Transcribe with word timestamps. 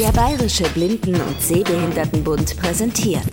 Der 0.00 0.10
Bayerische 0.10 0.64
Blinden- 0.74 1.20
und 1.20 1.40
Sehbehindertenbund 1.40 2.56
präsentiert 2.60 3.30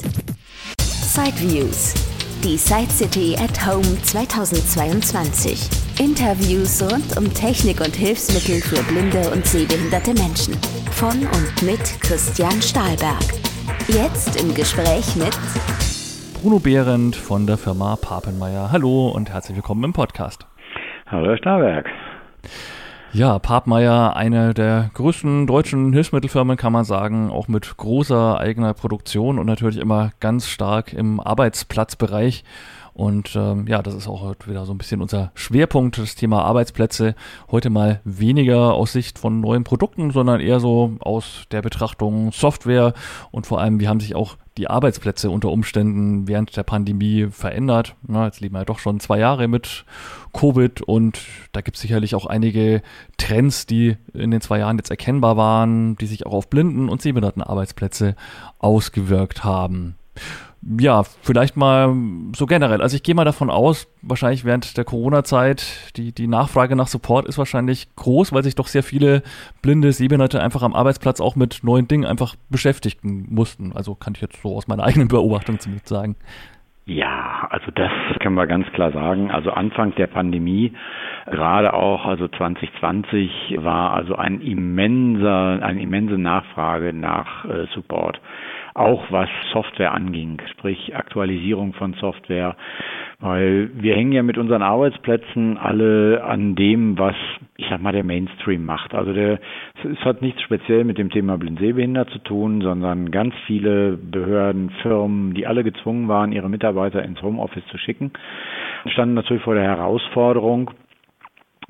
Sideviews. 0.77 1.95
Die 2.44 2.56
Side 2.56 2.91
City 2.91 3.35
at 3.35 3.65
Home 3.65 3.99
2022. 4.04 5.67
Interviews 5.99 6.83
rund 6.83 7.17
um 7.17 7.33
Technik 7.33 7.81
und 7.81 7.95
Hilfsmittel 7.95 8.61
für 8.61 8.83
blinde 8.83 9.31
und 9.31 9.43
sehbehinderte 9.43 10.13
Menschen. 10.13 10.53
Von 10.91 11.25
und 11.25 11.63
mit 11.63 11.81
Christian 11.99 12.62
Stahlberg. 12.62 13.25
Jetzt 13.87 14.39
im 14.39 14.53
Gespräch 14.53 15.15
mit 15.15 15.35
Bruno 16.39 16.59
Behrendt 16.59 17.16
von 17.16 17.48
der 17.48 17.57
Firma 17.57 17.96
Papenmeier. 17.96 18.71
Hallo 18.71 19.09
und 19.09 19.32
herzlich 19.32 19.55
willkommen 19.57 19.84
im 19.84 19.93
Podcast. 19.93 20.46
Hallo, 21.07 21.25
Herr 21.25 21.38
Stahlberg. 21.38 21.89
Ja, 23.14 23.39
Papmeier, 23.39 24.16
eine 24.16 24.54
der 24.54 24.89
größten 24.94 25.46
deutschen 25.46 25.91
Hilfsmittelfirmen, 25.91 26.55
kann 26.55 26.71
man 26.71 26.86
sagen, 26.86 27.30
auch 27.30 27.50
mit 27.50 27.76
großer 27.76 28.39
eigener 28.39 28.73
Produktion 28.73 29.38
und 29.38 29.48
natürlich 29.48 29.80
immer 29.80 30.12
ganz 30.22 30.48
stark 30.48 30.94
im 30.94 31.20
Arbeitsplatzbereich. 31.20 32.45
Und 32.94 33.36
ähm, 33.36 33.68
ja, 33.68 33.81
das 33.81 33.94
ist 33.94 34.08
auch 34.08 34.22
heute 34.22 34.50
wieder 34.50 34.66
so 34.66 34.73
ein 34.73 34.77
bisschen 34.77 35.02
unser 35.02 35.31
Schwerpunkt, 35.34 35.98
das 35.98 36.16
Thema 36.16 36.44
Arbeitsplätze. 36.44 37.16
Heute 37.50 37.70
mal 37.70 38.02
weniger 38.04 38.73
aus 38.73 38.91
Sicht 38.91 39.17
von 39.17 39.40
neuen 39.40 39.64
Produkten, 39.64 40.12
sondern 40.12 40.41
eher 40.41 40.59
so 40.59 40.98
aus 41.00 41.45
der 41.52 41.62
Betrachtung 41.62 42.31
Software 42.31 42.94
und 43.31 43.48
vor 43.48 43.62
allem, 43.62 43.80
wie 43.80 43.88
haben 43.88 44.00
sich 44.00 44.16
auch 44.16 44.38
die 44.58 44.70
Arbeitsplätze 44.70 45.30
unter 45.30 45.50
Umständen 45.50 46.27
während 46.27 46.55
der 46.58 46.64
Pandemie 46.64 47.27
verändert. 47.31 47.95
Na, 48.05 48.26
jetzt 48.26 48.41
leben 48.41 48.55
wir 48.55 48.59
ja 48.59 48.66
doch 48.66 48.80
schon 48.80 49.00
zwei 49.00 49.17
Jahre 49.17 49.48
mit 49.48 49.86
Covid 50.34 50.81
und 50.81 51.20
da 51.53 51.62
gibt 51.62 51.78
es 51.78 51.81
sicherlich 51.81 52.16
auch 52.16 52.26
einige 52.26 52.81
Trends, 53.17 53.66
die 53.66 53.95
in 54.14 54.31
den 54.31 54.42
zwei 54.42 54.59
Jahren 54.59 54.78
jetzt 54.78 54.92
erkennbar 54.92 55.38
waren, 55.38 55.95
die 55.95 56.08
sich 56.08 56.26
auch 56.26 56.34
auf 56.34 56.50
blinden 56.50 56.89
und 56.89 57.02
sehbehinderten 57.02 57.42
Arbeitsplätze 57.42 58.16
ausgewirkt 58.59 59.45
haben 59.45 59.95
ja, 60.80 61.04
vielleicht 61.04 61.58
mal 61.58 61.95
so 62.36 62.45
generell. 62.45 62.81
Also 62.81 62.95
ich 62.95 63.02
gehe 63.02 63.16
mal 63.16 63.26
davon 63.26 63.50
aus, 63.50 63.88
wahrscheinlich 64.04 64.45
während 64.45 64.78
der 64.78 64.86
Corona-Zeit, 64.86 65.66
die, 65.95 66.12
die 66.12 66.28
Nachfrage 66.28 66.76
nach 66.76 66.88
Support 66.88 67.28
ist 67.28 67.40
wahrscheinlich 67.40 67.88
groß, 67.95 68.31
weil 68.31 68.44
sich 68.44 68.53
doch 68.53 68.68
sehr 68.68 68.84
viele 68.84 69.23
blinde 69.64 69.92
Sehbehinderte 69.92 70.40
einfach 70.40 70.62
am 70.62 70.76
Arbeitsplatz 70.76 71.20
auch 71.20 71.36
mit 71.36 71.64
neuen 71.64 71.88
Dingen 71.88 72.06
einfach 72.06 72.36
beschäftigen 72.50 73.26
mussten. 73.30 73.73
Also 73.73 73.95
kann 73.95 74.14
ich 74.16 74.22
jetzt 74.22 74.42
so 74.42 74.56
aus 74.56 74.68
meiner 74.68 74.84
eigenen 74.86 75.08
Beobachtung 75.08 75.59
zumindest 75.59 75.88
sagen. 75.88 76.16
Ja, 76.92 77.47
also 77.50 77.72
das 77.73 77.89
können 78.20 78.36
wir 78.36 78.47
ganz 78.47 78.70
klar 78.73 78.92
sagen. 78.92 79.31
Also 79.31 79.52
Anfang 79.52 79.95
der 79.95 80.08
Pandemie, 80.08 80.73
gerade 81.25 81.73
auch 81.73 82.06
also 82.06 82.28
2020 82.28 83.56
war 83.59 83.94
also 83.94 84.17
ein 84.17 84.42
immenser, 84.42 85.64
eine 85.64 85.81
immense 85.81 86.17
Nachfrage 86.17 86.92
nach 86.92 87.45
äh, 87.45 87.67
Support 87.73 88.19
auch 88.73 89.12
was 89.12 89.30
Software 89.52 89.94
anging, 89.94 90.42
sprich 90.52 90.95
Aktualisierung 90.95 91.73
von 91.73 91.94
Software, 91.95 92.56
weil 93.19 93.69
wir 93.75 93.95
hängen 93.95 94.14
ja 94.14 94.23
mit 94.23 94.38
unseren 94.38 94.62
Arbeitsplätzen 94.62 95.58
alle 95.58 96.23
an 96.23 96.56
dem, 96.56 96.97
was 96.97 97.16
ich 97.58 97.67
sag 97.69 97.81
mal 97.81 97.92
der 97.92 98.03
Mainstream 98.03 98.66
macht. 98.66 98.95
Also 98.95 99.14
der, 99.14 99.39
es 99.84 100.00
hat 100.03 100.22
nichts 100.22 100.42
speziell 100.42 100.84
mit 100.84 100.97
dem 100.97 101.12
Thema 101.12 101.38
Blindsehbehindert 101.38 102.09
zu 102.09 102.19
tun, 102.19 102.62
sondern 102.62 103.12
ganz 103.12 103.36
viele 103.45 103.97
Behörden, 103.97 104.72
Firmen, 104.81 105.34
die 105.36 105.45
alle 105.45 105.64
gezwungen 105.64 106.08
waren, 106.08 106.31
ihre 106.31 106.50
Mitarbeiter 106.50 106.81
ins 107.04 107.22
Homeoffice 107.22 107.66
zu 107.68 107.78
schicken, 107.78 108.12
standen 108.88 109.16
natürlich 109.16 109.44
vor 109.44 109.56
der 109.56 109.64
Herausforderung, 109.64 110.72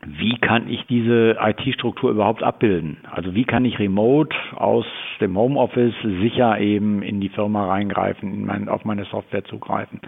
wie 0.05 0.35
kann 0.37 0.67
ich 0.67 0.83
diese 0.87 1.37
IT-Struktur 1.39 2.09
überhaupt 2.09 2.41
abbilden? 2.41 2.97
Also 3.11 3.35
wie 3.35 3.43
kann 3.43 3.65
ich 3.65 3.77
remote 3.77 4.35
aus 4.55 4.85
dem 5.19 5.37
Homeoffice 5.37 5.93
sicher 6.01 6.59
eben 6.59 7.03
in 7.03 7.21
die 7.21 7.29
Firma 7.29 7.67
reingreifen, 7.67 8.33
in 8.33 8.45
mein, 8.45 8.67
auf 8.67 8.83
meine 8.83 9.05
Software 9.05 9.43
zugreifen? 9.43 9.99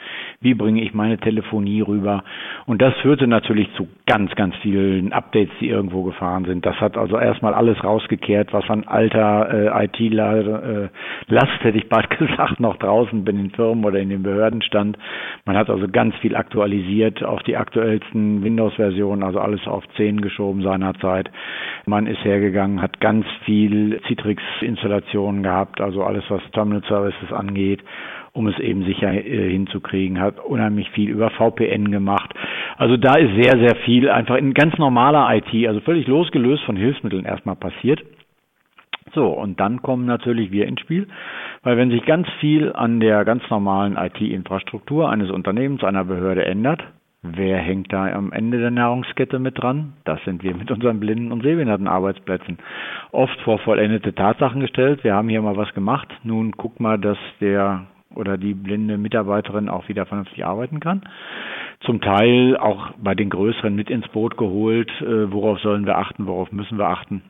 Wie 0.42 0.56
bringe 0.56 0.82
ich 0.82 0.96
meine 0.96 1.20
Telefonie 1.20 1.82
rüber? 1.82 2.24
Und 2.66 2.82
das 2.82 2.96
führte 3.02 3.28
natürlich 3.28 3.72
zu 3.76 3.88
ganz, 4.08 4.34
ganz 4.34 4.56
vielen 4.64 5.14
Updates, 5.14 5.54
die 5.60 5.70
irgendwo 5.70 6.02
gefahren 6.04 6.46
sind. 6.46 6.66
Das 6.66 6.76
hat 6.82 6.98
also 6.98 7.20
erstmal 7.20 7.54
alles 7.54 7.84
rausgekehrt, 7.84 8.52
was 8.52 8.66
von 8.66 8.88
alter 8.88 9.76
äh, 9.76 9.86
IT-Last, 9.86 11.64
hätte 11.64 11.78
ich 11.78 11.88
bald 11.88 12.10
gesagt, 12.18 12.60
noch 12.60 12.78
draußen 12.78 13.20
in 13.20 13.38
den 13.38 13.52
Firmen 13.52 13.86
oder 13.86 14.00
in 14.00 14.10
den 14.10 14.24
Behörden 14.24 14.64
stand. 14.64 14.98
Man 15.46 15.56
hat 15.56 15.70
also 15.70 15.88
ganz 15.88 16.16
viel 16.16 16.36
aktualisiert 16.36 17.24
auf 17.24 17.44
die 17.44 17.58
aktuellsten 17.58 18.44
Windows-Versionen, 18.44 19.22
also 19.22 19.40
alles 19.40 19.66
auf 19.68 19.83
auf 19.84 19.96
10 19.96 20.22
geschoben 20.22 20.62
seinerzeit. 20.62 21.30
Man 21.86 22.08
ist 22.08 22.24
hergegangen, 22.24 22.82
hat 22.82 23.00
ganz 23.00 23.26
viel 23.46 24.00
Citrix-Installationen 24.08 25.44
gehabt, 25.44 25.82
also 25.82 26.04
alles, 26.04 26.24
was 26.30 26.42
Terminal 26.52 26.84
Services 26.88 27.32
angeht 27.32 27.84
um 28.34 28.48
es 28.48 28.58
eben 28.60 28.84
sicher 28.84 29.14
äh, 29.14 29.52
hinzukriegen, 29.52 30.20
hat 30.20 30.44
unheimlich 30.44 30.90
viel 30.90 31.10
über 31.10 31.30
VPN 31.30 31.92
gemacht. 31.92 32.34
Also 32.78 32.98
da 32.98 33.16
ist 33.16 33.32
sehr, 33.40 33.60
sehr 33.60 33.76
viel 33.86 34.10
einfach 34.10 34.38
in 34.38 34.54
ganz 34.56 34.76
normaler 34.80 35.36
IT, 35.36 35.68
also 35.68 35.80
völlig 35.82 36.08
losgelöst 36.08 36.64
von 36.64 36.76
Hilfsmitteln 36.76 37.26
erstmal 37.26 37.56
passiert. 37.56 38.02
So, 39.14 39.28
und 39.28 39.60
dann 39.60 39.84
kommen 39.84 40.06
natürlich 40.08 40.52
wir 40.52 40.66
ins 40.66 40.82
Spiel, 40.82 41.08
weil 41.62 41.78
wenn 41.78 41.92
sich 41.92 42.04
ganz 42.06 42.28
viel 42.40 42.74
an 42.74 43.00
der 43.00 43.24
ganz 43.26 43.44
normalen 43.52 43.96
IT-Infrastruktur 43.96 45.10
eines 45.10 45.30
Unternehmens, 45.30 45.84
einer 45.84 46.04
Behörde 46.04 46.46
ändert, 46.46 46.82
Wer 47.26 47.58
hängt 47.58 47.94
da 47.94 48.12
am 48.14 48.34
Ende 48.34 48.60
der 48.60 48.70
Nahrungskette 48.70 49.40
mit 49.40 49.58
dran? 49.62 49.94
Das 50.04 50.22
sind 50.26 50.44
wir 50.44 50.54
mit 50.54 50.70
unseren 50.72 51.00
blinden 51.00 51.32
und 51.32 51.42
sehbehinderten 51.42 51.88
Arbeitsplätzen. 51.88 52.58
Oft 53.14 53.40
vor 53.42 53.60
vollendete 53.60 54.14
Tatsachen 54.14 54.60
gestellt. 54.60 55.06
Wir 55.06 55.16
haben 55.16 55.30
hier 55.30 55.42
mal 55.42 55.56
was 55.56 55.74
gemacht. 55.74 56.10
Nun 56.24 56.52
guck 56.58 56.82
mal, 56.82 57.00
dass 57.00 57.18
der 57.40 57.86
oder 58.14 58.38
die 58.38 58.54
blinde 58.54 58.98
Mitarbeiterin 58.98 59.70
auch 59.70 59.88
wieder 59.88 60.06
vernünftig 60.06 60.46
arbeiten 60.46 60.82
kann. 60.82 61.02
Zum 61.86 62.02
Teil 62.02 62.58
auch 62.58 62.92
bei 63.02 63.16
den 63.16 63.30
größeren 63.30 63.74
mit 63.74 63.90
ins 63.90 64.08
Boot 64.10 64.36
geholt. 64.36 64.92
Äh, 65.02 65.32
worauf 65.32 65.60
sollen 65.62 65.86
wir 65.86 65.98
achten? 65.98 66.28
Worauf 66.28 66.52
müssen 66.52 66.78
wir 66.78 66.90
achten? 66.90 67.22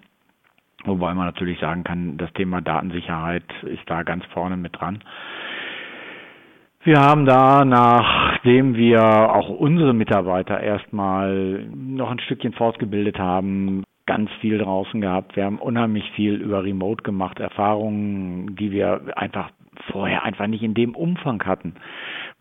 Wobei 0.86 1.14
man 1.14 1.28
natürlich 1.28 1.60
sagen 1.60 1.84
kann, 1.84 2.18
das 2.18 2.34
Thema 2.34 2.62
Datensicherheit 2.62 3.44
ist 3.62 3.84
da 3.86 4.02
ganz 4.02 4.26
vorne 4.34 4.58
mit 4.58 4.78
dran. 4.78 5.04
Wir 6.84 7.00
haben 7.00 7.26
da, 7.26 7.64
nachdem 8.44 8.76
wir 8.76 9.02
auch 9.02 9.48
unsere 9.48 9.94
Mitarbeiter 9.94 10.60
erstmal 10.60 11.66
noch 11.74 12.12
ein 12.12 12.20
Stückchen 12.20 12.52
fortgebildet 12.52 13.18
haben, 13.18 13.86
ganz 14.06 14.30
viel 14.42 14.58
draußen 14.58 15.00
gehabt. 15.00 15.38
Wir 15.38 15.46
haben 15.46 15.60
unheimlich 15.60 16.04
viel 16.12 16.34
über 16.34 16.62
Remote 16.62 17.04
gemacht, 17.04 17.40
Erfahrungen, 17.40 18.58
die 18.58 18.72
wir 18.72 19.18
einfach 19.18 19.50
vorher 19.92 20.24
einfach 20.24 20.48
nicht 20.48 20.62
in 20.62 20.74
dem 20.74 20.94
Umfang 20.94 21.42
hatten. 21.46 21.76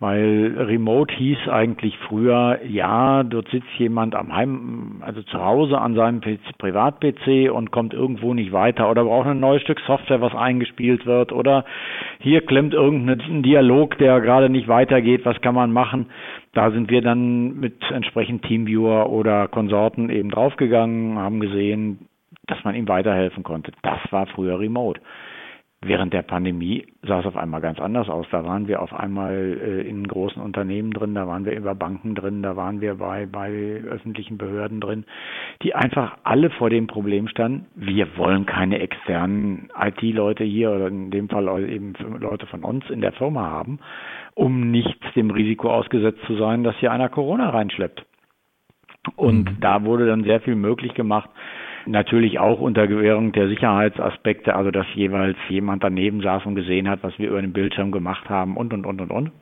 Weil 0.02 0.56
Remote 0.58 1.14
hieß 1.14 1.48
eigentlich 1.48 1.96
früher, 2.08 2.58
ja, 2.66 3.22
dort 3.22 3.48
sitzt 3.50 3.72
jemand 3.78 4.16
am 4.16 4.34
Heim, 4.34 5.00
also 5.00 5.22
zu 5.22 5.40
Hause 5.40 5.78
an 5.78 5.94
seinem 5.94 6.20
Privat-PC 6.58 7.52
und 7.52 7.70
kommt 7.70 7.94
irgendwo 7.94 8.34
nicht 8.34 8.50
weiter 8.50 8.90
oder 8.90 9.04
braucht 9.04 9.28
ein 9.28 9.38
neues 9.38 9.62
Stück 9.62 9.78
Software, 9.86 10.20
was 10.20 10.34
eingespielt 10.34 11.06
wird 11.06 11.30
oder 11.30 11.64
hier 12.18 12.44
klemmt 12.44 12.74
irgendein 12.74 13.44
Dialog, 13.44 13.96
der 13.98 14.20
gerade 14.20 14.48
nicht 14.48 14.66
weitergeht, 14.66 15.24
was 15.24 15.40
kann 15.40 15.54
man 15.54 15.72
machen? 15.72 16.06
Da 16.52 16.72
sind 16.72 16.90
wir 16.90 17.00
dann 17.00 17.60
mit 17.60 17.80
entsprechend 17.92 18.42
Teamviewer 18.42 19.08
oder 19.08 19.46
Konsorten 19.46 20.10
eben 20.10 20.30
draufgegangen, 20.30 21.16
haben 21.16 21.38
gesehen, 21.38 22.08
dass 22.48 22.58
man 22.64 22.74
ihm 22.74 22.88
weiterhelfen 22.88 23.44
konnte. 23.44 23.70
Das 23.82 24.00
war 24.10 24.26
früher 24.26 24.58
Remote. 24.58 25.00
Während 25.84 26.12
der 26.12 26.22
Pandemie 26.22 26.86
sah 27.02 27.18
es 27.18 27.26
auf 27.26 27.36
einmal 27.36 27.60
ganz 27.60 27.80
anders 27.80 28.08
aus. 28.08 28.26
Da 28.30 28.44
waren 28.44 28.68
wir 28.68 28.80
auf 28.80 28.94
einmal 28.94 29.58
äh, 29.60 29.80
in 29.80 30.06
großen 30.06 30.40
Unternehmen 30.40 30.92
drin, 30.92 31.14
da 31.16 31.26
waren 31.26 31.44
wir 31.44 31.56
über 31.56 31.74
Banken 31.74 32.14
drin, 32.14 32.40
da 32.40 32.54
waren 32.54 32.80
wir 32.80 32.94
bei, 32.94 33.26
bei 33.26 33.50
öffentlichen 33.84 34.38
Behörden 34.38 34.80
drin, 34.80 35.04
die 35.62 35.74
einfach 35.74 36.18
alle 36.22 36.50
vor 36.50 36.70
dem 36.70 36.86
Problem 36.86 37.26
standen, 37.26 37.66
wir 37.74 38.16
wollen 38.16 38.46
keine 38.46 38.78
externen 38.78 39.70
IT-Leute 39.76 40.44
hier 40.44 40.70
oder 40.70 40.86
in 40.86 41.10
dem 41.10 41.28
Fall 41.28 41.68
eben 41.68 41.94
Leute 42.20 42.46
von 42.46 42.62
uns 42.62 42.88
in 42.88 43.00
der 43.00 43.12
Firma 43.12 43.50
haben, 43.50 43.80
um 44.34 44.70
nicht 44.70 45.00
dem 45.16 45.32
Risiko 45.32 45.68
ausgesetzt 45.68 46.20
zu 46.28 46.36
sein, 46.36 46.62
dass 46.62 46.76
hier 46.76 46.92
einer 46.92 47.08
Corona 47.08 47.50
reinschleppt. 47.50 48.04
Und 49.16 49.50
mhm. 49.50 49.56
da 49.60 49.84
wurde 49.84 50.06
dann 50.06 50.22
sehr 50.22 50.40
viel 50.40 50.54
möglich 50.54 50.94
gemacht, 50.94 51.28
Natürlich 51.86 52.38
auch 52.38 52.60
unter 52.60 52.86
Gewährung 52.86 53.32
der 53.32 53.48
Sicherheitsaspekte, 53.48 54.54
also 54.54 54.70
dass 54.70 54.86
jeweils 54.94 55.36
jemand 55.48 55.82
daneben 55.82 56.20
saß 56.20 56.46
und 56.46 56.54
gesehen 56.54 56.88
hat, 56.88 57.02
was 57.02 57.18
wir 57.18 57.28
über 57.28 57.40
den 57.40 57.52
Bildschirm 57.52 57.90
gemacht 57.90 58.28
haben 58.28 58.56
und, 58.56 58.72
und, 58.72 58.86
und, 58.86 59.00
und, 59.00 59.10
und. 59.10 59.32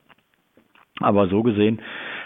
Aber 1.00 1.28
so 1.28 1.42
gesehen 1.42 1.80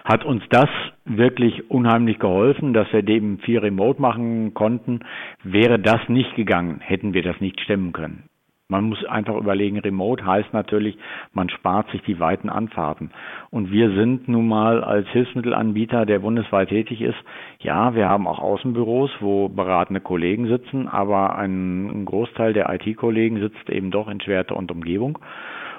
hat 0.05 0.25
uns 0.25 0.43
das 0.51 0.69
wirklich 1.05 1.71
unheimlich 1.71 2.19
geholfen, 2.19 2.75
dass 2.75 2.93
wir 2.93 3.03
dem 3.03 3.39
viel 3.39 3.59
remote 3.59 4.01
machen 4.01 4.53
konnten. 4.53 5.01
Wäre 5.43 5.79
das 5.79 6.09
nicht 6.09 6.35
gegangen, 6.35 6.81
hätten 6.81 7.15
wir 7.15 7.23
das 7.23 7.41
nicht 7.41 7.61
stemmen 7.61 7.93
können. 7.93 8.25
Man 8.69 8.85
muss 8.85 9.05
einfach 9.05 9.37
überlegen, 9.37 9.79
Remote 9.79 10.25
heißt 10.25 10.55
natürlich, 10.55 10.97
man 11.35 11.51
spart 11.51 11.91
sich 11.91 12.01
die 12.03 12.19
weiten 12.19 12.49
Anfahrten. 12.49 13.11
Und 13.51 13.71
wir 13.71 13.91
sind 13.91 14.27
nun 14.27 14.49
mal 14.49 14.83
als 14.83 15.07
Hilfsmittelanbieter, 15.09 16.07
der 16.07 16.21
bundesweit 16.21 16.71
tätig 16.71 17.03
ist, 17.03 17.19
ja, 17.59 17.95
wir 17.95 18.09
haben 18.09 18.27
auch 18.27 18.39
Außenbüros, 18.39 19.11
wo 19.21 19.51
beratende 19.51 20.01
Kollegen 20.01 20.49
sitzen, 20.49 20.89
aber 20.89 21.37
ein 21.37 22.07
Großteil 22.07 22.55
der 22.55 22.73
IT-Kollegen 22.73 23.39
sitzt 23.39 23.69
eben 23.69 23.91
doch 23.91 24.09
in 24.09 24.23
Schwerte 24.23 24.55
und 24.55 24.73
Umgebung. 24.73 25.19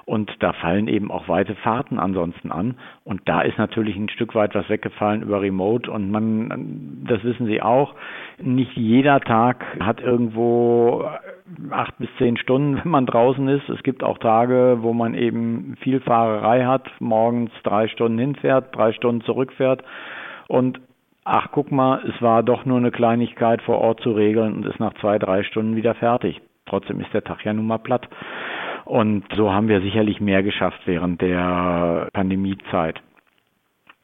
Und 0.06 0.32
da 0.40 0.54
fallen 0.54 0.88
eben 0.88 1.10
auch 1.10 1.28
weite 1.28 1.56
Fahrten 1.56 1.98
ansonsten 1.98 2.52
an. 2.52 2.76
Und 3.04 3.22
da 3.26 3.42
ist 3.42 3.58
natürlich 3.58 3.96
ein 3.96 4.10
Stück 4.10 4.36
weit 4.36 4.54
was 4.54 4.70
weggefallen 4.70 5.24
über 5.24 5.42
Remote. 5.42 5.90
Und 5.90 6.12
man, 6.12 7.04
das 7.08 7.24
wissen 7.24 7.48
Sie 7.48 7.64
auch, 7.64 7.96
nicht 8.40 8.74
jeder 8.78 9.20
Tag 9.22 9.66
hat 9.80 10.02
irgendwo 10.02 11.10
acht 11.70 11.98
bis 11.98 12.10
zehn 12.18 12.38
Stunden, 12.38 12.82
wenn 12.84 12.92
man 12.92 13.06
draußen 13.06 13.48
ist. 13.48 13.70
Es 13.70 13.84
gibt 13.84 14.04
auch 14.04 14.18
Tage, 14.18 14.78
wo 14.82 14.94
man 14.94 15.14
eben 15.14 15.76
viel 15.82 16.00
Fahrerei 16.00 16.66
hat, 16.66 16.90
morgens 17.00 17.52
drei 17.64 17.88
Stunden 17.88 18.18
hinfährt, 18.18 18.76
drei 18.76 18.94
Stunden 18.94 19.22
zurückfährt. 19.22 19.84
Und 20.48 20.80
ach, 21.24 21.50
guck 21.52 21.72
mal, 21.72 22.02
es 22.08 22.22
war 22.22 22.44
doch 22.44 22.66
nur 22.66 22.78
eine 22.78 22.92
Kleinigkeit 22.92 23.62
vor 23.62 23.80
Ort 23.80 24.02
zu 24.02 24.12
regeln 24.12 24.54
und 24.54 24.66
ist 24.66 24.80
nach 24.80 24.94
zwei, 24.96 25.20
drei 25.20 25.44
Stunden 25.44 25.76
wieder 25.76 25.96
fertig. 25.96 26.42
Trotzdem 26.66 27.00
ist 27.00 27.14
der 27.14 27.24
Tag 27.24 27.46
ja 27.46 27.54
nun 27.54 27.68
mal 27.68 27.78
platt. 27.78 28.08
Und 28.86 29.24
so 29.36 29.52
haben 29.52 29.68
wir 29.68 29.82
sicherlich 29.82 30.22
mehr 30.22 30.44
geschafft 30.44 30.82
während 30.86 31.22
der 31.22 32.10
Pandemiezeit. 32.14 33.02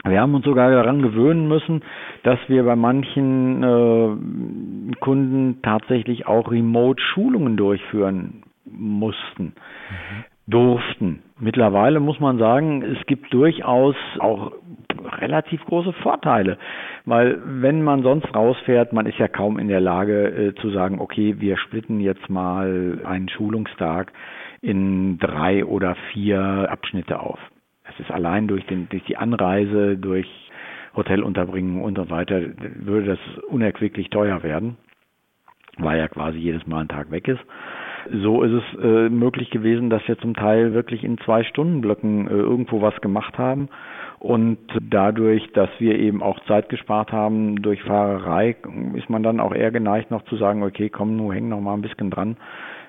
Wir 0.04 0.20
haben 0.20 0.34
uns 0.34 0.46
sogar 0.46 0.72
daran 0.72 1.02
gewöhnen 1.02 1.48
müssen, 1.48 1.82
dass 2.24 2.40
wir 2.48 2.64
bei 2.64 2.76
manchen 2.76 3.64
äh, 3.64 4.96
Kunden 5.00 5.62
tatsächlich 5.62 6.26
auch 6.26 6.50
Remote-Schulungen 6.50 7.56
durchführen 7.56 8.44
mussten, 8.66 9.44
mhm. 9.44 10.24
durften. 10.48 11.24
Mittlerweile 11.40 12.00
muss 12.00 12.20
man 12.20 12.40
sagen, 12.40 12.82
es 12.84 13.06
gibt 13.06 13.32
durchaus 13.34 13.96
auch 14.20 14.54
relativ 15.20 15.64
große 15.66 15.94
Vorteile, 15.94 16.58
weil 17.06 17.40
wenn 17.46 17.84
man 17.84 18.04
sonst 18.04 18.34
rausfährt, 18.34 18.94
man 18.94 19.06
ist 19.06 19.18
ja 19.18 19.28
kaum 19.28 19.60
in 19.60 19.68
der 19.68 19.82
Lage 19.82 20.28
äh, 20.28 20.56
zu 20.62 20.70
sagen, 20.72 21.00
okay, 21.00 21.36
wir 21.40 21.58
splitten 21.58 22.00
jetzt 22.00 22.30
mal 22.30 23.02
einen 23.04 23.30
Schulungstag 23.30 24.12
in 24.62 25.18
drei 25.20 25.66
oder 25.66 25.96
vier 26.14 26.68
Abschnitte 26.70 27.20
auf. 27.20 27.40
Es 27.94 28.00
ist 28.00 28.12
allein 28.12 28.48
durch, 28.48 28.66
den, 28.66 28.88
durch 28.90 29.04
die 29.06 29.18
Anreise, 29.18 29.98
durch 29.98 30.28
Hotelunterbringung 30.96 31.82
und 31.82 31.98
so 31.98 32.10
weiter, 32.10 32.42
würde 32.76 33.08
das 33.08 33.44
unerquicklich 33.48 34.10
teuer 34.10 34.44
werden, 34.44 34.78
weil 35.78 35.98
ja 35.98 36.08
quasi 36.08 36.38
jedes 36.38 36.68
Mal 36.68 36.82
ein 36.82 36.88
Tag 36.90 37.12
weg 37.12 37.28
ist. 37.28 37.42
So 38.24 38.42
ist 38.42 38.52
es 38.52 38.84
äh, 38.84 39.10
möglich 39.10 39.52
gewesen, 39.52 39.90
dass 39.90 40.06
wir 40.08 40.18
zum 40.18 40.34
Teil 40.34 40.74
wirklich 40.74 41.04
in 41.04 41.18
zwei 41.20 41.44
Stundenblöcken 41.44 42.28
äh, 42.28 42.32
irgendwo 42.32 42.82
was 42.82 43.00
gemacht 43.02 43.38
haben. 43.38 43.70
Und 44.20 44.58
dadurch, 44.82 45.52
dass 45.54 45.70
wir 45.80 45.98
eben 45.98 46.22
auch 46.22 46.40
Zeit 46.46 46.70
gespart 46.70 47.12
haben 47.12 47.62
durch 47.62 47.82
Fahrerei, 47.84 48.56
ist 48.96 49.10
man 49.10 49.24
dann 49.24 49.40
auch 49.40 49.54
eher 49.54 49.72
geneigt, 49.72 50.12
noch 50.12 50.24
zu 50.26 50.36
sagen, 50.36 50.64
okay, 50.64 50.90
komm, 50.90 51.16
nur 51.16 51.34
häng 51.34 51.50
noch 51.50 51.62
mal 51.62 51.74
ein 51.74 51.82
bisschen 51.82 52.10
dran 52.12 52.38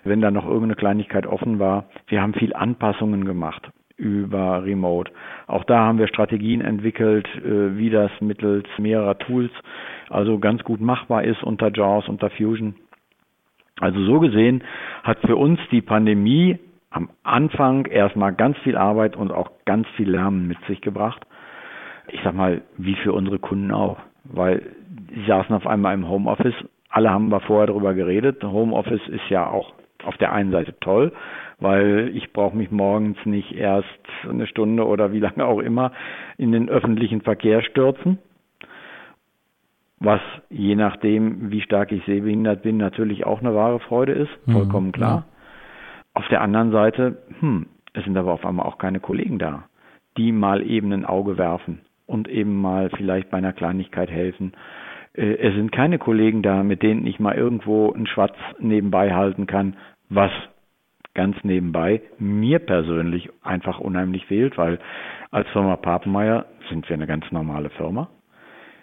wenn 0.04 0.20
da 0.20 0.31
noch 0.31 0.44
irgendeine 0.44 0.75
Kleinigkeit 0.75 1.26
offen 1.26 1.58
war. 1.58 1.84
Wir 2.08 2.22
haben 2.22 2.34
viel 2.34 2.54
Anpassungen 2.54 3.25
gemacht 3.25 3.70
über 3.96 4.64
Remote. 4.64 5.12
Auch 5.46 5.64
da 5.64 5.80
haben 5.80 5.98
wir 5.98 6.08
Strategien 6.08 6.60
entwickelt, 6.60 7.28
äh, 7.36 7.76
wie 7.76 7.90
das 7.90 8.10
mittels 8.20 8.66
mehrerer 8.78 9.18
Tools 9.18 9.50
also 10.12 10.38
ganz 10.38 10.62
gut 10.62 10.80
machbar 10.80 11.24
ist 11.24 11.42
unter 11.42 11.70
JAWS, 11.72 12.08
unter 12.08 12.28
Fusion. 12.30 12.74
Also 13.80 14.04
so 14.04 14.20
gesehen 14.20 14.62
hat 15.02 15.18
für 15.20 15.36
uns 15.36 15.58
die 15.70 15.80
Pandemie 15.80 16.58
am 16.90 17.08
Anfang 17.22 17.86
erstmal 17.86 18.34
ganz 18.34 18.58
viel 18.58 18.76
Arbeit 18.76 19.16
und 19.16 19.32
auch 19.32 19.50
ganz 19.64 19.88
viel 19.96 20.10
Lernen 20.10 20.46
mit 20.46 20.58
sich 20.66 20.82
gebracht. 20.82 21.22
Ich 22.08 22.20
sag 22.22 22.34
mal, 22.34 22.60
wie 22.76 22.94
für 22.96 23.14
unsere 23.14 23.38
Kunden 23.38 23.72
auch, 23.72 23.98
weil 24.24 24.62
sie 25.14 25.24
saßen 25.26 25.56
auf 25.56 25.66
einmal 25.66 25.94
im 25.94 26.06
Homeoffice. 26.06 26.54
Alle 26.90 27.10
haben 27.10 27.30
wir 27.30 27.40
vorher 27.40 27.68
darüber 27.68 27.94
geredet. 27.94 28.44
Homeoffice 28.44 29.08
ist 29.08 29.30
ja 29.30 29.46
auch 29.46 29.72
auf 30.04 30.18
der 30.18 30.32
einen 30.32 30.50
Seite 30.50 30.78
toll, 30.80 31.12
weil 31.62 32.11
ich 32.14 32.32
brauche 32.32 32.56
mich 32.56 32.70
morgens 32.70 33.17
nicht 33.25 33.53
erst 33.53 33.88
eine 34.29 34.47
Stunde 34.47 34.87
oder 34.87 35.12
wie 35.12 35.20
lange 35.20 35.44
auch 35.44 35.61
immer 35.61 35.93
in 36.37 36.53
den 36.53 36.69
öffentlichen 36.69 37.20
Verkehr 37.20 37.62
stürzen, 37.62 38.19
was 40.00 40.20
je 40.50 40.75
nachdem, 40.75 41.53
wie 41.53 41.61
stark 41.61 41.93
ich 41.93 42.05
sehbehindert 42.05 42.62
bin, 42.62 42.76
natürlich 42.76 43.25
auch 43.25 43.41
eine 43.41 43.55
wahre 43.55 43.79
Freude 43.79 44.12
ist, 44.12 44.31
mhm, 44.47 44.53
vollkommen 44.53 44.87
mhm, 44.88 44.93
klar. 44.93 45.17
Ja. 45.17 45.25
Auf 46.14 46.29
der 46.29 46.41
anderen 46.41 46.73
Seite, 46.73 47.23
hm, 47.38 47.67
es 47.94 48.05
sind 48.05 48.17
aber 48.17 48.32
auf 48.32 48.44
einmal 48.44 48.67
auch 48.67 48.79
keine 48.79 49.00
Kollegen 49.00 49.38
da, 49.38 49.64
die 50.17 50.32
mal 50.32 50.69
eben 50.69 50.93
ein 50.93 51.06
Auge 51.06 51.38
werfen 51.38 51.81
und 52.06 52.29
eben 52.29 52.61
mal 52.61 52.91
vielleicht 52.91 53.31
bei 53.31 53.38
einer 53.38 53.53
Kleinigkeit 53.53 54.11
helfen 54.11 54.53
äh, 55.14 55.37
es 55.37 55.55
sind 55.55 55.73
keine 55.73 55.99
Kollegen 55.99 56.43
da, 56.43 56.62
mit 56.62 56.82
denen 56.82 57.06
ich 57.06 57.20
mal 57.20 57.35
irgendwo 57.35 57.93
einen 57.93 58.06
Schwatz 58.06 58.35
nebenbei 58.59 59.14
halten 59.14 59.47
kann, 59.47 59.76
was 60.09 60.31
ganz 61.14 61.37
nebenbei 61.43 62.00
mir 62.19 62.59
persönlich 62.59 63.31
einfach 63.43 63.79
unheimlich 63.79 64.26
fehlt, 64.26 64.56
weil 64.56 64.79
als 65.31 65.49
Firma 65.50 65.76
Papenmeier 65.76 66.47
sind 66.69 66.88
wir 66.88 66.94
eine 66.94 67.06
ganz 67.06 67.31
normale 67.31 67.70
Firma. 67.70 68.09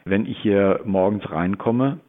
Wenn 0.05 0.25
ich 0.25 0.37
hier 0.39 0.81
morgens 0.85 1.29
reinkomme, 1.31 1.99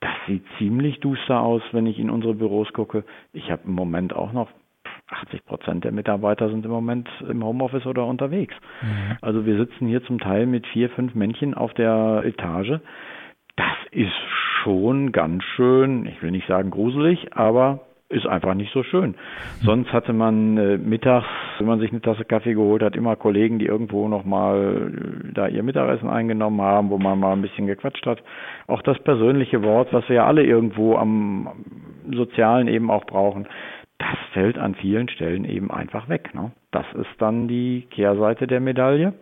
das 0.00 0.12
sieht 0.26 0.44
ziemlich 0.58 1.00
duster 1.00 1.40
aus, 1.40 1.62
wenn 1.72 1.86
ich 1.86 1.98
in 1.98 2.10
unsere 2.10 2.34
Büros 2.34 2.72
gucke. 2.72 3.04
Ich 3.32 3.50
habe 3.50 3.62
im 3.66 3.72
Moment 3.72 4.14
auch 4.14 4.32
noch 4.32 4.48
80 5.08 5.44
Prozent 5.46 5.84
der 5.84 5.92
Mitarbeiter 5.92 6.50
sind 6.50 6.64
im 6.64 6.70
Moment 6.70 7.08
im 7.28 7.42
Homeoffice 7.42 7.86
oder 7.86 8.06
unterwegs. 8.06 8.54
Mhm. 8.82 9.16
Also 9.22 9.46
wir 9.46 9.56
sitzen 9.56 9.88
hier 9.88 10.04
zum 10.04 10.20
Teil 10.20 10.46
mit 10.46 10.66
vier, 10.68 10.90
fünf 10.90 11.14
Männchen 11.14 11.54
auf 11.54 11.72
der 11.74 12.22
Etage. 12.24 12.80
Das 13.56 13.76
ist 13.90 14.12
schon 14.62 15.12
ganz 15.12 15.42
schön, 15.56 16.06
ich 16.06 16.22
will 16.22 16.30
nicht 16.30 16.46
sagen 16.46 16.70
gruselig, 16.70 17.34
aber 17.34 17.80
ist 18.10 18.26
einfach 18.26 18.54
nicht 18.54 18.72
so 18.72 18.82
schön. 18.82 19.14
Sonst 19.62 19.92
hatte 19.92 20.12
man 20.12 20.56
äh, 20.56 20.78
mittags, 20.78 21.26
wenn 21.58 21.66
man 21.66 21.78
sich 21.78 21.90
eine 21.90 22.00
Tasse 22.00 22.24
Kaffee 22.24 22.54
geholt 22.54 22.82
hat, 22.82 22.96
immer 22.96 23.16
Kollegen, 23.16 23.58
die 23.58 23.66
irgendwo 23.66 24.08
nochmal 24.08 24.92
äh, 25.26 25.32
da 25.34 25.46
ihr 25.46 25.62
Mittagessen 25.62 26.08
eingenommen 26.08 26.62
haben, 26.62 26.88
wo 26.88 26.98
man 26.98 27.20
mal 27.20 27.32
ein 27.32 27.42
bisschen 27.42 27.66
gequatscht 27.66 28.06
hat. 28.06 28.22
Auch 28.66 28.80
das 28.82 28.98
persönliche 29.00 29.62
Wort, 29.62 29.92
was 29.92 30.08
wir 30.08 30.16
ja 30.16 30.26
alle 30.26 30.42
irgendwo 30.42 30.96
am 30.96 31.48
Sozialen 32.10 32.68
eben 32.68 32.90
auch 32.90 33.04
brauchen, 33.04 33.46
das 33.98 34.16
fällt 34.32 34.58
an 34.58 34.74
vielen 34.76 35.08
Stellen 35.10 35.44
eben 35.44 35.70
einfach 35.70 36.08
weg. 36.08 36.34
Ne? 36.34 36.52
Das 36.70 36.86
ist 36.94 37.10
dann 37.18 37.46
die 37.46 37.86
Kehrseite 37.90 38.46
der 38.46 38.60
Medaille. 38.60 39.12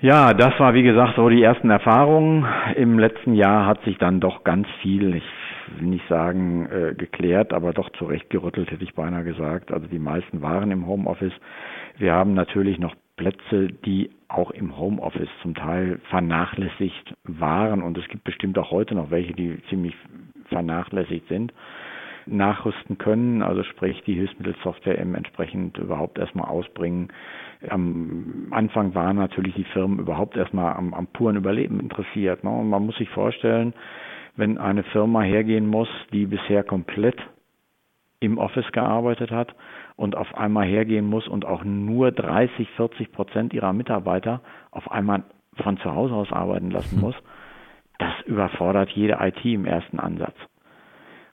Ja, 0.00 0.34
das 0.34 0.58
war 0.58 0.74
wie 0.74 0.82
gesagt 0.82 1.14
so 1.14 1.28
die 1.28 1.42
ersten 1.42 1.70
Erfahrungen. 1.70 2.44
Im 2.74 2.98
letzten 2.98 3.34
Jahr 3.34 3.66
hat 3.66 3.84
sich 3.84 3.98
dann 3.98 4.18
doch 4.18 4.42
ganz 4.42 4.66
viel, 4.80 5.14
ich 5.14 5.22
nicht 5.80 6.06
sagen 6.08 6.66
äh, 6.66 6.94
geklärt, 6.94 7.52
aber 7.52 7.72
doch 7.72 7.90
zurechtgerüttelt, 7.90 8.70
hätte 8.70 8.84
ich 8.84 8.94
beinahe 8.94 9.24
gesagt. 9.24 9.72
Also 9.72 9.86
die 9.86 9.98
meisten 9.98 10.42
waren 10.42 10.70
im 10.70 10.86
Homeoffice. 10.86 11.32
Wir 11.98 12.12
haben 12.12 12.34
natürlich 12.34 12.78
noch 12.78 12.94
Plätze, 13.16 13.68
die 13.84 14.10
auch 14.28 14.50
im 14.50 14.76
Homeoffice 14.78 15.28
zum 15.42 15.54
Teil 15.54 16.00
vernachlässigt 16.08 17.14
waren 17.24 17.82
und 17.82 17.98
es 17.98 18.08
gibt 18.08 18.24
bestimmt 18.24 18.58
auch 18.58 18.70
heute 18.70 18.94
noch 18.94 19.10
welche, 19.10 19.34
die 19.34 19.58
ziemlich 19.68 19.94
vernachlässigt 20.48 21.28
sind 21.28 21.52
nachrüsten 22.26 22.98
können, 22.98 23.42
also 23.42 23.62
sprich 23.64 24.02
die 24.04 24.14
Hilfsmittelsoftware 24.14 24.98
eben 24.98 25.14
entsprechend 25.14 25.78
überhaupt 25.78 26.18
erstmal 26.18 26.48
ausbringen. 26.48 27.08
Am 27.68 28.48
Anfang 28.50 28.94
waren 28.94 29.16
natürlich 29.16 29.54
die 29.54 29.64
Firmen 29.64 29.98
überhaupt 29.98 30.36
erstmal 30.36 30.74
am, 30.74 30.94
am 30.94 31.06
puren 31.06 31.36
Überleben 31.36 31.80
interessiert. 31.80 32.44
Ne? 32.44 32.50
Und 32.50 32.68
man 32.70 32.86
muss 32.86 32.96
sich 32.96 33.08
vorstellen, 33.10 33.74
wenn 34.36 34.58
eine 34.58 34.82
Firma 34.84 35.22
hergehen 35.22 35.66
muss, 35.66 35.88
die 36.12 36.26
bisher 36.26 36.64
komplett 36.64 37.16
im 38.20 38.38
Office 38.38 38.70
gearbeitet 38.72 39.30
hat 39.30 39.54
und 39.96 40.16
auf 40.16 40.34
einmal 40.36 40.66
hergehen 40.66 41.06
muss 41.06 41.26
und 41.26 41.44
auch 41.44 41.64
nur 41.64 42.12
30, 42.12 42.68
40 42.76 43.12
Prozent 43.12 43.52
ihrer 43.52 43.72
Mitarbeiter 43.72 44.40
auf 44.70 44.90
einmal 44.90 45.24
von 45.56 45.76
zu 45.78 45.94
Hause 45.94 46.14
aus 46.14 46.32
arbeiten 46.32 46.70
lassen 46.70 46.98
muss, 46.98 47.16
das 47.98 48.12
überfordert 48.26 48.90
jede 48.90 49.18
IT 49.20 49.44
im 49.44 49.66
ersten 49.66 49.98
Ansatz. 49.98 50.36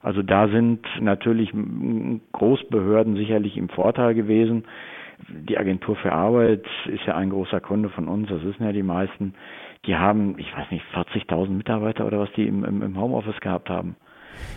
Also 0.02 0.22
da 0.22 0.48
sind 0.48 0.86
natürlich 1.00 1.52
Großbehörden 2.32 3.16
sicherlich 3.16 3.56
im 3.56 3.68
Vorteil 3.68 4.14
gewesen. 4.14 4.64
Die 5.28 5.58
Agentur 5.58 5.96
für 5.96 6.12
Arbeit 6.12 6.64
ist 6.86 7.04
ja 7.06 7.16
ein 7.16 7.30
großer 7.30 7.60
Kunde 7.60 7.90
von 7.90 8.08
uns, 8.08 8.28
das 8.28 8.42
wissen 8.42 8.64
ja 8.64 8.72
die 8.72 8.82
meisten 8.82 9.34
die 9.86 9.96
haben, 9.96 10.38
ich 10.38 10.54
weiß 10.54 10.70
nicht, 10.70 10.84
40.000 10.94 11.50
Mitarbeiter 11.50 12.06
oder 12.06 12.18
was 12.18 12.32
die 12.32 12.46
im, 12.46 12.64
im, 12.64 13.00
Homeoffice 13.00 13.40
gehabt 13.40 13.70
haben. 13.70 13.96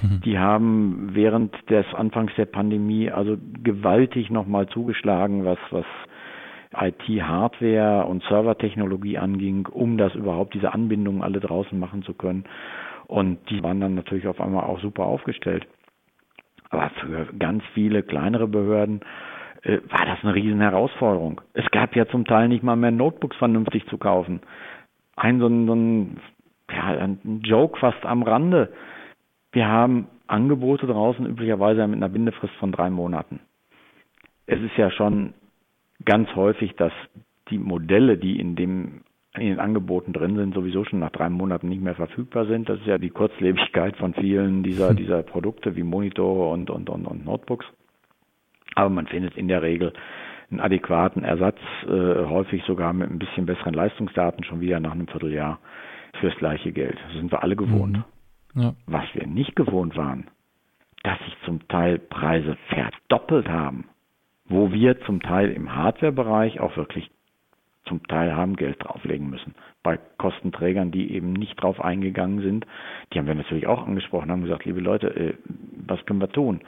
Mhm. 0.02 0.22
Die 0.22 0.38
haben 0.38 1.10
während 1.14 1.56
des 1.70 1.86
Anfangs 1.94 2.34
der 2.36 2.46
Pandemie 2.46 3.10
also 3.10 3.38
gewaltig 3.64 4.30
nochmal 4.30 4.68
zugeschlagen, 4.68 5.46
was, 5.46 5.60
was 5.72 5.86
IT-Hardware 6.76 8.06
und 8.06 8.24
Servertechnologie 8.24 9.18
anging, 9.18 9.68
um 9.68 9.98
das 9.98 10.14
überhaupt 10.16 10.56
diese 10.56 10.74
Anbindungen 10.74 11.22
alle 11.22 11.40
draußen 11.40 11.78
machen 11.78 12.04
zu 12.04 12.14
können. 12.14 12.44
Und 13.08 13.50
die 13.50 13.64
waren 13.64 13.80
dann 13.80 13.96
natürlich 13.96 14.28
auf 14.28 14.42
einmal 14.42 14.66
auch 14.66 14.80
super 14.82 15.06
aufgestellt. 15.06 15.68
Aber 16.70 16.90
für 17.00 17.28
ganz 17.38 17.64
viele 17.74 18.02
kleinere 18.02 18.48
Behörden 18.48 19.02
äh, 19.64 19.80
war 19.90 20.06
das 20.06 20.20
eine 20.24 20.36
riesen 20.36 20.62
Herausforderung. 20.62 21.42
Es 21.54 21.70
gab 21.72 21.96
ja 21.96 22.08
zum 22.08 22.26
Teil 22.26 22.48
nicht 22.48 22.64
mal 22.64 22.76
mehr 22.76 22.92
Notebooks 22.92 23.38
vernünftig 23.38 23.86
zu 23.88 23.98
kaufen. 23.98 24.42
Ein 25.16 25.40
so 25.40 25.48
ein, 25.48 25.68
so 25.68 25.74
ein, 25.74 26.18
ja, 26.72 26.84
ein 26.98 27.42
Joke 27.44 27.80
fast 27.80 28.06
am 28.06 28.24
Rande. 28.24 28.74
Wir 29.52 29.68
haben 29.68 30.08
Angebote 30.28 30.88
draußen 30.88 31.26
üblicherweise 31.26 31.88
mit 31.88 31.98
einer 31.98 32.10
Bindefrist 32.10 32.54
von 32.56 32.72
drei 32.72 32.90
Monaten. 32.90 33.40
Es 34.46 34.60
ist 34.60 34.76
ja 34.78 34.92
schon 34.92 35.34
ganz 36.04 36.34
häufig, 36.36 36.76
dass 36.76 36.92
die 37.50 37.58
Modelle, 37.58 38.18
die 38.18 38.40
in 38.40 38.56
dem 38.56 39.02
in 39.36 39.48
den 39.48 39.60
Angeboten 39.60 40.14
drin 40.14 40.36
sind, 40.36 40.54
sowieso 40.54 40.86
schon 40.86 41.00
nach 41.00 41.10
drei 41.10 41.28
Monaten 41.28 41.68
nicht 41.68 41.82
mehr 41.82 41.96
verfügbar 41.96 42.46
sind. 42.46 42.70
Das 42.70 42.80
ist 42.80 42.86
ja 42.86 43.00
die 43.00 43.10
Kurzlebigkeit 43.10 43.98
von 43.98 44.14
vielen 44.14 44.62
dieser, 44.62 44.94
dieser 44.94 45.24
Produkte 45.24 45.76
wie 45.76 45.82
Monitore 45.82 46.52
und, 46.52 46.70
und, 46.70 46.88
und, 46.88 47.08
und 47.08 47.26
Notebooks. 47.26 47.66
Aber 48.76 48.90
man 48.90 49.08
findet 49.08 49.38
in 49.38 49.48
der 49.48 49.62
Regel 49.62 49.94
einen 50.52 50.60
adäquaten 50.60 51.24
Ersatz, 51.24 51.58
äh, 51.86 52.26
häufig 52.26 52.64
sogar 52.66 52.94
mit 52.94 53.10
ein 53.10 53.20
bisschen 53.20 53.46
besseren 53.46 53.74
Leistungsdaten 53.74 54.44
schon 54.44 54.62
wieder 54.62 54.80
nach 54.80 54.92
einem 54.92 55.08
Vierteljahr 55.08 55.60
fürs 56.20 56.36
gleiche 56.36 56.72
Geld. 56.72 56.98
Das 57.08 57.14
sind 57.14 57.32
wir 57.32 57.44
alle 57.44 57.56
gewohnt. 57.56 58.04
Mhm. 58.54 58.62
Ja. 58.62 58.74
Was 58.86 59.06
wir 59.14 59.26
nicht 59.26 59.56
gewohnt 59.56 59.98
waren, 59.98 60.28
dass 61.04 61.18
sich 61.26 61.36
zum 61.46 61.68
Teil 61.68 61.98
Preise 61.98 62.56
verdoppelt 62.70 63.50
haben, 63.50 63.86
wo 64.46 64.72
wir 64.72 65.02
zum 65.02 65.22
Teil 65.22 65.52
im 65.52 65.76
Hardware-Bereich 65.76 66.60
auch 66.60 66.78
wirklich 66.78 67.10
zum 67.86 68.06
Teil 68.08 68.36
haben 68.36 68.56
Geld 68.56 68.78
drauflegen 68.80 69.30
müssen. 69.30 69.56
Bei 69.82 70.00
Kostenträgern, 70.18 70.92
die 70.92 71.14
eben 71.14 71.34
nicht 71.34 71.62
drauf 71.62 71.82
eingegangen 71.82 72.42
sind, 72.42 72.66
die 73.12 73.20
haben 73.20 73.28
wir 73.28 73.36
natürlich 73.36 73.68
auch 73.68 73.86
angesprochen, 73.86 74.32
haben 74.32 74.44
gesagt, 74.44 74.66
liebe 74.66 74.80
Leute, 74.80 75.08
äh, 75.08 75.34
was 75.86 76.06
können 76.06 76.22
wir 76.22 76.30
tun? 76.30 76.62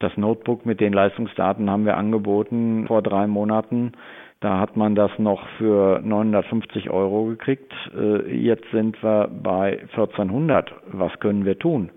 Das 0.00 0.16
Notebook 0.16 0.64
mit 0.64 0.80
den 0.80 0.92
Leistungsdaten 0.92 1.68
haben 1.70 1.84
wir 1.84 1.96
angeboten 1.96 2.86
vor 2.86 3.02
drei 3.02 3.26
Monaten. 3.26 3.92
Da 4.40 4.60
hat 4.60 4.76
man 4.76 4.94
das 4.94 5.10
noch 5.18 5.44
für 5.58 6.00
950 6.00 6.90
Euro 6.90 7.24
gekriegt. 7.24 7.72
Äh, 7.96 8.36
jetzt 8.36 8.70
sind 8.70 9.02
wir 9.02 9.28
bei 9.42 9.80
1400. 9.90 10.72
Was 10.92 11.18
können 11.18 11.44
wir 11.44 11.58
tun? 11.58 11.90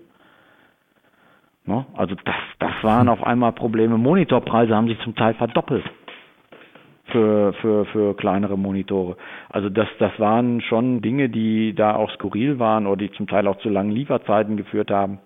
Also 1.94 2.16
das, 2.24 2.34
das 2.58 2.72
waren 2.82 3.08
auf 3.08 3.22
einmal 3.22 3.52
Probleme. 3.52 3.96
Monitorpreise 3.96 4.74
haben 4.74 4.88
sich 4.88 4.98
zum 5.00 5.14
Teil 5.14 5.34
verdoppelt 5.34 5.84
für, 7.06 7.52
für, 7.60 7.84
für 7.86 8.16
kleinere 8.16 8.58
Monitore. 8.58 9.16
Also 9.48 9.68
das, 9.68 9.86
das 10.00 10.18
waren 10.18 10.60
schon 10.62 11.02
Dinge, 11.02 11.28
die 11.28 11.74
da 11.74 11.94
auch 11.94 12.10
skurril 12.10 12.58
waren 12.58 12.86
oder 12.88 12.96
die 12.96 13.12
zum 13.12 13.28
Teil 13.28 13.46
auch 13.46 13.58
zu 13.58 13.68
langen 13.68 13.92
Lieferzeiten 13.92 14.56
geführt 14.56 14.90
haben. 14.90 15.18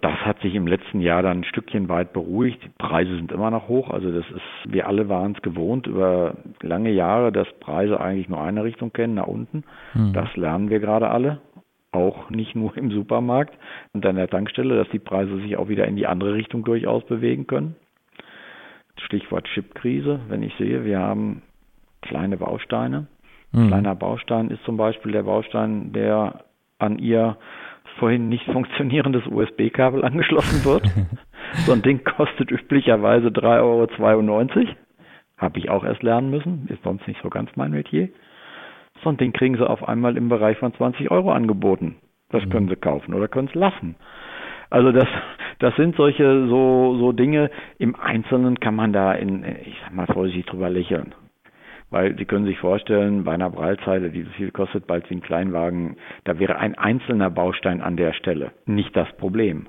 Das 0.00 0.14
hat 0.24 0.40
sich 0.40 0.54
im 0.54 0.68
letzten 0.68 1.00
Jahr 1.00 1.22
dann 1.22 1.38
ein 1.38 1.44
Stückchen 1.44 1.88
weit 1.88 2.12
beruhigt. 2.12 2.62
Die 2.62 2.70
Preise 2.78 3.16
sind 3.16 3.32
immer 3.32 3.50
noch 3.50 3.68
hoch. 3.68 3.90
Also 3.90 4.12
das 4.12 4.24
ist, 4.30 4.72
wir 4.72 4.86
alle 4.86 5.08
waren 5.08 5.32
es 5.32 5.42
gewohnt 5.42 5.86
über 5.88 6.34
lange 6.62 6.90
Jahre, 6.90 7.32
dass 7.32 7.48
Preise 7.58 8.00
eigentlich 8.00 8.28
nur 8.28 8.40
eine 8.40 8.62
Richtung 8.62 8.92
kennen, 8.92 9.14
nach 9.14 9.26
unten. 9.26 9.64
Mhm. 9.94 10.12
Das 10.12 10.34
lernen 10.36 10.70
wir 10.70 10.78
gerade 10.78 11.10
alle. 11.10 11.40
Auch 11.90 12.30
nicht 12.30 12.54
nur 12.54 12.76
im 12.76 12.90
Supermarkt 12.90 13.58
und 13.92 14.06
an 14.06 14.16
der 14.16 14.28
Tankstelle, 14.28 14.76
dass 14.76 14.88
die 14.90 14.98
Preise 15.00 15.36
sich 15.40 15.56
auch 15.56 15.68
wieder 15.68 15.86
in 15.86 15.96
die 15.96 16.06
andere 16.06 16.34
Richtung 16.34 16.62
durchaus 16.62 17.04
bewegen 17.04 17.46
können. 17.46 17.74
Stichwort 18.98 19.46
Chipkrise. 19.54 20.20
Wenn 20.28 20.42
ich 20.42 20.54
sehe, 20.58 20.84
wir 20.84 21.00
haben 21.00 21.42
kleine 22.02 22.36
Bausteine. 22.36 23.08
Mhm. 23.52 23.68
Kleiner 23.68 23.94
Baustein 23.96 24.50
ist 24.50 24.62
zum 24.64 24.76
Beispiel 24.76 25.12
der 25.12 25.22
Baustein, 25.24 25.92
der 25.92 26.44
an 26.78 26.98
ihr 26.98 27.36
vorhin 27.98 28.28
nicht 28.28 28.44
funktionierendes 28.46 29.26
USB-Kabel 29.26 30.04
angeschlossen 30.04 30.64
wird. 30.64 30.84
so 31.66 31.72
ein 31.72 31.82
Ding 31.82 32.04
kostet 32.04 32.50
üblicherweise 32.50 33.28
3,92 33.28 33.60
Euro. 33.62 34.66
Habe 35.36 35.58
ich 35.58 35.70
auch 35.70 35.84
erst 35.84 36.02
lernen 36.02 36.30
müssen. 36.30 36.66
Ist 36.68 36.82
sonst 36.82 37.06
nicht 37.06 37.20
so 37.22 37.30
ganz 37.30 37.50
mein 37.54 37.70
Metier. 37.70 38.08
So 39.02 39.10
ein 39.10 39.16
Ding 39.16 39.32
kriegen 39.32 39.56
sie 39.56 39.68
auf 39.68 39.86
einmal 39.86 40.16
im 40.16 40.28
Bereich 40.28 40.58
von 40.58 40.74
20 40.74 41.10
Euro 41.10 41.30
angeboten. 41.30 41.96
Das 42.30 42.44
mhm. 42.44 42.50
können 42.50 42.68
sie 42.68 42.76
kaufen 42.76 43.14
oder 43.14 43.28
können 43.28 43.48
es 43.48 43.54
lassen. 43.54 43.96
Also 44.70 44.92
das, 44.92 45.08
das 45.60 45.74
sind 45.76 45.96
solche 45.96 46.46
so, 46.48 46.96
so 46.98 47.12
Dinge. 47.12 47.50
Im 47.78 47.96
Einzelnen 47.96 48.60
kann 48.60 48.74
man 48.74 48.92
da 48.92 49.12
in, 49.12 49.44
ich 49.44 49.76
sag 49.82 49.94
mal 49.94 50.06
vorsichtig 50.06 50.46
drüber 50.46 50.68
lächeln. 50.68 51.14
Weil 51.90 52.16
Sie 52.18 52.26
können 52.26 52.44
sich 52.44 52.58
vorstellen, 52.58 53.24
bei 53.24 53.32
einer 53.32 53.50
Breitzeile, 53.50 54.10
die 54.10 54.22
so 54.22 54.30
viel 54.30 54.50
kostet 54.50 54.86
bald 54.86 55.08
wie 55.08 55.14
ein 55.14 55.22
Kleinwagen, 55.22 55.96
da 56.24 56.38
wäre 56.38 56.58
ein 56.58 56.76
einzelner 56.76 57.30
Baustein 57.30 57.80
an 57.80 57.96
der 57.96 58.12
Stelle 58.12 58.52
nicht 58.66 58.94
das 58.94 59.10
Problem. 59.16 59.68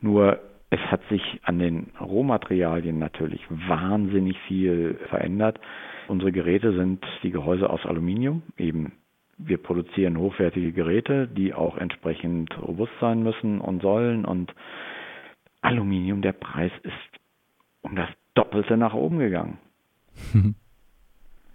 Nur 0.00 0.40
es 0.70 0.80
hat 0.90 1.00
sich 1.08 1.22
an 1.44 1.60
den 1.60 1.92
Rohmaterialien 2.00 2.98
natürlich 2.98 3.40
wahnsinnig 3.48 4.36
viel 4.48 4.98
verändert. 5.08 5.60
Unsere 6.08 6.32
Geräte 6.32 6.74
sind 6.74 7.04
die 7.22 7.30
Gehäuse 7.30 7.70
aus 7.70 7.86
Aluminium, 7.86 8.42
eben 8.58 8.92
wir 9.38 9.58
produzieren 9.58 10.18
hochwertige 10.18 10.72
Geräte, 10.72 11.28
die 11.28 11.54
auch 11.54 11.76
entsprechend 11.76 12.56
robust 12.60 12.92
sein 13.00 13.22
müssen 13.22 13.60
und 13.60 13.82
sollen. 13.82 14.24
Und 14.24 14.54
Aluminium, 15.60 16.22
der 16.22 16.32
Preis 16.32 16.72
ist 16.82 16.92
um 17.82 17.96
das 17.96 18.08
Doppelte 18.34 18.76
nach 18.76 18.94
oben 18.94 19.18
gegangen. 19.18 19.58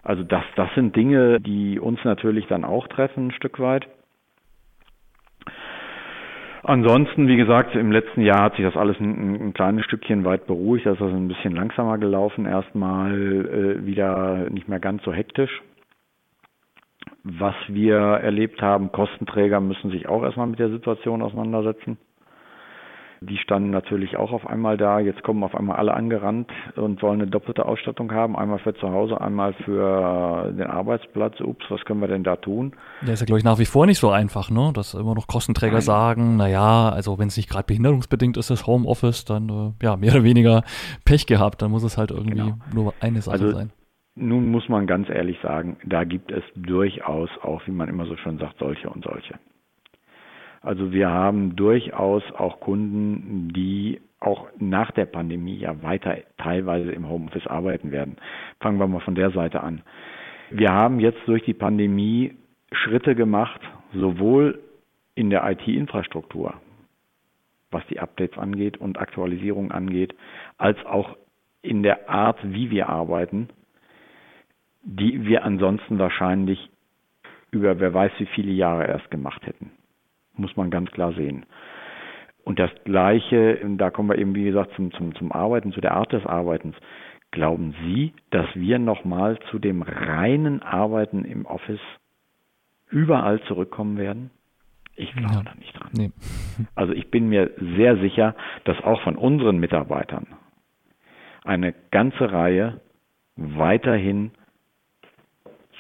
Also 0.04 0.24
das, 0.24 0.44
das 0.56 0.70
sind 0.76 0.96
Dinge, 0.96 1.40
die 1.40 1.80
uns 1.80 2.04
natürlich 2.04 2.48
dann 2.48 2.64
auch 2.64 2.88
treffen, 2.88 3.28
ein 3.28 3.32
Stück 3.32 3.60
weit. 3.60 3.88
Ansonsten, 6.64 7.28
wie 7.28 7.38
gesagt, 7.38 7.74
im 7.76 7.92
letzten 7.92 8.22
Jahr 8.22 8.44
hat 8.44 8.56
sich 8.56 8.66
das 8.66 8.76
alles 8.76 9.00
ein, 9.00 9.48
ein 9.48 9.54
kleines 9.54 9.86
Stückchen 9.86 10.26
weit 10.26 10.46
beruhigt. 10.46 10.86
Das 10.86 10.96
ist 10.96 11.02
also 11.02 11.16
ein 11.16 11.28
bisschen 11.28 11.56
langsamer 11.56 11.98
gelaufen, 11.98 12.46
erstmal 12.46 13.14
äh, 13.16 13.86
wieder 13.86 14.50
nicht 14.50 14.68
mehr 14.68 14.80
ganz 14.80 15.04
so 15.04 15.14
hektisch. 15.14 15.62
Was 17.24 17.56
wir 17.68 17.98
erlebt 17.98 18.62
haben, 18.62 18.92
Kostenträger 18.92 19.60
müssen 19.62 19.90
sich 19.92 20.08
auch 20.08 20.24
erstmal 20.24 20.48
mit 20.48 20.60
der 20.60 20.70
Situation 20.70 21.22
auseinandersetzen. 21.22 21.98
Die 23.22 23.38
standen 23.38 23.70
natürlich 23.70 24.16
auch 24.16 24.32
auf 24.32 24.48
einmal 24.48 24.78
da. 24.78 25.00
Jetzt 25.00 25.24
kommen 25.24 25.44
auf 25.44 25.54
einmal 25.54 25.76
alle 25.76 25.94
angerannt 25.94 26.50
und 26.76 27.02
wollen 27.02 27.22
eine 27.22 27.30
doppelte 27.30 27.66
Ausstattung 27.66 28.14
haben. 28.14 28.38
Einmal 28.38 28.60
für 28.60 28.74
zu 28.76 28.90
Hause, 28.92 29.20
einmal 29.20 29.54
für 29.66 30.54
den 30.54 30.68
Arbeitsplatz. 30.68 31.42
Ups, 31.42 31.66
was 31.70 31.84
können 31.84 32.00
wir 32.00 32.08
denn 32.08 32.24
da 32.24 32.38
tun? 32.38 32.74
Ja, 33.06 33.14
ist 33.14 33.20
ja, 33.20 33.26
glaube 33.26 33.40
ich, 33.40 33.44
nach 33.44 33.60
wie 33.60 33.66
vor 33.66 33.86
nicht 33.86 34.00
so 34.00 34.10
einfach, 34.10 34.50
ne? 34.50 34.72
Dass 34.74 34.94
immer 34.94 35.16
noch 35.16 35.28
Kostenträger 35.28 35.74
Nein. 35.74 35.82
sagen, 35.82 36.38
naja, 36.38 36.90
also 36.90 37.20
wenn 37.20 37.28
es 37.28 37.36
nicht 37.36 37.50
gerade 37.50 37.66
behinderungsbedingt 37.66 38.38
ist, 38.38 38.50
das 38.50 38.66
Homeoffice, 38.66 39.26
dann 39.26 39.50
äh, 39.50 39.86
ja, 39.86 39.98
mehr 39.98 40.14
oder 40.14 40.24
weniger 40.24 40.64
Pech 41.04 41.26
gehabt. 41.26 41.62
Dann 41.62 41.72
muss 41.72 41.84
es 41.84 41.98
halt 41.98 42.12
irgendwie 42.12 42.38
genau. 42.38 42.58
nur 42.74 42.94
eine 43.02 43.22
Sache 43.22 43.34
also, 43.34 43.52
sein. 43.52 43.72
Nun 44.16 44.50
muss 44.50 44.68
man 44.70 44.88
ganz 44.88 45.10
ehrlich 45.10 45.38
sagen, 45.42 45.78
da 45.86 46.04
gibt 46.04 46.32
es 46.32 46.44
durchaus 46.56 47.30
auch, 47.42 47.62
wie 47.68 47.72
man 47.72 47.90
immer 47.90 48.06
so 48.06 48.16
schön 48.18 48.38
sagt, 48.38 48.60
solche 48.60 48.90
und 48.90 49.04
solche. 49.04 49.36
Also 50.62 50.92
wir 50.92 51.10
haben 51.10 51.56
durchaus 51.56 52.24
auch 52.34 52.60
Kunden, 52.60 53.52
die 53.54 54.02
auch 54.20 54.48
nach 54.60 54.92
der 54.92 55.06
Pandemie 55.06 55.58
ja 55.58 55.82
weiter 55.82 56.18
teilweise 56.38 56.92
im 56.92 57.08
Homeoffice 57.08 57.48
arbeiten 57.48 57.92
werden. 57.92 58.18
Fangen 58.60 58.78
wir 58.80 58.88
mal 58.88 59.00
von 59.00 59.16
der 59.16 59.32
Seite 59.32 59.62
an. 59.62 59.82
Wir 60.50 60.70
haben 60.70 61.00
jetzt 61.00 61.20
durch 61.26 61.44
die 61.44 61.54
Pandemie 61.54 62.36
Schritte 62.72 63.16
gemacht, 63.16 63.62
sowohl 63.94 64.60
in 65.16 65.30
der 65.30 65.50
IT-Infrastruktur, 65.50 66.56
was 67.72 67.86
die 67.88 68.00
Updates 68.00 68.38
angeht 68.38 68.78
und 68.78 69.00
Aktualisierung 69.00 69.72
angeht, 69.72 70.14
als 70.58 70.78
auch 70.86 71.16
in 71.62 71.84
der 71.84 72.10
Art, 72.10 72.38
wie 72.44 72.70
wir 72.72 72.90
arbeiten, 72.90 73.50
die 74.84 75.26
wir 75.26 75.44
ansonsten 75.44 76.00
wahrscheinlich 76.00 76.70
über 77.52 77.80
wer 77.80 77.94
weiß 77.94 78.12
wie 78.18 78.26
viele 78.28 78.52
Jahre 78.52 78.86
erst 78.88 79.10
gemacht 79.12 79.46
hätten 79.46 79.72
muss 80.40 80.56
man 80.56 80.70
ganz 80.70 80.90
klar 80.92 81.14
sehen. 81.14 81.46
Und 82.44 82.58
das 82.58 82.72
Gleiche, 82.84 83.60
da 83.78 83.92
kommen 83.92 84.10
wir 84.10 84.18
eben, 84.18 84.34
wie 84.34 84.46
gesagt, 84.46 84.72
zum, 84.76 84.92
zum, 84.94 85.14
zum 85.16 85.32
Arbeiten, 85.32 85.72
zu 85.72 85.82
der 85.82 85.94
Art 85.94 86.12
des 86.14 86.26
Arbeitens. 86.26 86.76
Glauben 87.32 87.76
Sie, 87.84 88.14
dass 88.32 88.48
wir 88.56 88.80
nochmal 88.80 89.38
zu 89.52 89.60
dem 89.60 89.84
reinen 89.84 90.64
Arbeiten 90.64 91.26
im 91.26 91.46
Office 91.46 91.82
überall 92.90 93.40
zurückkommen 93.44 93.98
werden? 93.98 94.32
Ich 94.96 95.14
glaube 95.14 95.36
ja, 95.36 95.44
da 95.44 95.54
nicht 95.56 95.80
dran. 95.80 95.90
Nee. 95.94 96.12
Also 96.74 96.94
ich 96.94 97.12
bin 97.12 97.30
mir 97.30 97.52
sehr 97.78 97.98
sicher, 97.98 98.36
dass 98.64 98.84
auch 98.84 99.02
von 99.02 99.16
unseren 99.16 99.60
Mitarbeitern 99.60 100.26
eine 101.44 101.74
ganze 101.92 102.32
Reihe 102.32 102.82
weiterhin 103.36 104.32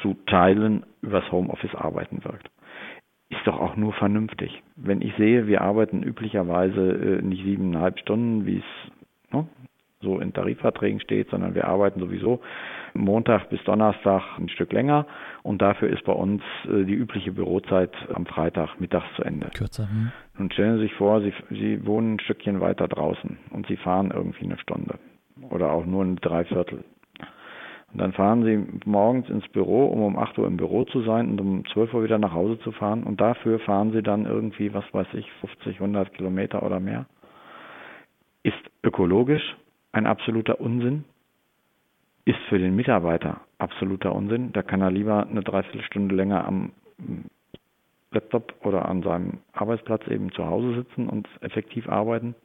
zu 0.01 0.13
Teilen 0.27 0.85
übers 1.01 1.29
Homeoffice 1.31 1.73
arbeiten 1.73 2.23
wird 2.23 2.49
ist 3.29 3.45
doch 3.45 3.59
auch 3.59 3.75
nur 3.75 3.93
vernünftig. 3.93 4.63
Wenn 4.75 5.01
ich 5.01 5.13
sehe, 5.17 5.47
wir 5.47 5.61
arbeiten 5.61 6.03
üblicherweise 6.03 7.19
äh, 7.19 7.21
nicht 7.21 7.43
siebeneinhalb 7.43 7.99
Stunden, 7.99 8.45
wie 8.45 8.57
es 8.57 9.33
ne, 9.33 9.47
so 10.01 10.19
in 10.19 10.33
Tarifverträgen 10.33 10.99
steht, 10.99 11.29
sondern 11.29 11.53
wir 11.55 11.67
arbeiten 11.67 11.99
sowieso 11.99 12.41
Montag 12.93 13.49
bis 13.49 13.63
Donnerstag 13.65 14.23
ein 14.39 14.49
Stück 14.49 14.73
länger 14.73 15.05
und 15.43 15.61
dafür 15.61 15.89
ist 15.89 16.03
bei 16.05 16.13
uns 16.13 16.41
äh, 16.65 16.85
die 16.85 16.93
übliche 16.93 17.31
Bürozeit 17.31 17.91
am 18.13 18.25
Freitag 18.25 18.79
mittags 18.79 19.07
zu 19.15 19.23
Ende. 19.23 19.49
Kürzer. 19.55 19.89
Hm. 19.89 20.11
Und 20.39 20.53
stellen 20.53 20.77
Sie 20.77 20.83
sich 20.83 20.93
vor, 20.93 21.21
Sie, 21.21 21.33
Sie 21.49 21.85
wohnen 21.85 22.15
ein 22.15 22.19
Stückchen 22.19 22.61
weiter 22.61 22.87
draußen 22.87 23.37
und 23.51 23.67
Sie 23.67 23.77
fahren 23.77 24.11
irgendwie 24.11 24.45
eine 24.45 24.57
Stunde 24.57 24.95
oder 25.49 25.71
auch 25.71 25.85
nur 25.85 26.03
ein 26.03 26.15
Dreiviertel. 26.15 26.83
Und 27.91 28.01
dann 28.01 28.13
fahren 28.13 28.43
Sie 28.43 28.87
morgens 28.87 29.29
ins 29.29 29.47
Büro, 29.47 29.87
um 29.87 30.03
um 30.03 30.17
8 30.19 30.37
Uhr 30.37 30.47
im 30.47 30.57
Büro 30.57 30.83
zu 30.85 31.01
sein 31.01 31.29
und 31.31 31.41
um 31.41 31.65
12 31.73 31.93
Uhr 31.93 32.03
wieder 32.03 32.19
nach 32.19 32.33
Hause 32.33 32.59
zu 32.59 32.71
fahren. 32.71 33.03
Und 33.03 33.19
dafür 33.19 33.59
fahren 33.59 33.91
Sie 33.91 34.03
dann 34.03 34.25
irgendwie, 34.25 34.73
was 34.73 34.85
weiß 34.93 35.07
ich, 35.13 35.31
50, 35.41 35.75
100 35.75 36.13
Kilometer 36.13 36.61
oder 36.63 36.79
mehr. 36.79 37.07
Ist 38.43 38.59
ökologisch 38.83 39.57
ein 39.91 40.05
absoluter 40.05 40.61
Unsinn. 40.61 41.03
Ist 42.25 42.39
für 42.49 42.59
den 42.59 42.75
Mitarbeiter 42.75 43.41
absoluter 43.57 44.13
Unsinn. 44.13 44.53
Da 44.53 44.61
kann 44.61 44.81
er 44.81 44.91
lieber 44.91 45.25
eine 45.27 45.41
Dreiviertelstunde 45.41 46.13
länger 46.13 46.45
am 46.45 46.71
Laptop 48.11 48.53
oder 48.63 48.87
an 48.87 49.01
seinem 49.01 49.39
Arbeitsplatz 49.53 50.07
eben 50.07 50.31
zu 50.31 50.45
Hause 50.45 50.75
sitzen 50.75 51.09
und 51.09 51.27
effektiv 51.41 51.89
arbeiten 51.89 52.35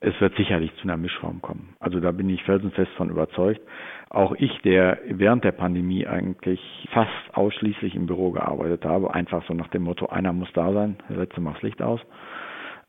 es 0.00 0.18
wird 0.20 0.34
sicherlich 0.36 0.74
zu 0.76 0.84
einer 0.84 0.96
Mischform 0.96 1.42
kommen. 1.42 1.74
Also 1.78 2.00
da 2.00 2.10
bin 2.10 2.28
ich 2.30 2.42
felsenfest 2.44 2.90
von 2.92 3.10
überzeugt. 3.10 3.60
Auch 4.08 4.32
ich, 4.38 4.50
der 4.62 4.98
während 5.06 5.44
der 5.44 5.52
Pandemie 5.52 6.06
eigentlich 6.06 6.60
fast 6.92 7.10
ausschließlich 7.32 7.94
im 7.94 8.06
Büro 8.06 8.30
gearbeitet 8.30 8.84
habe, 8.84 9.12
einfach 9.12 9.46
so 9.46 9.54
nach 9.54 9.68
dem 9.68 9.82
Motto, 9.82 10.06
einer 10.06 10.32
muss 10.32 10.52
da 10.54 10.72
sein, 10.72 10.96
der 11.08 11.18
letzte 11.18 11.40
macht 11.40 11.56
das 11.56 11.62
Licht 11.62 11.82
aus. 11.82 12.00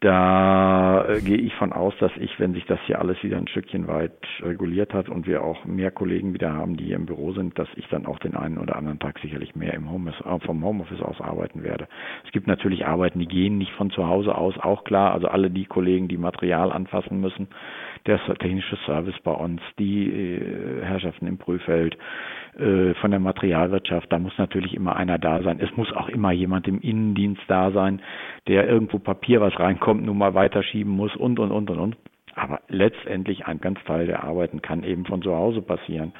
Da 0.01 1.05
äh, 1.07 1.21
gehe 1.21 1.37
ich 1.37 1.53
von 1.55 1.73
aus, 1.73 1.93
dass 1.99 2.11
ich, 2.17 2.39
wenn 2.39 2.55
sich 2.55 2.65
das 2.65 2.79
hier 2.87 2.97
alles 2.97 3.21
wieder 3.21 3.37
ein 3.37 3.47
Stückchen 3.47 3.87
weit 3.87 4.11
reguliert 4.41 4.95
hat 4.95 5.09
und 5.09 5.27
wir 5.27 5.43
auch 5.43 5.63
mehr 5.65 5.91
Kollegen 5.91 6.33
wieder 6.33 6.53
haben, 6.53 6.75
die 6.75 6.85
hier 6.85 6.95
im 6.95 7.05
Büro 7.05 7.33
sind, 7.33 7.59
dass 7.59 7.67
ich 7.75 7.87
dann 7.89 8.07
auch 8.07 8.17
den 8.17 8.35
einen 8.35 8.57
oder 8.57 8.77
anderen 8.77 8.97
Tag 8.97 9.19
sicherlich 9.19 9.55
mehr 9.55 9.75
im 9.75 9.91
Homeoffice, 9.91 10.25
äh, 10.25 10.39
vom 10.39 10.63
Homeoffice 10.65 11.03
aus 11.03 11.21
arbeiten 11.21 11.61
werde. 11.61 11.87
Es 12.25 12.31
gibt 12.31 12.47
natürlich 12.47 12.87
Arbeiten, 12.87 13.19
die 13.19 13.27
gehen 13.27 13.59
nicht 13.59 13.73
von 13.73 13.91
zu 13.91 14.07
Hause 14.07 14.33
aus, 14.33 14.57
auch 14.57 14.85
klar. 14.85 15.13
Also 15.13 15.27
alle 15.27 15.51
die 15.51 15.65
Kollegen, 15.65 16.07
die 16.07 16.17
Material 16.17 16.71
anfassen 16.71 17.21
müssen, 17.21 17.47
der 18.05 18.19
technische 18.39 18.77
Service 18.85 19.19
bei 19.23 19.31
uns, 19.31 19.61
die 19.79 20.09
äh, 20.09 20.83
Herrschaften 20.83 21.27
im 21.27 21.37
Prüffeld, 21.37 21.97
äh, 22.57 22.93
von 22.95 23.11
der 23.11 23.19
Materialwirtschaft, 23.19 24.11
da 24.11 24.19
muss 24.19 24.37
natürlich 24.37 24.73
immer 24.73 24.95
einer 24.95 25.17
da 25.17 25.41
sein. 25.41 25.59
Es 25.61 25.75
muss 25.77 25.91
auch 25.93 26.09
immer 26.09 26.31
jemand 26.31 26.67
im 26.67 26.81
Innendienst 26.81 27.41
da 27.47 27.71
sein, 27.71 28.01
der 28.47 28.67
irgendwo 28.67 28.99
Papier, 28.99 29.41
was 29.41 29.57
reinkommt, 29.59 30.05
nun 30.05 30.17
mal 30.17 30.33
weiterschieben 30.33 30.91
muss 30.91 31.15
und, 31.15 31.39
und, 31.39 31.51
und, 31.51 31.69
und, 31.69 31.79
und. 31.79 31.97
Aber 32.35 32.61
letztendlich 32.69 33.45
ein 33.45 33.59
ganz 33.59 33.83
Teil 33.85 34.07
der 34.07 34.23
Arbeiten 34.23 34.61
kann 34.61 34.83
eben 34.83 35.05
von 35.05 35.21
zu 35.21 35.35
Hause 35.35 35.61
passieren. 35.61 36.13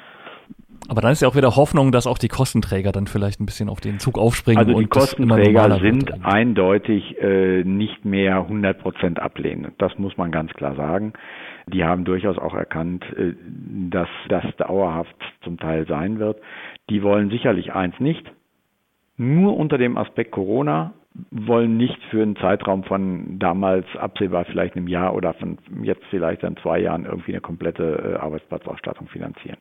Aber 0.88 1.00
dann 1.00 1.12
ist 1.12 1.22
ja 1.22 1.28
auch 1.28 1.36
wieder 1.36 1.56
Hoffnung, 1.56 1.92
dass 1.92 2.06
auch 2.06 2.18
die 2.18 2.28
Kostenträger 2.28 2.92
dann 2.92 3.06
vielleicht 3.06 3.40
ein 3.40 3.46
bisschen 3.46 3.68
auf 3.68 3.80
den 3.80 3.98
Zug 3.98 4.18
aufspringen. 4.18 4.58
Also 4.58 4.78
die 4.78 4.86
Kostenträger 4.86 5.78
sind 5.80 6.24
eindeutig 6.24 7.16
äh, 7.20 7.62
nicht 7.64 8.04
mehr 8.04 8.36
100 8.36 8.80
Prozent 8.80 9.20
ablehnen. 9.20 9.72
Das 9.78 9.96
muss 9.98 10.16
man 10.16 10.30
ganz 10.30 10.52
klar 10.52 10.74
sagen. 10.74 11.12
Die 11.66 11.84
haben 11.84 12.04
durchaus 12.04 12.38
auch 12.38 12.54
erkannt, 12.54 13.04
äh, 13.16 13.34
dass 13.90 14.08
das 14.28 14.44
dauerhaft 14.56 15.14
zum 15.42 15.58
Teil 15.58 15.86
sein 15.86 16.18
wird. 16.18 16.40
Die 16.90 17.02
wollen 17.02 17.30
sicherlich 17.30 17.72
eins 17.72 17.98
nicht, 18.00 18.24
nur 19.16 19.56
unter 19.56 19.78
dem 19.78 19.96
Aspekt 19.96 20.32
Corona, 20.32 20.94
wollen 21.30 21.76
nicht 21.76 22.02
für 22.10 22.22
einen 22.22 22.36
Zeitraum 22.36 22.84
von 22.84 23.38
damals 23.38 23.84
absehbar 23.98 24.46
vielleicht 24.46 24.76
einem 24.76 24.88
Jahr 24.88 25.14
oder 25.14 25.34
von 25.34 25.58
jetzt 25.82 26.04
vielleicht 26.10 26.42
dann 26.42 26.56
zwei 26.56 26.78
Jahren 26.80 27.04
irgendwie 27.04 27.32
eine 27.32 27.42
komplette 27.42 28.16
äh, 28.16 28.20
Arbeitsplatzausstattung 28.20 29.08
finanzieren 29.08 29.58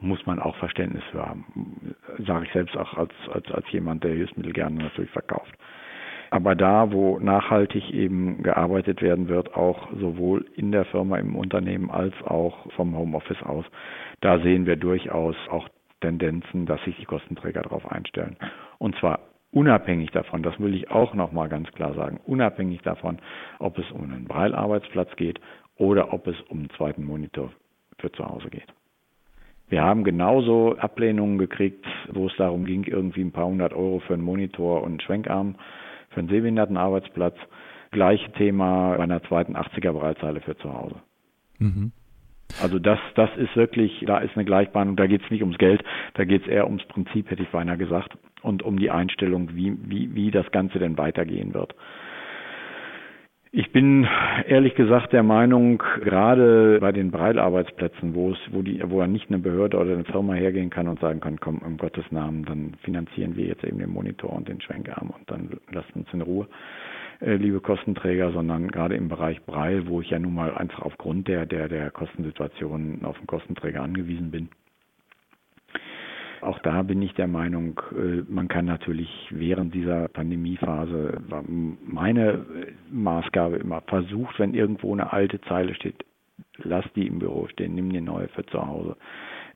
muss 0.00 0.24
man 0.26 0.38
auch 0.38 0.56
Verständnis 0.56 1.04
für 1.10 1.26
haben. 1.26 1.94
Sage 2.26 2.46
ich 2.46 2.52
selbst 2.52 2.76
auch 2.76 2.94
als, 2.94 3.12
als, 3.32 3.50
als 3.50 3.70
jemand, 3.72 4.04
der 4.04 4.12
Hilfsmittel 4.12 4.52
gerne 4.52 4.76
natürlich 4.76 5.10
verkauft. 5.10 5.52
Aber 6.30 6.54
da, 6.54 6.92
wo 6.92 7.18
nachhaltig 7.18 7.90
eben 7.92 8.42
gearbeitet 8.42 9.00
werden 9.00 9.28
wird, 9.28 9.54
auch 9.54 9.88
sowohl 9.92 10.44
in 10.56 10.72
der 10.72 10.84
Firma, 10.86 11.18
im 11.18 11.36
Unternehmen 11.36 11.90
als 11.90 12.14
auch 12.24 12.70
vom 12.72 12.96
Homeoffice 12.96 13.42
aus, 13.42 13.64
da 14.20 14.40
sehen 14.40 14.66
wir 14.66 14.76
durchaus 14.76 15.36
auch 15.50 15.68
Tendenzen, 16.00 16.66
dass 16.66 16.82
sich 16.84 16.96
die 16.96 17.04
Kostenträger 17.04 17.62
darauf 17.62 17.90
einstellen. 17.90 18.36
Und 18.78 18.96
zwar 18.96 19.20
unabhängig 19.52 20.10
davon, 20.10 20.42
das 20.42 20.58
will 20.60 20.74
ich 20.74 20.90
auch 20.90 21.14
nochmal 21.14 21.48
ganz 21.48 21.70
klar 21.72 21.94
sagen, 21.94 22.20
unabhängig 22.26 22.82
davon, 22.82 23.18
ob 23.58 23.78
es 23.78 23.90
um 23.92 24.02
einen 24.02 24.26
Breilarbeitsplatz 24.26 25.14
geht 25.16 25.40
oder 25.76 26.12
ob 26.12 26.26
es 26.26 26.38
um 26.48 26.58
einen 26.58 26.70
zweiten 26.70 27.04
Monitor 27.04 27.52
für 27.98 28.12
zu 28.12 28.26
Hause 28.26 28.50
geht. 28.50 28.66
Wir 29.68 29.82
haben 29.82 30.04
genauso 30.04 30.76
Ablehnungen 30.78 31.38
gekriegt, 31.38 31.84
wo 32.12 32.26
es 32.28 32.36
darum 32.36 32.64
ging, 32.64 32.84
irgendwie 32.84 33.22
ein 33.22 33.32
paar 33.32 33.46
hundert 33.46 33.72
Euro 33.72 34.00
für 34.00 34.14
einen 34.14 34.22
Monitor 34.22 34.82
und 34.82 34.90
einen 34.90 35.00
Schwenkarm 35.00 35.56
für 36.10 36.20
einen 36.20 36.28
Sehbehindertenarbeitsplatz. 36.28 37.36
Gleiche 37.90 38.30
Thema 38.32 38.96
bei 38.96 39.02
einer 39.02 39.22
zweiten 39.24 39.56
80er 39.56 39.92
Breitzeile 39.92 40.40
für 40.40 40.56
zu 40.58 40.72
Hause. 40.72 40.96
Mhm. 41.58 41.92
Also 42.62 42.78
das, 42.78 42.98
das 43.16 43.30
ist 43.36 43.56
wirklich, 43.56 44.04
da 44.06 44.18
ist 44.18 44.36
eine 44.36 44.44
Gleichbehandlung, 44.44 44.96
da 44.96 45.06
geht 45.06 45.22
es 45.22 45.30
nicht 45.30 45.42
ums 45.42 45.58
Geld, 45.58 45.82
da 46.14 46.24
geht 46.24 46.42
es 46.42 46.48
eher 46.48 46.66
ums 46.66 46.84
Prinzip, 46.84 47.30
hätte 47.30 47.42
ich 47.42 47.48
beinahe 47.48 47.76
gesagt, 47.76 48.16
und 48.42 48.62
um 48.62 48.78
die 48.78 48.90
Einstellung, 48.90 49.54
wie, 49.54 49.76
wie, 49.84 50.14
wie 50.14 50.30
das 50.30 50.50
Ganze 50.52 50.78
denn 50.78 50.96
weitergehen 50.96 51.54
wird. 51.54 51.74
Ich 53.58 53.72
bin 53.72 54.06
ehrlich 54.48 54.74
gesagt 54.74 55.14
der 55.14 55.22
Meinung, 55.22 55.82
gerade 56.04 56.76
bei 56.78 56.92
den 56.92 57.10
Breitarbeitsplätzen, 57.10 58.14
wo 58.14 58.32
es, 58.32 58.38
wo 58.50 58.60
die, 58.60 58.82
wo 58.84 59.02
nicht 59.06 59.30
eine 59.30 59.38
Behörde 59.38 59.78
oder 59.78 59.94
eine 59.94 60.04
Firma 60.04 60.34
hergehen 60.34 60.68
kann 60.68 60.88
und 60.88 61.00
sagen 61.00 61.20
kann, 61.20 61.40
komm, 61.40 61.60
um 61.60 61.78
Gottes 61.78 62.04
Namen, 62.10 62.44
dann 62.44 62.74
finanzieren 62.82 63.34
wir 63.34 63.46
jetzt 63.46 63.64
eben 63.64 63.78
den 63.78 63.88
Monitor 63.88 64.30
und 64.34 64.46
den 64.46 64.60
Schwenkarm 64.60 65.08
und 65.08 65.30
dann 65.30 65.58
lasst 65.72 65.88
uns 65.96 66.06
in 66.12 66.20
Ruhe, 66.20 66.46
äh, 67.22 67.36
liebe 67.36 67.60
Kostenträger, 67.60 68.30
sondern 68.30 68.68
gerade 68.68 68.94
im 68.94 69.08
Bereich 69.08 69.42
Breil, 69.46 69.88
wo 69.88 70.02
ich 70.02 70.10
ja 70.10 70.18
nun 70.18 70.34
mal 70.34 70.54
einfach 70.54 70.82
aufgrund 70.82 71.26
der, 71.26 71.46
der, 71.46 71.68
der 71.68 71.90
Kostensituation 71.90 72.98
auf 73.04 73.16
den 73.16 73.26
Kostenträger 73.26 73.80
angewiesen 73.80 74.30
bin, 74.30 74.50
auch 76.46 76.58
da 76.60 76.82
bin 76.82 77.02
ich 77.02 77.12
der 77.14 77.26
Meinung, 77.26 77.80
äh, 77.92 78.22
man 78.28 78.48
kann 78.48 78.64
natürlich 78.64 79.10
während 79.30 79.74
dieser 79.74 80.08
Pandemiephase, 80.08 81.20
war 81.28 81.44
meine 81.46 82.46
Maßgabe 82.90 83.56
immer, 83.56 83.82
versucht, 83.82 84.38
wenn 84.38 84.54
irgendwo 84.54 84.92
eine 84.92 85.12
alte 85.12 85.40
Zeile 85.42 85.74
steht, 85.74 86.04
lass 86.58 86.84
die 86.94 87.06
im 87.06 87.18
Büro 87.18 87.48
stehen, 87.48 87.74
nimm 87.74 87.90
die 87.90 88.00
neue 88.00 88.28
für 88.28 88.46
zu 88.46 88.66
Hause, 88.66 88.96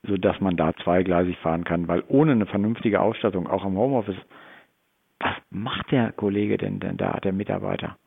sodass 0.03 0.39
man 0.41 0.57
da 0.57 0.73
zweigleisig 0.83 1.37
fahren 1.37 1.63
kann, 1.63 1.87
weil 1.87 2.03
ohne 2.07 2.33
eine 2.33 2.45
vernünftige 2.45 3.01
Ausstattung, 3.01 3.47
auch 3.47 3.65
im 3.65 3.77
Homeoffice, 3.77 4.19
was 5.19 5.35
macht 5.49 5.91
der 5.91 6.11
Kollege 6.11 6.57
denn, 6.57 6.79
denn 6.79 6.97
da, 6.97 7.19
der 7.19 7.33
Mitarbeiter? 7.33 7.97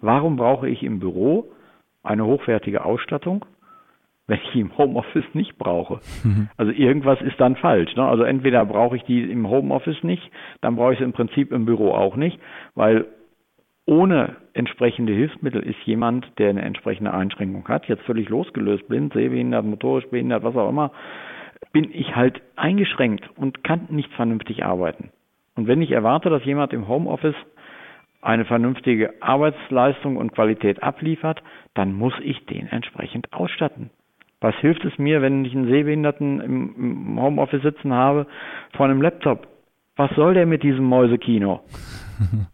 Warum 0.00 0.36
brauche 0.36 0.68
ich 0.68 0.82
im 0.82 0.98
Büro 0.98 1.52
eine 2.02 2.24
hochwertige 2.24 2.84
Ausstattung? 2.84 3.44
Wenn 4.30 4.38
ich 4.38 4.54
im 4.54 4.78
Homeoffice 4.78 5.24
nicht 5.34 5.58
brauche. 5.58 5.98
Mhm. 6.22 6.48
Also 6.56 6.70
irgendwas 6.70 7.20
ist 7.20 7.38
dann 7.40 7.56
falsch. 7.56 7.96
Ne? 7.96 8.04
Also 8.06 8.22
entweder 8.22 8.64
brauche 8.64 8.96
ich 8.96 9.02
die 9.02 9.22
im 9.22 9.50
Homeoffice 9.50 10.04
nicht, 10.04 10.22
dann 10.60 10.76
brauche 10.76 10.92
ich 10.92 10.98
sie 11.00 11.04
im 11.04 11.12
Prinzip 11.12 11.50
im 11.50 11.66
Büro 11.66 11.90
auch 11.90 12.14
nicht, 12.14 12.38
weil 12.76 13.06
ohne 13.86 14.36
entsprechende 14.52 15.12
Hilfsmittel 15.12 15.62
ist 15.62 15.80
jemand, 15.84 16.30
der 16.38 16.50
eine 16.50 16.62
entsprechende 16.62 17.12
Einschränkung 17.12 17.66
hat, 17.66 17.88
jetzt 17.88 18.04
völlig 18.04 18.28
losgelöst, 18.28 18.86
blind, 18.86 19.12
sehbehindert, 19.14 19.64
motorisch 19.64 20.06
behindert, 20.06 20.44
was 20.44 20.54
auch 20.54 20.68
immer, 20.68 20.92
bin 21.72 21.90
ich 21.92 22.14
halt 22.14 22.40
eingeschränkt 22.54 23.28
und 23.36 23.64
kann 23.64 23.88
nicht 23.90 24.12
vernünftig 24.12 24.64
arbeiten. 24.64 25.10
Und 25.56 25.66
wenn 25.66 25.82
ich 25.82 25.90
erwarte, 25.90 26.30
dass 26.30 26.44
jemand 26.44 26.72
im 26.72 26.86
Homeoffice 26.86 27.34
eine 28.22 28.44
vernünftige 28.44 29.14
Arbeitsleistung 29.20 30.16
und 30.16 30.32
Qualität 30.32 30.84
abliefert, 30.84 31.42
dann 31.74 31.92
muss 31.92 32.14
ich 32.22 32.46
den 32.46 32.68
entsprechend 32.68 33.32
ausstatten. 33.32 33.90
Was 34.40 34.54
hilft 34.56 34.84
es 34.86 34.96
mir, 34.98 35.20
wenn 35.20 35.44
ich 35.44 35.54
einen 35.54 35.68
Sehbehinderten 35.68 36.40
im, 36.40 37.20
Homeoffice 37.20 37.62
sitzen 37.62 37.92
habe 37.92 38.26
vor 38.74 38.86
einem 38.86 39.02
Laptop? 39.02 39.46
Was 39.96 40.10
soll 40.16 40.32
der 40.32 40.46
mit 40.46 40.62
diesem 40.62 40.84
Mäusekino? 40.84 41.60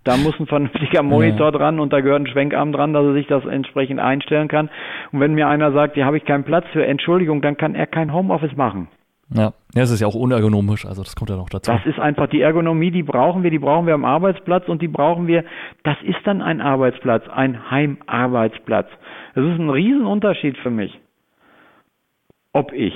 Da 0.05 0.17
muss 0.17 0.39
ein 0.39 0.47
vernünftiger 0.47 1.03
Monitor 1.03 1.51
dran 1.51 1.81
und 1.81 1.93
da 1.93 2.01
gehört 2.01 2.23
ein 2.23 2.27
Schwenkarm 2.29 2.71
dran, 2.73 2.93
dass 2.93 3.05
er 3.05 3.15
sich 3.15 3.27
das 3.27 3.45
entsprechend 3.45 3.99
einstellen 3.99 4.47
kann. 4.47 4.71
Und 5.11 5.19
wenn 5.19 5.35
mir 5.35 5.49
einer 5.49 5.73
sagt, 5.73 5.95
hier 5.95 6.07
habe 6.07 6.17
ich 6.17 6.25
keinen 6.25 6.45
Platz 6.45 6.65
für 6.73 6.87
Entschuldigung, 6.87 7.43
dann 7.43 7.57
kann 7.57 7.75
er 7.75 7.89
kein 7.89 8.13
Homeoffice 8.13 8.57
machen. 8.57 8.87
Ja, 9.35 9.55
ja, 9.75 9.83
es 9.83 9.91
ist 9.91 10.01
ja 10.01 10.07
auch 10.07 10.15
unergonomisch, 10.15 10.87
also 10.87 11.03
das 11.03 11.17
kommt 11.17 11.31
ja 11.31 11.37
noch 11.37 11.49
dazu. 11.49 11.73
Das 11.73 11.85
ist 11.85 11.99
einfach 11.99 12.29
die 12.29 12.43
Ergonomie, 12.43 12.93
die 12.93 13.03
brauchen 13.03 13.43
wir, 13.43 13.51
die 13.51 13.59
brauchen 13.59 13.89
wir 13.89 13.95
am 13.95 14.05
Arbeitsplatz 14.05 14.69
und 14.69 14.83
die 14.83 14.89
brauchen 14.89 15.27
wir, 15.27 15.45
das 15.83 15.97
ist 16.05 16.25
dann 16.25 16.43
ein 16.43 16.61
Arbeitsplatz, 16.61 17.25
ein 17.29 17.69
Heimarbeitsplatz. 17.69 18.87
Das 19.35 19.45
ist 19.45 19.59
ein 19.59 19.69
Riesenunterschied 19.69 20.57
für 20.59 20.71
mich 20.71 20.97
ob 22.57 22.73
ich 22.73 22.95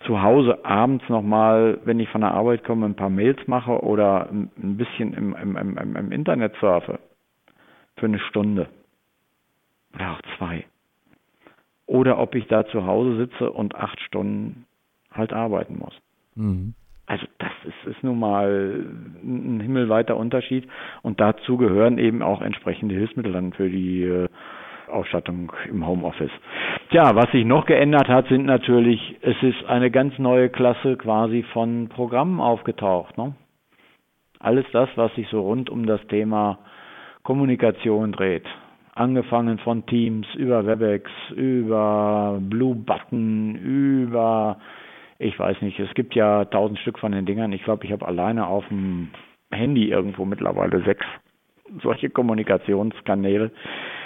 zu 0.00 0.20
Hause 0.20 0.64
abends 0.64 1.08
nochmal, 1.08 1.80
wenn 1.84 2.00
ich 2.00 2.08
von 2.08 2.20
der 2.20 2.32
Arbeit 2.32 2.64
komme, 2.64 2.86
ein 2.86 2.96
paar 2.96 3.08
Mails 3.08 3.38
mache 3.46 3.82
oder 3.82 4.28
ein 4.30 4.76
bisschen 4.76 5.14
im, 5.14 5.34
im, 5.34 5.56
im, 5.56 5.96
im 5.96 6.12
Internet 6.12 6.54
surfe 6.60 6.98
für 7.96 8.06
eine 8.06 8.18
Stunde 8.18 8.68
oder 9.94 10.12
auch 10.12 10.20
zwei. 10.36 10.64
oder 11.86 12.18
ob 12.18 12.34
ich 12.34 12.46
da 12.48 12.66
zu 12.66 12.84
Hause 12.84 13.16
sitze 13.16 13.50
und 13.50 13.76
acht 13.76 14.00
Stunden 14.00 14.66
halt 15.12 15.32
arbeiten 15.32 15.78
muss. 15.78 15.94
Mhm. 16.34 16.74
Also 17.06 17.26
das 17.38 17.52
ist, 17.64 17.96
ist 17.96 18.02
nun 18.02 18.18
mal 18.18 18.84
ein 19.22 19.60
himmelweiter 19.60 20.16
Unterschied 20.16 20.66
und 21.02 21.20
dazu 21.20 21.58
gehören 21.58 21.98
eben 21.98 22.22
auch 22.22 22.40
entsprechende 22.40 22.94
Hilfsmittel 22.94 23.32
dann 23.32 23.52
für 23.52 23.68
die 23.70 24.02
äh, 24.02 24.28
Ausstattung 24.88 25.52
im 25.68 25.86
Homeoffice. 25.86 26.30
Tja, 26.90 27.14
was 27.14 27.30
sich 27.32 27.44
noch 27.44 27.66
geändert 27.66 28.08
hat, 28.08 28.28
sind 28.28 28.46
natürlich, 28.46 29.16
es 29.22 29.36
ist 29.42 29.64
eine 29.66 29.90
ganz 29.90 30.18
neue 30.18 30.48
Klasse 30.48 30.96
quasi 30.96 31.42
von 31.52 31.88
Programmen 31.88 32.40
aufgetaucht. 32.40 33.16
Ne? 33.18 33.34
Alles 34.40 34.66
das, 34.72 34.88
was 34.96 35.14
sich 35.14 35.28
so 35.28 35.40
rund 35.40 35.70
um 35.70 35.86
das 35.86 36.04
Thema 36.08 36.58
Kommunikation 37.22 38.12
dreht. 38.12 38.46
Angefangen 38.94 39.58
von 39.58 39.86
Teams 39.86 40.26
über 40.36 40.66
WebEx, 40.66 41.10
über 41.34 42.38
Blue 42.40 42.74
Button, 42.74 43.56
über 43.56 44.58
ich 45.18 45.38
weiß 45.38 45.62
nicht, 45.62 45.78
es 45.78 45.92
gibt 45.94 46.14
ja 46.14 46.44
tausend 46.44 46.78
Stück 46.80 46.98
von 46.98 47.12
den 47.12 47.24
Dingern. 47.24 47.52
Ich 47.52 47.64
glaube, 47.64 47.84
ich 47.86 47.92
habe 47.92 48.06
alleine 48.06 48.46
auf 48.46 48.66
dem 48.68 49.10
Handy 49.50 49.88
irgendwo 49.88 50.24
mittlerweile 50.24 50.82
sechs 50.84 51.06
solche 51.82 52.10
Kommunikationskanäle, 52.10 53.50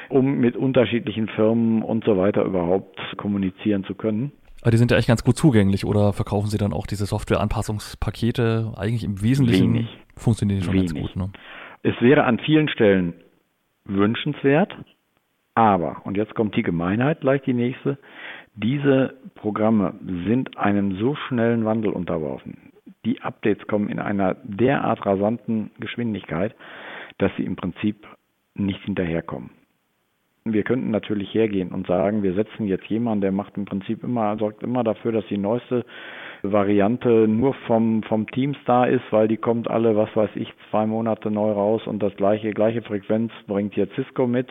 um 0.09 0.38
mit 0.38 0.57
unterschiedlichen 0.57 1.29
Firmen 1.29 1.83
und 1.83 2.05
so 2.05 2.16
weiter 2.16 2.44
überhaupt 2.44 2.99
kommunizieren 3.16 3.85
zu 3.85 3.94
können. 3.94 4.33
Aber 4.62 4.73
die 4.73 4.77
sind 4.77 4.90
ja 4.90 4.97
echt 4.97 5.09
ganz 5.09 5.23
gut 5.23 5.37
zugänglich 5.37 5.85
oder 5.85 6.12
verkaufen 6.12 6.49
Sie 6.49 6.59
dann 6.59 6.73
auch 6.73 6.87
diese 6.87 7.07
Software-Anpassungspakete? 7.07 8.73
Eigentlich 8.77 9.05
im 9.05 9.23
Wesentlichen 9.23 9.75
Wenig. 9.75 9.99
funktionieren 10.16 10.61
die 10.61 10.64
schon 10.64 10.75
Wenig. 10.75 10.94
ganz 10.94 11.01
gut. 11.01 11.16
Ne? 11.16 11.31
Es 11.83 11.94
wäre 12.01 12.25
an 12.25 12.38
vielen 12.38 12.68
Stellen 12.68 13.14
wünschenswert, 13.85 14.75
aber, 15.55 16.03
und 16.05 16.16
jetzt 16.16 16.35
kommt 16.35 16.57
die 16.57 16.62
Gemeinheit 16.62 17.21
gleich 17.21 17.42
die 17.42 17.55
nächste, 17.55 17.99
diese 18.55 19.14
Programme 19.37 19.94
sind 20.27 20.57
einem 20.59 20.97
so 20.99 21.14
schnellen 21.14 21.64
Wandel 21.64 21.92
unterworfen. 21.92 22.73
Die 23.05 23.21
Updates 23.23 23.66
kommen 23.68 23.88
in 23.88 24.01
einer 24.01 24.37
derart 24.42 25.07
rasanten 25.07 25.71
Geschwindigkeit, 25.79 26.55
dass 27.18 27.31
sie 27.37 27.44
im 27.44 27.57
Prinzip 27.57 28.07
nicht 28.55 28.83
hinterherkommen. 28.85 29.51
Wir 30.53 30.63
könnten 30.63 30.91
natürlich 30.91 31.33
hergehen 31.35 31.71
und 31.71 31.87
sagen, 31.87 32.23
wir 32.23 32.35
setzen 32.35 32.67
jetzt 32.67 32.87
jemanden, 32.87 33.23
der 33.23 33.33
macht 33.33 33.57
im 33.57 33.65
Prinzip 33.65 34.03
immer, 34.03 34.37
sorgt 34.39 34.63
immer 34.63 34.85
dafür, 34.85 35.13
dass 35.13 35.27
die 35.27 35.39
neueste 35.39 35.85
Variante 36.43 37.27
nur 37.27 37.55
vom, 37.67 38.03
vom 38.05 38.27
Teams 38.29 38.57
da 38.65 38.85
ist, 38.85 39.05
weil 39.11 39.29
die 39.29 39.37
kommt 39.37 39.69
alle, 39.69 39.97
was 39.97 40.15
weiß 40.15 40.31
ich, 40.35 40.53
zwei 40.71 40.87
Monate 40.87 41.31
neu 41.31 41.51
raus 41.53 41.87
und 41.87 42.03
das 42.03 42.15
gleiche, 42.17 42.51
gleiche 42.53 42.83
Frequenz 42.83 43.33
bringt 43.47 43.75
jetzt 43.77 43.95
Cisco 43.95 44.27
mit 44.27 44.49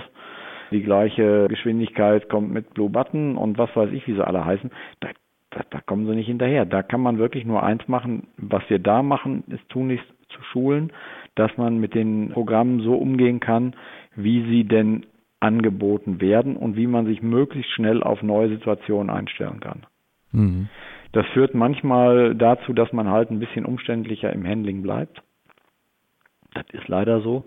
die 0.71 0.83
gleiche 0.83 1.47
Geschwindigkeit 1.47 2.29
kommt 2.29 2.51
mit 2.51 2.73
Blue 2.73 2.89
Button 2.89 3.37
und 3.37 3.57
was 3.57 3.73
weiß 3.75 3.91
ich, 3.91 4.07
wie 4.07 4.13
sie 4.13 4.25
alle 4.25 4.43
heißen. 4.43 4.69
Da, 4.99 5.09
da, 5.51 5.61
da 5.69 5.79
kommen 5.81 6.05
sie 6.07 6.15
nicht 6.15 6.27
hinterher. 6.27 6.65
Da 6.65 6.83
kann 6.83 7.01
man 7.01 7.17
wirklich 7.17 7.45
nur 7.45 7.63
eins 7.63 7.87
machen. 7.87 8.27
Was 8.37 8.63
wir 8.69 8.79
da 8.79 9.01
machen, 9.01 9.43
ist 9.47 9.67
tunlichst 9.69 10.07
zu 10.29 10.41
schulen, 10.51 10.91
dass 11.35 11.55
man 11.57 11.79
mit 11.79 11.95
den 11.95 12.31
Programmen 12.31 12.81
so 12.81 12.95
umgehen 12.95 13.39
kann, 13.39 13.75
wie 14.15 14.43
sie 14.49 14.65
denn 14.65 15.05
angeboten 15.39 16.19
werden 16.19 16.55
und 16.55 16.75
wie 16.75 16.87
man 16.87 17.05
sich 17.05 17.21
möglichst 17.21 17.71
schnell 17.71 18.01
auf 18.03 18.23
neue 18.23 18.49
Situationen 18.49 19.09
einstellen 19.09 19.59
kann. 19.59 19.85
Mhm. 20.31 20.69
Das 21.11 21.25
führt 21.27 21.53
manchmal 21.53 22.35
dazu, 22.35 22.73
dass 22.73 22.91
man 22.91 23.09
halt 23.09 23.31
ein 23.31 23.39
bisschen 23.39 23.65
umständlicher 23.65 24.31
im 24.33 24.45
Handling 24.45 24.81
bleibt. 24.81 25.21
Das 26.53 26.65
ist 26.71 26.87
leider 26.87 27.21
so. 27.21 27.43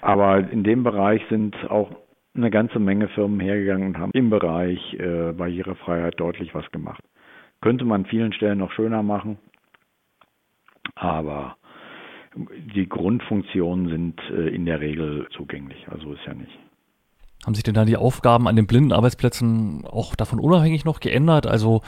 Aber 0.00 0.38
in 0.50 0.64
dem 0.64 0.82
Bereich 0.82 1.22
sind 1.28 1.54
auch 1.70 1.90
eine 2.34 2.50
ganze 2.50 2.78
Menge 2.78 3.08
Firmen 3.08 3.40
hergegangen 3.40 3.88
und 3.88 3.98
haben 3.98 4.12
im 4.14 4.30
Bereich 4.30 4.94
äh, 4.94 5.32
Barrierefreiheit 5.32 6.18
deutlich 6.18 6.54
was 6.54 6.70
gemacht. 6.70 7.02
Könnte 7.60 7.84
man 7.84 8.02
an 8.02 8.06
vielen 8.06 8.32
Stellen 8.32 8.58
noch 8.58 8.72
schöner 8.72 9.02
machen, 9.02 9.38
aber 10.94 11.56
die 12.74 12.88
Grundfunktionen 12.88 13.88
sind 13.88 14.20
äh, 14.30 14.48
in 14.48 14.64
der 14.64 14.80
Regel 14.80 15.28
zugänglich, 15.32 15.86
also 15.88 16.14
ist 16.14 16.24
ja 16.26 16.34
nicht. 16.34 16.58
Haben 17.44 17.54
sich 17.54 17.64
denn 17.64 17.74
da 17.74 17.84
die 17.84 17.96
Aufgaben 17.96 18.46
an 18.46 18.54
den 18.56 18.66
blinden 18.66 18.92
Arbeitsplätzen 18.92 19.84
auch 19.84 20.14
davon 20.14 20.38
unabhängig 20.38 20.84
noch 20.84 21.00
geändert? 21.00 21.46
Also 21.46 21.82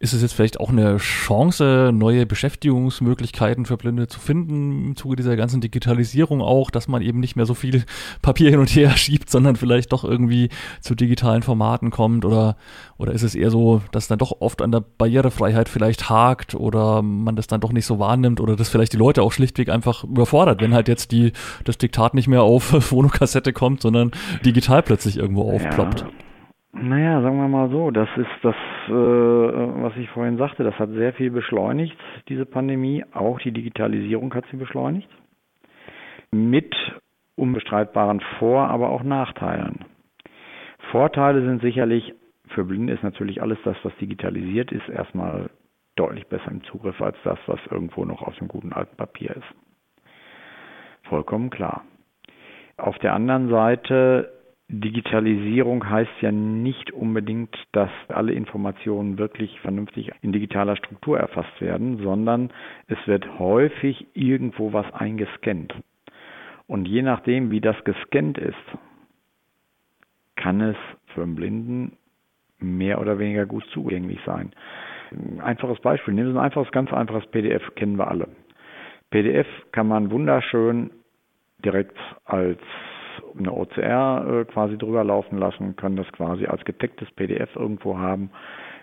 ist 0.00 0.12
es 0.12 0.22
jetzt 0.22 0.34
vielleicht 0.34 0.60
auch 0.60 0.68
eine 0.68 0.98
Chance, 0.98 1.90
neue 1.92 2.24
Beschäftigungsmöglichkeiten 2.24 3.66
für 3.66 3.76
Blinde 3.76 4.06
zu 4.06 4.20
finden 4.20 4.86
im 4.86 4.96
Zuge 4.96 5.16
dieser 5.16 5.34
ganzen 5.34 5.60
Digitalisierung 5.60 6.40
auch, 6.40 6.70
dass 6.70 6.86
man 6.86 7.02
eben 7.02 7.18
nicht 7.18 7.34
mehr 7.34 7.46
so 7.46 7.54
viel 7.54 7.84
Papier 8.22 8.50
hin 8.50 8.60
und 8.60 8.68
her 8.68 8.90
schiebt, 8.96 9.28
sondern 9.28 9.56
vielleicht 9.56 9.92
doch 9.92 10.04
irgendwie 10.04 10.50
zu 10.80 10.94
digitalen 10.94 11.42
Formaten 11.42 11.90
kommt? 11.90 12.24
Oder, 12.24 12.56
oder 12.96 13.12
ist 13.12 13.24
es 13.24 13.34
eher 13.34 13.50
so, 13.50 13.82
dass 13.90 14.06
dann 14.06 14.18
doch 14.18 14.40
oft 14.40 14.62
an 14.62 14.70
der 14.70 14.80
Barrierefreiheit 14.80 15.68
vielleicht 15.68 16.08
hakt 16.08 16.54
oder 16.54 17.02
man 17.02 17.34
das 17.34 17.48
dann 17.48 17.60
doch 17.60 17.72
nicht 17.72 17.86
so 17.86 17.98
wahrnimmt 17.98 18.40
oder 18.40 18.54
dass 18.54 18.68
vielleicht 18.68 18.92
die 18.92 18.98
Leute 18.98 19.22
auch 19.22 19.32
schlichtweg 19.32 19.68
einfach 19.68 20.04
überfordert, 20.04 20.60
wenn 20.60 20.74
halt 20.74 20.86
jetzt 20.86 21.10
die, 21.10 21.32
das 21.64 21.76
Diktat 21.76 22.14
nicht 22.14 22.28
mehr 22.28 22.42
auf 22.42 22.62
Phonokassette 22.84 23.52
kommt, 23.52 23.82
sondern 23.82 24.12
digital 24.44 24.82
plötzlich 24.84 25.16
irgendwo 25.16 25.50
aufploppt? 25.52 26.00
Ja. 26.02 26.27
Naja, 26.72 27.22
sagen 27.22 27.38
wir 27.38 27.48
mal 27.48 27.70
so, 27.70 27.90
das 27.90 28.08
ist 28.16 28.28
das, 28.42 28.54
äh, 28.88 28.92
was 28.92 29.96
ich 29.96 30.08
vorhin 30.10 30.36
sagte, 30.36 30.64
das 30.64 30.78
hat 30.78 30.90
sehr 30.90 31.14
viel 31.14 31.30
beschleunigt, 31.30 31.96
diese 32.28 32.44
Pandemie. 32.44 33.04
Auch 33.12 33.38
die 33.38 33.52
Digitalisierung 33.52 34.32
hat 34.34 34.44
sie 34.50 34.58
beschleunigt. 34.58 35.08
Mit 36.30 36.74
unbestreitbaren 37.36 38.20
Vor-, 38.38 38.68
aber 38.68 38.90
auch 38.90 39.02
Nachteilen. 39.02 39.86
Vorteile 40.90 41.42
sind 41.42 41.62
sicherlich, 41.62 42.14
für 42.48 42.64
Blinde 42.64 42.92
ist 42.92 43.02
natürlich 43.02 43.40
alles 43.40 43.58
das, 43.64 43.76
was 43.82 43.94
digitalisiert 43.96 44.70
ist, 44.70 44.88
erstmal 44.88 45.50
deutlich 45.96 46.26
besser 46.28 46.50
im 46.50 46.62
Zugriff 46.64 47.00
als 47.00 47.16
das, 47.24 47.38
was 47.46 47.60
irgendwo 47.70 48.04
noch 48.04 48.22
auf 48.22 48.36
dem 48.36 48.48
guten 48.48 48.72
alten 48.72 48.96
Papier 48.96 49.30
ist. 49.36 49.54
Vollkommen 51.08 51.50
klar. 51.50 51.84
Auf 52.76 52.98
der 52.98 53.14
anderen 53.14 53.48
Seite 53.48 54.37
Digitalisierung 54.70 55.88
heißt 55.88 56.20
ja 56.20 56.30
nicht 56.30 56.92
unbedingt, 56.92 57.56
dass 57.72 57.90
alle 58.08 58.32
Informationen 58.32 59.16
wirklich 59.16 59.58
vernünftig 59.60 60.12
in 60.20 60.32
digitaler 60.32 60.76
Struktur 60.76 61.18
erfasst 61.18 61.58
werden, 61.60 61.98
sondern 62.02 62.50
es 62.86 62.98
wird 63.06 63.38
häufig 63.38 64.06
irgendwo 64.12 64.74
was 64.74 64.92
eingescannt. 64.92 65.74
Und 66.66 66.86
je 66.86 67.00
nachdem, 67.00 67.50
wie 67.50 67.62
das 67.62 67.82
gescannt 67.84 68.36
ist, 68.36 68.54
kann 70.36 70.60
es 70.60 70.76
für 71.14 71.22
einen 71.22 71.34
Blinden 71.34 71.96
mehr 72.58 73.00
oder 73.00 73.18
weniger 73.18 73.46
gut 73.46 73.64
zugänglich 73.72 74.20
sein. 74.26 74.52
Einfaches 75.38 75.80
Beispiel, 75.80 76.12
nehmen 76.12 76.32
Sie 76.32 76.38
ein 76.38 76.44
einfaches, 76.44 76.70
ganz 76.72 76.92
einfaches 76.92 77.26
PDF, 77.30 77.74
kennen 77.74 77.96
wir 77.96 78.08
alle. 78.08 78.28
PDF 79.08 79.46
kann 79.72 79.88
man 79.88 80.10
wunderschön 80.10 80.90
direkt 81.64 81.96
als 82.26 82.60
eine 83.38 83.52
OCR 83.52 84.40
äh, 84.40 84.44
quasi 84.44 84.78
drüber 84.78 85.04
laufen 85.04 85.38
lassen, 85.38 85.76
können 85.76 85.96
das 85.96 86.10
quasi 86.12 86.46
als 86.46 86.64
gedecktes 86.64 87.10
PDF 87.12 87.54
irgendwo 87.56 87.98
haben, 87.98 88.30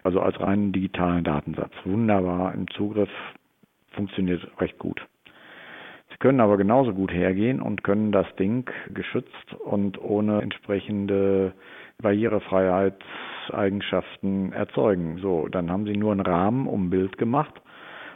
also 0.04 0.22
als 0.22 0.40
reinen 0.40 0.72
digitalen 0.72 1.24
Datensatz. 1.24 1.74
Wunderbar 1.84 2.54
im 2.54 2.68
Zugriff, 2.70 3.10
funktioniert 3.92 4.48
recht 4.60 4.78
gut. 4.78 5.04
Sie 6.10 6.18
können 6.20 6.40
aber 6.40 6.58
genauso 6.58 6.94
gut 6.94 7.12
hergehen 7.12 7.60
und 7.62 7.84
können 7.84 8.12
das 8.12 8.28
Ding 8.38 8.70
geschützt 8.94 9.56
und 9.66 10.00
ohne 10.02 10.42
entsprechende 10.42 11.54
Barrierefreiheitseigenschaften 12.02 14.54
erzeugen. 14.54 15.18
So, 15.22 15.48
dann 15.50 15.70
haben 15.70 15.86
Sie 15.86 15.98
nur 15.98 16.14
einen 16.14 16.22
Rahmen 16.22 16.68
um 16.68 16.90
Bild 16.90 17.18
gemacht 17.18 17.62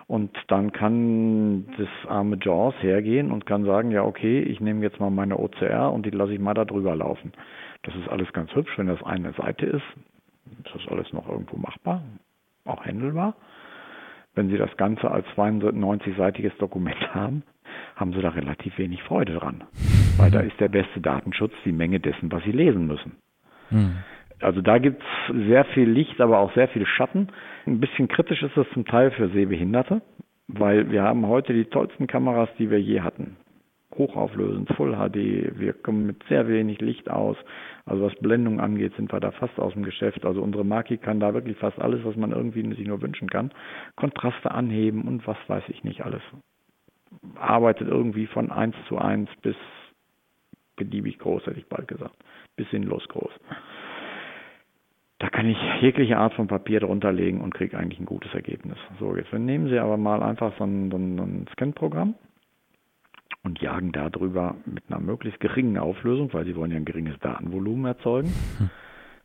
und 0.09 0.35
dann 0.47 0.71
kann 0.71 1.67
das 1.77 1.87
arme 2.09 2.39
Jaws 2.41 2.73
hergehen 2.81 3.31
und 3.31 3.45
kann 3.45 3.63
sagen, 3.63 3.91
ja 3.91 4.03
okay, 4.03 4.39
ich 4.41 4.59
nehme 4.59 4.81
jetzt 4.81 4.99
mal 4.99 5.11
meine 5.11 5.37
OCR 5.37 5.93
und 5.93 6.03
die 6.03 6.09
lasse 6.09 6.33
ich 6.33 6.39
mal 6.39 6.55
da 6.55 6.65
drüber 6.65 6.95
laufen. 6.95 7.31
Das 7.83 7.93
ist 7.95 8.09
alles 8.09 8.33
ganz 8.33 8.53
hübsch, 8.55 8.75
wenn 8.77 8.87
das 8.87 9.03
eine 9.03 9.33
Seite 9.33 9.67
ist. 9.67 9.83
Ist 10.65 10.73
das 10.73 10.87
alles 10.87 11.13
noch 11.13 11.29
irgendwo 11.29 11.57
machbar, 11.57 12.01
auch 12.65 12.83
handelbar. 12.83 13.35
Wenn 14.33 14.49
Sie 14.49 14.57
das 14.57 14.75
Ganze 14.77 15.11
als 15.11 15.27
92-seitiges 15.35 16.57
Dokument 16.57 16.97
haben, 17.13 17.43
haben 17.95 18.11
Sie 18.13 18.21
da 18.21 18.29
relativ 18.29 18.79
wenig 18.79 19.03
Freude 19.03 19.35
dran. 19.35 19.63
Weil 20.17 20.31
da 20.31 20.39
ist 20.39 20.59
der 20.59 20.69
beste 20.69 21.01
Datenschutz 21.01 21.53
die 21.65 21.71
Menge 21.71 21.99
dessen, 21.99 22.31
was 22.31 22.43
Sie 22.45 22.51
lesen 22.51 22.87
müssen. 22.87 23.17
Hm. 23.69 23.97
Also 24.41 24.61
da 24.61 24.77
gibt's 24.77 25.05
sehr 25.27 25.65
viel 25.65 25.89
Licht, 25.89 26.21
aber 26.21 26.39
auch 26.39 26.53
sehr 26.53 26.69
viel 26.69 26.85
Schatten. 26.85 27.27
Ein 27.67 27.79
bisschen 27.79 28.07
kritisch 28.07 28.41
ist 28.41 28.55
das 28.55 28.67
zum 28.73 28.85
Teil 28.85 29.11
für 29.11 29.29
Sehbehinderte, 29.29 30.01
weil 30.47 30.91
wir 30.91 31.03
haben 31.03 31.27
heute 31.27 31.53
die 31.53 31.65
tollsten 31.65 32.07
Kameras, 32.07 32.49
die 32.57 32.69
wir 32.69 32.81
je 32.81 33.01
hatten. 33.01 33.37
Hochauflösend, 33.97 34.69
Full 34.77 34.95
HD, 34.95 35.59
wir 35.59 35.73
kommen 35.73 36.05
mit 36.05 36.23
sehr 36.29 36.47
wenig 36.47 36.79
Licht 36.79 37.09
aus. 37.09 37.35
Also 37.85 38.03
was 38.03 38.15
Blendung 38.15 38.59
angeht, 38.61 38.93
sind 38.95 39.11
wir 39.11 39.19
da 39.19 39.31
fast 39.31 39.59
aus 39.59 39.73
dem 39.73 39.83
Geschäft. 39.83 40.25
Also 40.25 40.41
unsere 40.41 40.63
Maki 40.63 40.97
kann 40.97 41.19
da 41.19 41.33
wirklich 41.33 41.57
fast 41.57 41.79
alles, 41.79 42.05
was 42.05 42.15
man 42.15 42.31
irgendwie 42.31 42.61
sich 42.75 42.87
nur 42.87 43.01
wünschen 43.01 43.29
kann. 43.29 43.51
Kontraste 43.95 44.51
anheben 44.51 45.01
und 45.01 45.25
was 45.27 45.37
weiß 45.47 45.63
ich 45.67 45.83
nicht 45.83 46.05
alles. 46.05 46.21
Arbeitet 47.35 47.87
irgendwie 47.89 48.27
von 48.27 48.51
1 48.51 48.75
zu 48.87 48.99
1 48.99 49.29
bis 49.41 49.55
beliebig 50.77 51.19
groß, 51.19 51.45
hätte 51.47 51.59
ich 51.59 51.67
bald 51.67 51.87
gesagt. 51.87 52.15
Bis 52.55 52.69
sinnlos 52.69 53.05
groß. 53.09 53.31
Da 55.19 55.29
kann 55.29 55.49
ich 55.49 55.57
jegliche 55.81 56.17
Art 56.17 56.33
von 56.33 56.47
Papier 56.47 56.79
drunter 56.79 57.11
legen 57.11 57.41
und 57.41 57.53
kriege 57.53 57.77
eigentlich 57.77 57.99
ein 57.99 58.05
gutes 58.05 58.33
Ergebnis. 58.33 58.77
So, 58.99 59.15
jetzt 59.15 59.33
nehmen 59.33 59.67
Sie 59.67 59.77
aber 59.77 59.97
mal 59.97 60.23
einfach 60.23 60.57
so 60.57 60.63
ein, 60.63 60.89
so 60.89 60.97
ein 60.97 61.45
Scan-Programm 61.53 62.15
und 63.43 63.61
jagen 63.61 63.91
darüber 63.91 64.55
mit 64.65 64.83
einer 64.87 65.01
möglichst 65.01 65.41
geringen 65.41 65.77
Auflösung, 65.77 66.33
weil 66.33 66.45
Sie 66.45 66.55
wollen 66.55 66.71
ja 66.71 66.77
ein 66.77 66.85
geringes 66.85 67.19
Datenvolumen 67.19 67.85
erzeugen, 67.85 68.33
hm. 68.57 68.69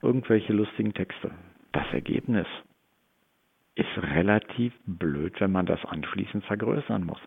irgendwelche 0.02 0.52
lustigen 0.52 0.94
Texte. 0.94 1.30
Das 1.70 1.87
Ergebnis 1.92 2.46
ist 3.76 3.98
relativ 3.98 4.72
blöd, 4.87 5.40
wenn 5.40 5.52
man 5.52 5.66
das 5.66 5.85
anschließend 5.85 6.44
vergrößern 6.44 7.04
muss. 7.04 7.18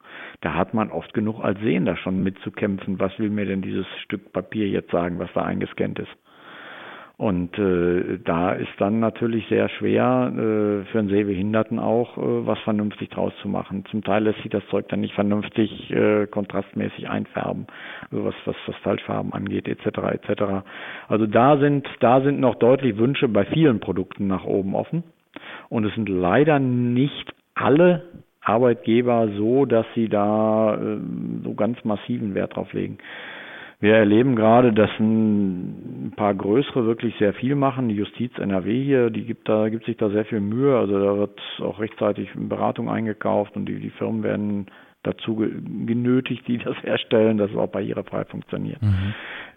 Da 0.41 0.53
hat 0.53 0.73
man 0.73 0.91
oft 0.91 1.13
genug 1.13 1.41
als 1.41 1.59
Sehender 1.59 1.97
schon 1.97 2.23
mitzukämpfen. 2.23 2.99
Was 2.99 3.17
will 3.19 3.29
mir 3.29 3.45
denn 3.45 3.61
dieses 3.61 3.85
Stück 4.03 4.31
Papier 4.31 4.67
jetzt 4.69 4.91
sagen, 4.91 5.19
was 5.19 5.29
da 5.33 5.43
eingescannt 5.43 5.99
ist? 5.99 6.11
Und 7.17 7.57
äh, 7.57 8.19
da 8.23 8.51
ist 8.51 8.69
dann 8.77 8.99
natürlich 8.99 9.47
sehr 9.47 9.69
schwer 9.69 10.31
äh, 10.31 10.85
für 10.91 10.99
einen 10.99 11.09
Sehbehinderten 11.09 11.79
auch 11.79 12.15
äh, 12.15 12.45
was 12.45 12.59
vernünftig 12.59 13.09
draus 13.09 13.33
zu 13.41 13.49
machen. 13.49 13.85
Zum 13.89 14.03
Teil 14.03 14.23
lässt 14.23 14.39
sich 14.43 14.51
das 14.51 14.61
Zeug 14.69 14.87
dann 14.89 15.01
nicht 15.01 15.15
vernünftig 15.15 15.89
äh, 15.89 16.27
kontrastmäßig 16.27 17.09
einfärben, 17.09 17.65
also 18.11 18.23
was 18.23 18.35
was 18.45 18.55
was 18.67 18.75
Falschfarben 18.83 19.33
angeht 19.33 19.67
etc. 19.67 19.97
etc. 20.11 20.43
Also 21.07 21.25
da 21.25 21.57
sind 21.57 21.87
da 22.01 22.21
sind 22.21 22.39
noch 22.39 22.53
deutlich 22.53 22.97
Wünsche 22.97 23.27
bei 23.27 23.45
vielen 23.45 23.79
Produkten 23.79 24.27
nach 24.27 24.45
oben 24.45 24.75
offen. 24.75 25.03
Und 25.69 25.85
es 25.85 25.95
sind 25.95 26.09
leider 26.09 26.59
nicht 26.59 27.33
alle 27.55 28.03
Arbeitgeber 28.41 29.29
so, 29.35 29.65
dass 29.65 29.87
sie 29.95 30.07
da 30.07 30.75
äh, 30.75 30.99
so 31.43 31.55
ganz 31.55 31.83
massiven 31.83 32.35
Wert 32.35 32.55
drauf 32.55 32.71
legen. 32.73 32.99
Wir 33.79 33.93
erleben 33.93 34.35
gerade, 34.35 34.73
dass 34.73 34.89
ein 34.99 36.13
paar 36.15 36.33
größere 36.33 36.85
wirklich 36.87 37.15
sehr 37.19 37.33
viel 37.33 37.55
machen. 37.55 37.89
Die 37.89 37.95
Justiz 37.95 38.31
NRW 38.39 38.83
hier, 38.83 39.11
die 39.11 39.23
gibt 39.23 39.47
da, 39.47 39.69
gibt 39.69 39.85
sich 39.85 39.97
da 39.97 40.09
sehr 40.09 40.25
viel 40.25 40.39
Mühe. 40.39 40.75
Also 40.75 40.99
da 40.99 41.17
wird 41.17 41.39
auch 41.59 41.79
rechtzeitig 41.79 42.29
Beratung 42.35 42.89
eingekauft 42.89 43.55
und 43.55 43.67
die, 43.67 43.79
die 43.79 43.91
Firmen 43.91 44.23
werden 44.23 44.65
dazu 45.03 45.35
genötigt, 45.35 46.47
die 46.47 46.57
das 46.57 46.75
herstellen, 46.83 47.37
dass 47.37 47.51
es 47.51 47.57
auch 47.57 47.67
barrierefrei 47.67 48.25
funktioniert. 48.25 48.81
Mhm. 48.81 49.13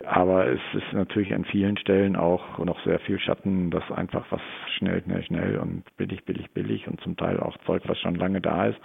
Aber 0.07 0.47
es 0.47 0.61
ist 0.75 0.93
natürlich 0.93 1.35
an 1.35 1.45
vielen 1.45 1.79
Stellen 1.79 2.17
auch 2.17 2.59
noch 2.59 2.83
sehr 2.85 2.99
viel 3.01 3.19
Schatten, 3.19 3.71
dass 3.71 3.91
einfach 3.91 4.25
was 4.31 4.41
schnell, 4.77 5.03
schnell, 5.03 5.23
schnell 5.25 5.59
und 5.59 5.85
billig, 5.97 6.25
billig, 6.25 6.51
billig 6.53 6.87
und 6.89 7.01
zum 7.01 7.17
Teil 7.17 7.41
auch 7.41 7.57
Zeug, 7.67 7.83
was 7.87 7.99
schon 7.99 8.15
lange 8.17 8.41
da 8.41 8.67
ist. 8.67 8.81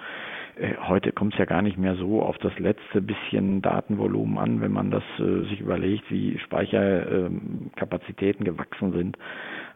Äh, 0.57 0.75
heute 0.87 1.11
kommt 1.11 1.33
es 1.33 1.39
ja 1.39 1.45
gar 1.45 1.61
nicht 1.61 1.77
mehr 1.77 1.95
so 1.95 2.21
auf 2.21 2.37
das 2.39 2.57
letzte 2.59 3.01
bisschen 3.01 3.61
Datenvolumen 3.61 4.37
an, 4.37 4.61
wenn 4.61 4.71
man 4.71 4.91
das 4.91 5.03
äh, 5.19 5.43
sich 5.49 5.61
überlegt, 5.61 6.09
wie 6.09 6.37
Speicherkapazitäten 6.39 8.45
äh, 8.45 8.49
gewachsen 8.49 8.93
sind. 8.93 9.17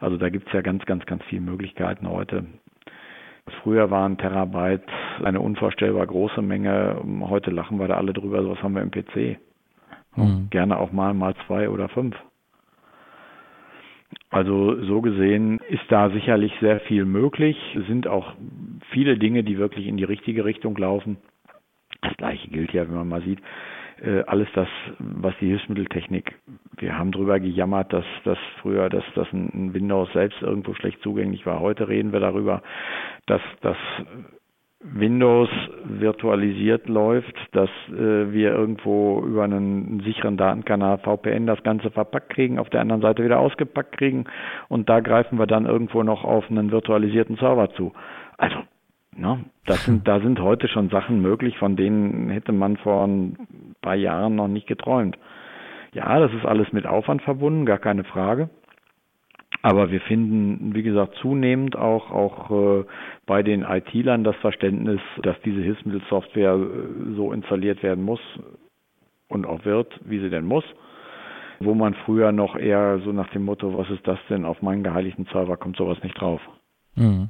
Also 0.00 0.16
da 0.16 0.28
gibt 0.28 0.48
es 0.48 0.52
ja 0.52 0.62
ganz, 0.62 0.84
ganz, 0.86 1.06
ganz 1.06 1.22
viele 1.24 1.42
Möglichkeiten 1.42 2.08
heute. 2.08 2.44
Früher 3.62 3.90
waren 3.90 4.16
Terabyte 4.16 4.88
eine 5.24 5.40
unvorstellbar 5.40 6.06
große 6.06 6.42
Menge. 6.42 7.02
Heute 7.22 7.50
lachen 7.50 7.78
wir 7.78 7.88
da 7.88 7.96
alle 7.96 8.12
drüber, 8.12 8.48
was 8.48 8.62
haben 8.62 8.74
wir 8.74 8.82
im 8.82 8.90
PC. 8.90 9.38
Mhm. 10.16 10.48
Gerne 10.50 10.78
auch 10.78 10.92
mal 10.92 11.14
mal 11.14 11.34
zwei 11.46 11.68
oder 11.68 11.88
fünf. 11.88 12.16
Also 14.30 14.80
so 14.84 15.00
gesehen 15.00 15.58
ist 15.68 15.82
da 15.88 16.10
sicherlich 16.10 16.52
sehr 16.60 16.80
viel 16.80 17.04
möglich. 17.04 17.56
Es 17.76 17.86
sind 17.86 18.06
auch 18.06 18.34
viele 18.90 19.18
Dinge, 19.18 19.42
die 19.42 19.58
wirklich 19.58 19.86
in 19.86 19.96
die 19.96 20.04
richtige 20.04 20.44
Richtung 20.44 20.76
laufen. 20.76 21.16
Das 22.00 22.16
gleiche 22.16 22.48
gilt 22.48 22.72
ja, 22.72 22.88
wenn 22.88 22.94
man 22.94 23.08
mal 23.08 23.22
sieht, 23.22 23.40
äh, 24.00 24.22
alles 24.26 24.48
das, 24.54 24.68
was 24.98 25.34
die 25.40 25.48
Hilfsmitteltechnik, 25.48 26.34
wir 26.78 26.96
haben 26.96 27.12
drüber 27.12 27.40
gejammert, 27.40 27.92
dass 27.92 28.04
das 28.24 28.38
früher, 28.62 28.88
dass 28.88 29.04
das 29.14 29.30
ein 29.32 29.74
Windows 29.74 30.10
selbst 30.12 30.40
irgendwo 30.40 30.74
schlecht 30.74 31.02
zugänglich 31.02 31.44
war. 31.44 31.60
Heute 31.60 31.88
reden 31.88 32.12
wir 32.12 32.20
darüber, 32.20 32.62
dass 33.26 33.42
das 33.60 33.76
Windows 34.82 35.50
virtualisiert 35.84 36.88
läuft, 36.88 37.34
dass 37.52 37.68
äh, 37.88 38.32
wir 38.32 38.52
irgendwo 38.52 39.20
über 39.20 39.44
einen 39.44 40.00
sicheren 40.00 40.38
Datenkanal 40.38 40.98
VPN 40.98 41.46
das 41.46 41.62
Ganze 41.62 41.90
verpackt 41.90 42.30
kriegen, 42.30 42.58
auf 42.58 42.70
der 42.70 42.80
anderen 42.80 43.02
Seite 43.02 43.22
wieder 43.22 43.40
ausgepackt 43.40 43.98
kriegen 43.98 44.24
und 44.68 44.88
da 44.88 45.00
greifen 45.00 45.38
wir 45.38 45.46
dann 45.46 45.66
irgendwo 45.66 46.02
noch 46.02 46.24
auf 46.24 46.50
einen 46.50 46.70
virtualisierten 46.70 47.36
Server 47.36 47.70
zu. 47.72 47.92
Also, 48.38 48.56
ne, 49.14 49.44
das 49.66 49.84
sind, 49.84 50.08
da 50.08 50.20
sind 50.20 50.40
heute 50.40 50.66
schon 50.66 50.88
Sachen 50.88 51.20
möglich, 51.20 51.58
von 51.58 51.76
denen 51.76 52.30
hätte 52.30 52.52
man 52.52 52.78
vor 52.78 53.06
ein 53.06 53.36
paar 53.82 53.96
Jahren 53.96 54.34
noch 54.34 54.48
nicht 54.48 54.66
geträumt. 54.66 55.18
Ja, 55.92 56.18
das 56.20 56.32
ist 56.32 56.46
alles 56.46 56.72
mit 56.72 56.86
Aufwand 56.86 57.20
verbunden, 57.20 57.66
gar 57.66 57.78
keine 57.78 58.04
Frage. 58.04 58.48
Aber 59.62 59.90
wir 59.90 60.00
finden, 60.00 60.74
wie 60.74 60.82
gesagt, 60.82 61.16
zunehmend 61.16 61.76
auch, 61.76 62.10
auch 62.10 62.50
äh, 62.50 62.84
bei 63.26 63.42
den 63.42 63.62
IT-Lern 63.62 64.24
das 64.24 64.36
Verständnis, 64.36 65.00
dass 65.22 65.36
diese 65.44 65.60
Hilfsmittelsoftware 65.60 66.54
äh, 66.54 67.14
so 67.14 67.32
installiert 67.32 67.82
werden 67.82 68.02
muss 68.02 68.20
und 69.28 69.46
auch 69.46 69.64
wird, 69.64 70.00
wie 70.04 70.18
sie 70.18 70.30
denn 70.30 70.46
muss. 70.46 70.64
Wo 71.62 71.74
man 71.74 71.92
früher 72.06 72.32
noch 72.32 72.56
eher 72.56 73.00
so 73.04 73.12
nach 73.12 73.28
dem 73.30 73.44
Motto, 73.44 73.76
was 73.76 73.90
ist 73.90 74.06
das 74.06 74.18
denn, 74.30 74.46
auf 74.46 74.62
meinen 74.62 74.82
geheiligten 74.82 75.26
Server 75.30 75.58
kommt 75.58 75.76
sowas 75.76 76.02
nicht 76.02 76.18
drauf. 76.18 76.40
Mhm. 76.96 77.28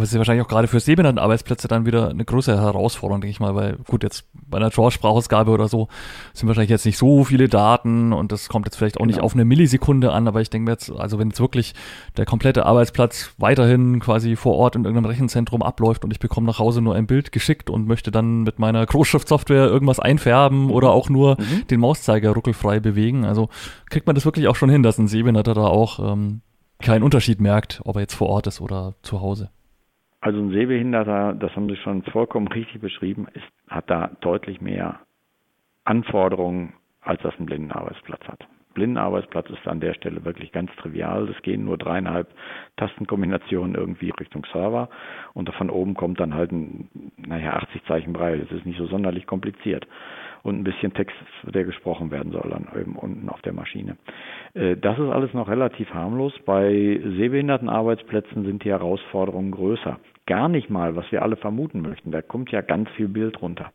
Aber 0.00 0.04
es 0.06 0.12
ist 0.12 0.16
wahrscheinlich 0.16 0.46
auch 0.46 0.48
gerade 0.48 0.66
für 0.66 0.80
Sehbehinderten-Arbeitsplätze 0.80 1.68
dann 1.68 1.84
wieder 1.84 2.08
eine 2.08 2.24
größere 2.24 2.58
Herausforderung, 2.58 3.20
denke 3.20 3.32
ich 3.32 3.38
mal, 3.38 3.54
weil 3.54 3.76
gut, 3.86 4.02
jetzt 4.02 4.24
bei 4.32 4.56
einer 4.56 4.70
Draw-Sprachausgabe 4.70 5.50
oder 5.50 5.68
so 5.68 5.88
sind 6.32 6.46
wahrscheinlich 6.48 6.70
jetzt 6.70 6.86
nicht 6.86 6.96
so 6.96 7.24
viele 7.24 7.50
Daten 7.50 8.14
und 8.14 8.32
das 8.32 8.48
kommt 8.48 8.64
jetzt 8.64 8.76
vielleicht 8.76 8.96
auch 8.96 9.00
genau. 9.00 9.08
nicht 9.08 9.20
auf 9.20 9.34
eine 9.34 9.44
Millisekunde 9.44 10.10
an, 10.10 10.26
aber 10.26 10.40
ich 10.40 10.48
denke 10.48 10.64
mir 10.64 10.70
jetzt, 10.70 10.90
also 10.90 11.18
wenn 11.18 11.28
jetzt 11.28 11.40
wirklich 11.40 11.74
der 12.16 12.24
komplette 12.24 12.64
Arbeitsplatz 12.64 13.34
weiterhin 13.36 14.00
quasi 14.00 14.36
vor 14.36 14.56
Ort 14.56 14.74
in 14.74 14.86
irgendeinem 14.86 15.10
Rechenzentrum 15.10 15.62
abläuft 15.62 16.02
und 16.02 16.12
ich 16.12 16.18
bekomme 16.18 16.46
nach 16.46 16.60
Hause 16.60 16.80
nur 16.80 16.94
ein 16.94 17.06
Bild 17.06 17.30
geschickt 17.30 17.68
und 17.68 17.86
möchte 17.86 18.10
dann 18.10 18.44
mit 18.44 18.58
meiner 18.58 18.86
Großschriftsoftware 18.86 19.66
irgendwas 19.66 20.00
einfärben 20.00 20.64
mhm. 20.64 20.70
oder 20.70 20.92
auch 20.92 21.10
nur 21.10 21.36
mhm. 21.38 21.66
den 21.66 21.78
Mauszeiger 21.78 22.30
ruckelfrei 22.30 22.80
bewegen, 22.80 23.26
also 23.26 23.50
kriegt 23.90 24.06
man 24.06 24.14
das 24.14 24.24
wirklich 24.24 24.48
auch 24.48 24.56
schon 24.56 24.70
hin, 24.70 24.82
dass 24.82 24.96
ein 24.96 25.08
Sehbehinderter 25.08 25.52
da 25.52 25.66
auch 25.66 26.12
ähm, 26.14 26.40
keinen 26.80 27.02
Unterschied 27.02 27.42
merkt, 27.42 27.82
ob 27.84 27.96
er 27.96 28.00
jetzt 28.00 28.14
vor 28.14 28.30
Ort 28.30 28.46
ist 28.46 28.62
oder 28.62 28.94
zu 29.02 29.20
Hause. 29.20 29.50
Also 30.20 30.38
ein 30.38 30.50
Sehbehinderter, 30.50 31.34
das 31.34 31.54
haben 31.56 31.68
Sie 31.68 31.76
schon 31.76 32.02
vollkommen 32.02 32.48
richtig 32.48 32.80
beschrieben, 32.80 33.26
ist, 33.32 33.46
hat 33.68 33.88
da 33.88 34.10
deutlich 34.20 34.60
mehr 34.60 35.00
Anforderungen, 35.84 36.74
als 37.00 37.22
das 37.22 37.34
ein 37.38 37.46
Blindenarbeitsplatz 37.46 38.22
hat. 38.28 38.46
Blindenarbeitsplatz 38.74 39.50
ist 39.50 39.66
an 39.66 39.80
der 39.80 39.94
Stelle 39.94 40.24
wirklich 40.24 40.52
ganz 40.52 40.70
trivial. 40.76 41.28
Es 41.28 41.42
gehen 41.42 41.64
nur 41.64 41.76
dreieinhalb 41.76 42.28
Tastenkombinationen 42.76 43.74
irgendwie 43.74 44.10
Richtung 44.10 44.46
Server 44.52 44.88
und 45.32 45.52
von 45.54 45.70
oben 45.70 45.94
kommt 45.94 46.20
dann 46.20 46.34
halt 46.34 46.52
ein, 46.52 46.88
naja, 47.16 47.54
80 47.54 47.84
Zeichen 47.86 48.12
Braille. 48.12 48.44
Das 48.44 48.52
ist 48.52 48.66
nicht 48.66 48.78
so 48.78 48.86
sonderlich 48.86 49.26
kompliziert 49.26 49.86
und 50.42 50.58
ein 50.58 50.64
bisschen 50.64 50.94
Text, 50.94 51.16
der 51.42 51.64
gesprochen 51.64 52.10
werden 52.10 52.32
soll, 52.32 52.48
dann 52.50 52.68
eben 52.80 52.96
unten 52.96 53.28
auf 53.28 53.42
der 53.42 53.52
Maschine. 53.52 53.96
Äh, 54.54 54.76
das 54.76 54.98
ist 54.98 55.10
alles 55.10 55.34
noch 55.34 55.48
relativ 55.48 55.92
harmlos. 55.92 56.32
Bei 56.46 56.70
Sehbehindertenarbeitsplätzen 56.72 58.44
sind 58.44 58.64
die 58.64 58.70
Herausforderungen 58.70 59.50
größer. 59.50 59.98
Gar 60.30 60.48
nicht 60.48 60.70
mal, 60.70 60.94
was 60.94 61.10
wir 61.10 61.22
alle 61.22 61.34
vermuten 61.34 61.80
möchten. 61.80 62.12
Da 62.12 62.22
kommt 62.22 62.52
ja 62.52 62.60
ganz 62.60 62.88
viel 62.90 63.08
Bild 63.08 63.42
runter. 63.42 63.72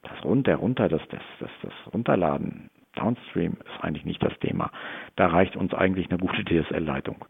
Das 0.00 0.24
runter, 0.24 0.54
runter, 0.56 0.88
das, 0.88 1.02
das, 1.10 1.20
das, 1.40 1.50
das 1.60 1.74
Runterladen, 1.92 2.70
Downstream 2.94 3.58
ist 3.66 3.84
eigentlich 3.84 4.06
nicht 4.06 4.22
das 4.22 4.32
Thema. 4.38 4.72
Da 5.16 5.26
reicht 5.26 5.56
uns 5.56 5.74
eigentlich 5.74 6.08
eine 6.08 6.18
gute 6.18 6.42
DSL-Leitung. 6.42 7.22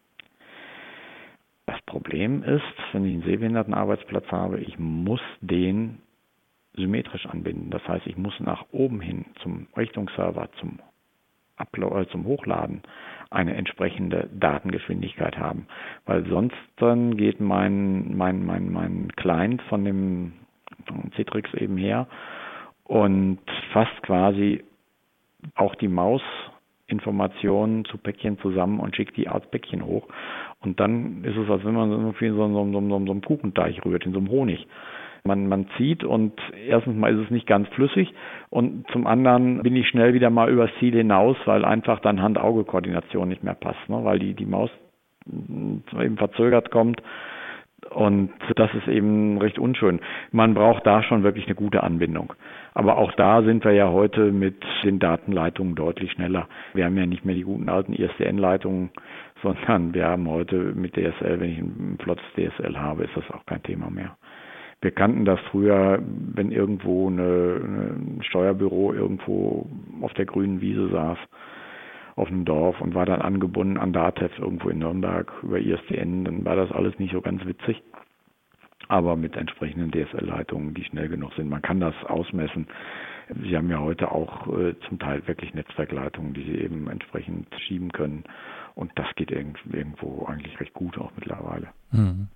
Das 1.66 1.82
Problem 1.82 2.44
ist, 2.44 2.62
wenn 2.92 3.06
ich 3.06 3.14
einen 3.14 3.24
Sehbehindertenarbeitsplatz 3.24 4.30
habe, 4.30 4.60
ich 4.60 4.78
muss 4.78 5.20
den 5.40 5.98
symmetrisch 6.74 7.26
anbinden. 7.26 7.70
Das 7.70 7.82
heißt, 7.88 8.06
ich 8.06 8.16
muss 8.16 8.38
nach 8.38 8.66
oben 8.70 9.00
hin 9.00 9.24
zum 9.42 9.66
Richtungsserver, 9.76 10.48
zum, 10.60 10.78
Upload, 11.56 12.02
äh, 12.02 12.08
zum 12.10 12.24
Hochladen 12.24 12.82
eine 13.30 13.54
entsprechende 13.54 14.28
Datengeschwindigkeit 14.32 15.38
haben. 15.38 15.66
Weil 16.04 16.26
sonst 16.26 16.56
dann 16.76 17.16
geht 17.16 17.40
mein, 17.40 18.16
mein, 18.16 18.44
mein, 18.44 18.72
mein 18.72 19.08
Client 19.16 19.62
von 19.62 19.84
dem 19.84 20.32
Citrix 21.14 21.52
eben 21.54 21.76
her 21.76 22.08
und 22.84 23.38
fasst 23.72 24.02
quasi 24.02 24.64
auch 25.54 25.74
die 25.76 25.88
Mausinformationen 25.88 27.84
zu 27.84 27.98
Päckchen 27.98 28.38
zusammen 28.40 28.80
und 28.80 28.96
schickt 28.96 29.16
die 29.16 29.28
als 29.28 29.46
Päckchen 29.46 29.84
hoch. 29.84 30.08
Und 30.60 30.80
dann 30.80 31.22
ist 31.24 31.36
es, 31.36 31.48
als 31.48 31.64
wenn 31.64 31.74
man 31.74 31.90
irgendwie 31.90 32.30
so, 32.30 32.48
so, 32.48 32.64
so, 32.64 32.72
so, 32.72 32.88
so 32.88 33.12
einem 33.12 33.22
Kuchenteich 33.22 33.84
rührt, 33.84 34.04
in 34.06 34.12
so 34.12 34.18
einem 34.18 34.28
Honig. 34.28 34.66
Man, 35.24 35.48
man 35.48 35.66
zieht 35.76 36.04
und 36.04 36.32
erstens 36.66 36.96
mal 36.96 37.14
ist 37.14 37.24
es 37.24 37.30
nicht 37.30 37.46
ganz 37.46 37.68
flüssig 37.68 38.12
und 38.48 38.86
zum 38.90 39.06
anderen 39.06 39.62
bin 39.62 39.76
ich 39.76 39.88
schnell 39.88 40.14
wieder 40.14 40.30
mal 40.30 40.50
übers 40.50 40.70
Ziel 40.78 40.94
hinaus, 40.94 41.36
weil 41.44 41.64
einfach 41.64 42.00
dann 42.00 42.22
Hand-Auge-Koordination 42.22 43.28
nicht 43.28 43.44
mehr 43.44 43.54
passt, 43.54 43.88
ne? 43.88 44.02
weil 44.04 44.18
die, 44.18 44.34
die 44.34 44.46
Maus 44.46 44.70
eben 45.26 46.16
verzögert 46.16 46.70
kommt 46.70 47.02
Und 47.90 48.30
das 48.56 48.72
ist 48.74 48.88
eben 48.88 49.38
recht 49.38 49.58
unschön. 49.58 50.00
Man 50.32 50.54
braucht 50.54 50.86
da 50.86 51.02
schon 51.02 51.22
wirklich 51.22 51.46
eine 51.46 51.54
gute 51.54 51.82
Anbindung. 51.82 52.32
Aber 52.74 52.98
auch 52.98 53.12
da 53.12 53.42
sind 53.42 53.64
wir 53.64 53.72
ja 53.72 53.90
heute 53.90 54.32
mit 54.32 54.62
den 54.84 54.98
Datenleitungen 54.98 55.74
deutlich 55.74 56.12
schneller. 56.12 56.46
Wir 56.74 56.84
haben 56.84 56.96
ja 56.96 57.06
nicht 57.06 57.24
mehr 57.24 57.34
die 57.34 57.42
guten 57.42 57.68
alten 57.68 57.92
ISDN-Leitungen, 57.92 58.90
sondern 59.42 59.94
wir 59.94 60.06
haben 60.06 60.28
heute 60.28 60.56
mit 60.56 60.94
DSL, 60.94 61.40
wenn 61.40 61.50
ich 61.50 61.58
ein 61.58 61.98
flottes 62.00 62.24
DSL 62.36 62.78
habe, 62.78 63.04
ist 63.04 63.16
das 63.16 63.30
auch 63.32 63.44
kein 63.46 63.62
Thema 63.62 63.90
mehr. 63.90 64.16
Wir 64.82 64.92
kannten 64.92 65.26
das 65.26 65.38
früher, 65.50 65.98
wenn 66.34 66.50
irgendwo 66.50 67.08
eine, 67.08 67.60
ein 67.60 68.22
Steuerbüro 68.22 68.94
irgendwo 68.94 69.68
auf 70.00 70.14
der 70.14 70.24
grünen 70.24 70.60
Wiese 70.62 70.88
saß, 70.88 71.18
auf 72.16 72.28
einem 72.28 72.44
Dorf 72.44 72.80
und 72.80 72.94
war 72.94 73.04
dann 73.06 73.20
angebunden 73.20 73.76
an 73.76 73.92
DATEV 73.92 74.38
irgendwo 74.38 74.70
in 74.70 74.78
Nürnberg 74.78 75.32
über 75.42 75.58
ISDN, 75.58 76.24
dann 76.24 76.44
war 76.44 76.56
das 76.56 76.72
alles 76.72 76.98
nicht 76.98 77.12
so 77.12 77.20
ganz 77.20 77.44
witzig. 77.44 77.82
Aber 78.88 79.16
mit 79.16 79.36
entsprechenden 79.36 79.92
DSL-Leitungen, 79.92 80.74
die 80.74 80.84
schnell 80.84 81.08
genug 81.08 81.32
sind, 81.34 81.48
man 81.48 81.62
kann 81.62 81.78
das 81.78 81.94
ausmessen. 82.06 82.66
Sie 83.44 83.56
haben 83.56 83.70
ja 83.70 83.78
heute 83.78 84.10
auch 84.10 84.48
äh, 84.58 84.74
zum 84.88 84.98
Teil 84.98 85.26
wirklich 85.28 85.54
Netzwerkleitungen, 85.54 86.34
die 86.34 86.42
Sie 86.42 86.58
eben 86.58 86.88
entsprechend 86.88 87.46
schieben 87.60 87.92
können. 87.92 88.24
Und 88.74 88.90
das 88.96 89.06
geht 89.14 89.30
irgendwo 89.30 90.26
eigentlich 90.26 90.58
recht 90.58 90.74
gut 90.74 90.98
auch 90.98 91.12
mittlerweile. 91.16 91.68
Mhm. 91.92 92.28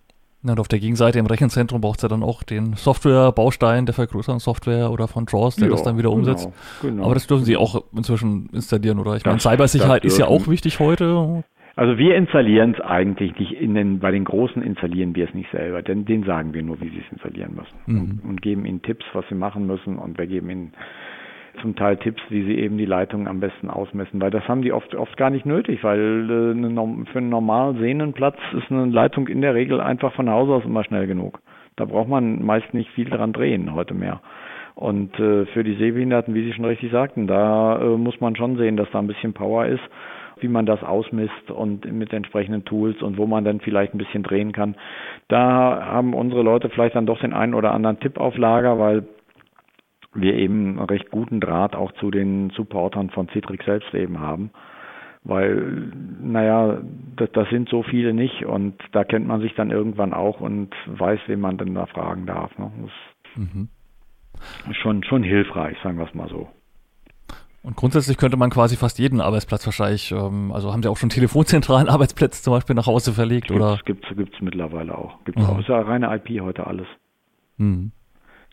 Und 0.53 0.61
auf 0.61 0.69
der 0.69 0.79
Gegenseite 0.79 1.19
im 1.19 1.27
Rechenzentrum 1.27 1.81
braucht 1.81 1.99
es 1.99 2.03
ja 2.03 2.09
dann 2.09 2.23
auch 2.23 2.43
den 2.43 2.75
Software-Baustein 2.75 3.87
der 3.87 3.95
Vergrößerungssoftware 3.95 4.91
oder 4.91 5.09
von 5.09 5.27
JAWS, 5.31 5.57
der 5.57 5.69
ja, 5.69 5.73
das 5.73 5.83
dann 5.83 5.99
wieder 5.99 6.11
umsetzt. 6.11 6.49
Genau, 6.81 6.93
genau. 6.95 7.05
Aber 7.07 7.15
das 7.15 7.27
dürfen 7.27 7.45
Sie 7.45 7.57
auch 7.57 7.85
inzwischen 7.97 8.49
installieren, 8.53 8.99
oder? 8.99 9.17
Ich 9.17 9.25
meine, 9.25 9.41
Cybersicherheit 9.41 10.05
ist 10.05 10.19
ja 10.19 10.27
auch 10.27 10.47
wichtig 10.49 10.81
heute. 10.81 11.45
Also 11.77 11.99
wir 11.99 12.15
installieren 12.15 12.75
es 12.79 12.81
eigentlich 12.81 13.37
nicht 13.37 13.53
in 13.53 13.75
den, 13.75 13.99
bei 13.99 14.13
den 14.13 14.25
Großen 14.25 14.63
installieren 14.63 15.17
wir 15.17 15.27
es 15.27 15.35
nicht 15.35 15.51
selber, 15.51 15.83
denn 15.83 16.05
denen 16.05 16.25
sagen 16.25 16.55
wir 16.55 16.63
nur, 16.63 16.81
wie 16.81 16.89
sie 16.89 17.03
es 17.05 17.13
installieren 17.13 17.57
müssen 17.57 17.77
mhm. 17.87 18.01
und, 18.01 18.31
und, 18.31 18.43
geben 18.43 18.65
ihnen 18.65 18.81
Tipps, 18.83 19.05
was 19.13 19.25
sie 19.29 19.35
machen 19.35 19.67
müssen 19.67 19.99
und 19.99 20.17
wir 20.17 20.27
geben 20.27 20.51
ihnen 20.51 20.73
zum 21.61 21.77
Teil 21.77 21.97
Tipps, 21.97 22.23
wie 22.29 22.43
sie 22.45 22.59
eben 22.59 22.79
die 22.79 22.87
Leitung 22.87 23.29
am 23.29 23.41
besten 23.41 23.71
ausmessen, 23.71 24.21
weil 24.21 24.31
das 24.31 24.47
haben 24.49 24.63
die 24.63 24.73
oft 24.73 24.95
oft 24.95 25.17
gar 25.17 25.31
nicht 25.31 25.47
nötig, 25.47 25.83
weil 25.83 26.29
äh, 26.31 26.51
eine, 26.53 27.05
für 27.07 27.19
einen 27.19 27.29
normalen 27.29 27.79
Sehnenplatz 27.79 28.37
ist 28.57 28.71
eine 28.71 28.87
Leitung 28.87 29.29
in 29.29 29.41
der 29.41 29.55
Regel 29.55 29.81
einfach 29.81 30.13
von 30.15 30.31
Haus 30.31 30.49
aus 30.49 30.65
immer 30.65 30.85
schnell 30.85 31.07
genug. 31.07 31.41
Da 31.77 31.85
braucht 31.87 32.09
man 32.09 32.45
meist 32.45 32.73
nicht 32.73 32.91
viel 32.91 33.11
dran 33.11 33.33
drehen 33.33 33.75
heute 33.75 33.95
mehr. 33.95 34.21
Und 34.75 35.19
äh, 35.19 35.47
für 35.47 35.65
die 35.65 35.75
Sehbehinderten, 35.75 36.35
wie 36.35 36.45
Sie 36.45 36.53
schon 36.53 36.65
richtig 36.65 36.91
sagten, 36.91 37.27
da 37.27 37.81
äh, 37.81 37.97
muss 37.97 38.21
man 38.21 38.37
schon 38.37 38.57
sehen, 38.57 38.77
dass 38.77 38.91
da 38.91 38.99
ein 38.99 39.07
bisschen 39.07 39.33
Power 39.33 39.67
ist 39.67 39.83
wie 40.41 40.49
man 40.49 40.67
das 40.67 40.83
ausmisst 40.83 41.51
und 41.51 41.91
mit 41.91 42.13
entsprechenden 42.13 42.65
Tools 42.65 43.01
und 43.03 43.19
wo 43.19 43.27
man 43.27 43.45
dann 43.45 43.61
vielleicht 43.61 43.95
ein 43.95 43.99
bisschen 43.99 44.23
drehen 44.23 44.53
kann. 44.53 44.77
Da 45.29 45.87
haben 45.87 46.15
unsere 46.15 46.43
Leute 46.43 46.69
vielleicht 46.71 46.97
dann 46.97 47.07
doch 47.07 47.21
den 47.21 47.33
einen 47.33 47.55
oder 47.55 47.73
anderen 47.73 48.01
Tipp 48.01 48.19
auf 48.19 48.37
Lager, 48.37 48.79
weil 48.79 49.05
wir 50.15 50.35
eben 50.35 50.79
einen 50.79 50.89
recht 50.89 51.11
guten 51.11 51.41
Draht 51.41 51.75
auch 51.75 51.93
zu 51.93 52.11
den 52.11 52.51
Supportern 52.51 53.11
von 53.11 53.29
Citrix 53.29 53.65
selbst 53.65 53.93
eben 53.95 54.21
haben. 54.21 54.51
Weil, 55.25 55.91
naja, 56.23 56.83
das, 57.17 57.31
das 57.33 57.49
sind 57.49 57.71
so 57.71 57.83
viele 57.83 58.13
nicht 58.13 58.45
und 58.45 58.75
da 58.93 59.05
kennt 59.05 59.27
man 59.27 59.41
sich 59.41 59.55
dann 59.55 59.71
irgendwann 59.71 60.13
auch 60.13 60.41
und 60.41 60.75
weiß, 60.87 61.21
wen 61.27 61.41
man 61.41 61.57
denn 61.57 61.75
da 61.75 61.87
fragen 61.87 62.27
darf. 62.27 62.57
Ne? 62.59 62.71
Das 62.83 63.43
mhm. 63.43 63.69
ist 64.71 64.77
schon, 64.77 65.03
schon 65.03 65.23
hilfreich, 65.23 65.79
sagen 65.83 65.97
wir 65.97 66.07
es 66.07 66.15
mal 66.15 66.29
so. 66.29 66.49
Und 67.63 67.77
grundsätzlich 67.77 68.19
könnte 68.19 68.37
man 68.37 68.51
quasi 68.51 68.77
fast 68.77 68.99
jeden 68.99 69.23
Arbeitsplatz 69.23 69.65
wahrscheinlich, 69.65 70.13
ähm, 70.13 70.53
also 70.53 70.71
haben 70.71 70.83
Sie 70.83 70.91
auch 70.91 70.99
schon 70.99 71.09
telefonzentralen 71.09 71.89
Arbeitsplätze 71.89 72.43
zum 72.43 72.53
Beispiel 72.53 72.77
nach 72.77 72.87
Hause 72.87 73.15
verlegt, 73.15 73.49
gibt's, 73.49 73.63
oder? 73.63 73.81
Gibt's, 73.87 74.07
gibt's 74.15 74.39
mittlerweile 74.43 74.97
auch. 74.97 75.25
Gibt's 75.25 75.41
mhm. 75.41 75.49
auch. 75.49 75.59
Ist 75.59 75.69
ja 75.69 75.81
reine 75.81 76.15
IP 76.15 76.43
heute 76.43 76.67
alles. 76.67 76.87
Mhm. 77.57 77.93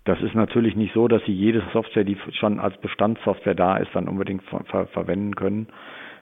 Das 0.04 0.20
ist 0.22 0.34
natürlich 0.34 0.76
nicht 0.76 0.94
so, 0.94 1.08
dass 1.08 1.24
Sie 1.26 1.34
jede 1.34 1.62
Software, 1.74 2.04
die 2.04 2.18
schon 2.32 2.60
als 2.60 2.76
Bestandssoftware 2.78 3.54
da 3.54 3.78
ist, 3.78 3.90
dann 3.94 4.08
unbedingt 4.08 4.44
ver 4.44 4.64
ver 4.66 4.88
verwenden 4.88 5.36
können. 5.36 5.68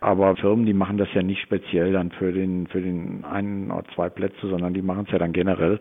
Aber 0.02 0.36
Firmen, 0.38 0.65
die 0.65 0.74
machen 0.74 0.98
das 0.98 1.10
ja 1.13 1.22
nicht 1.22 1.42
speziell 1.42 1.92
dann 1.92 2.12
für 2.12 2.32
den, 2.32 2.68
für 2.68 2.82
den 2.82 3.26
einen 3.26 3.70
oder 3.70 3.84
zwei 3.96 4.10
Plätze, 4.10 4.48
sondern 4.48 4.74
die 4.74 4.82
machen 4.82 5.04
es 5.06 5.12
ja 5.12 5.18
dann 5.18 5.34
generell, 5.34 5.80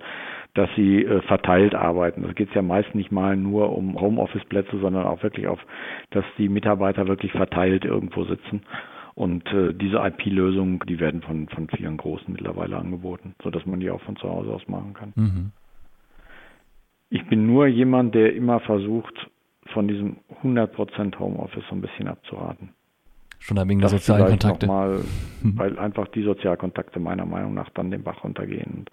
dass 0.54 0.68
sie 0.74 1.04
äh, 1.04 1.22
verteilt 1.22 1.74
arbeiten. 1.74 2.22
Das 2.22 2.34
geht 2.34 2.52
ja 2.54 2.62
meist 2.62 2.94
nicht 2.94 3.12
mal 3.12 3.36
nur 3.36 3.76
um 3.76 4.00
Homeoffice-Plätze, 4.00 4.78
sondern 4.80 5.06
auch 5.06 5.22
wirklich 5.22 5.46
auf, 5.46 5.60
dass 6.10 6.24
die 6.36 6.48
Mitarbeiter 6.48 7.06
wirklich 7.06 7.30
verteilt 7.32 7.84
irgendwo 7.84 8.24
sitzen. 8.24 8.62
Und 9.14 9.46
äh, 9.52 9.72
diese 9.72 9.98
IP-Lösungen, 9.98 10.80
die 10.88 10.98
werden 10.98 11.22
von, 11.22 11.48
von 11.48 11.68
vielen 11.68 11.96
Großen 11.96 12.32
mittlerweile 12.32 12.76
angeboten, 12.76 13.34
sodass 13.42 13.66
man 13.66 13.80
die 13.80 13.90
auch 13.90 14.00
von 14.02 14.16
zu 14.16 14.28
Hause 14.28 14.52
aus 14.52 14.66
machen 14.68 14.94
kann. 14.94 15.12
Mhm. 15.16 15.52
Ich 17.10 17.26
bin 17.26 17.46
nur 17.46 17.66
jemand, 17.66 18.14
der 18.14 18.34
immer 18.34 18.60
versucht, 18.60 19.14
von 19.72 19.88
diesem 19.88 20.16
100% 20.42 21.18
Homeoffice 21.18 21.64
so 21.68 21.74
ein 21.74 21.80
bisschen 21.80 22.08
abzuraten. 22.08 22.70
Schon 23.38 23.56
wegen 23.68 23.80
der 23.80 23.88
sozialen 23.88 24.26
Kontakte. 24.26 24.66
Mal, 24.66 25.00
weil 25.42 25.78
einfach 25.78 26.08
die 26.08 26.22
Sozialkontakte 26.22 26.98
meiner 26.98 27.24
Meinung 27.24 27.54
nach 27.54 27.70
dann 27.70 27.90
den 27.90 28.02
Bach 28.02 28.24
runtergehen. 28.24 28.86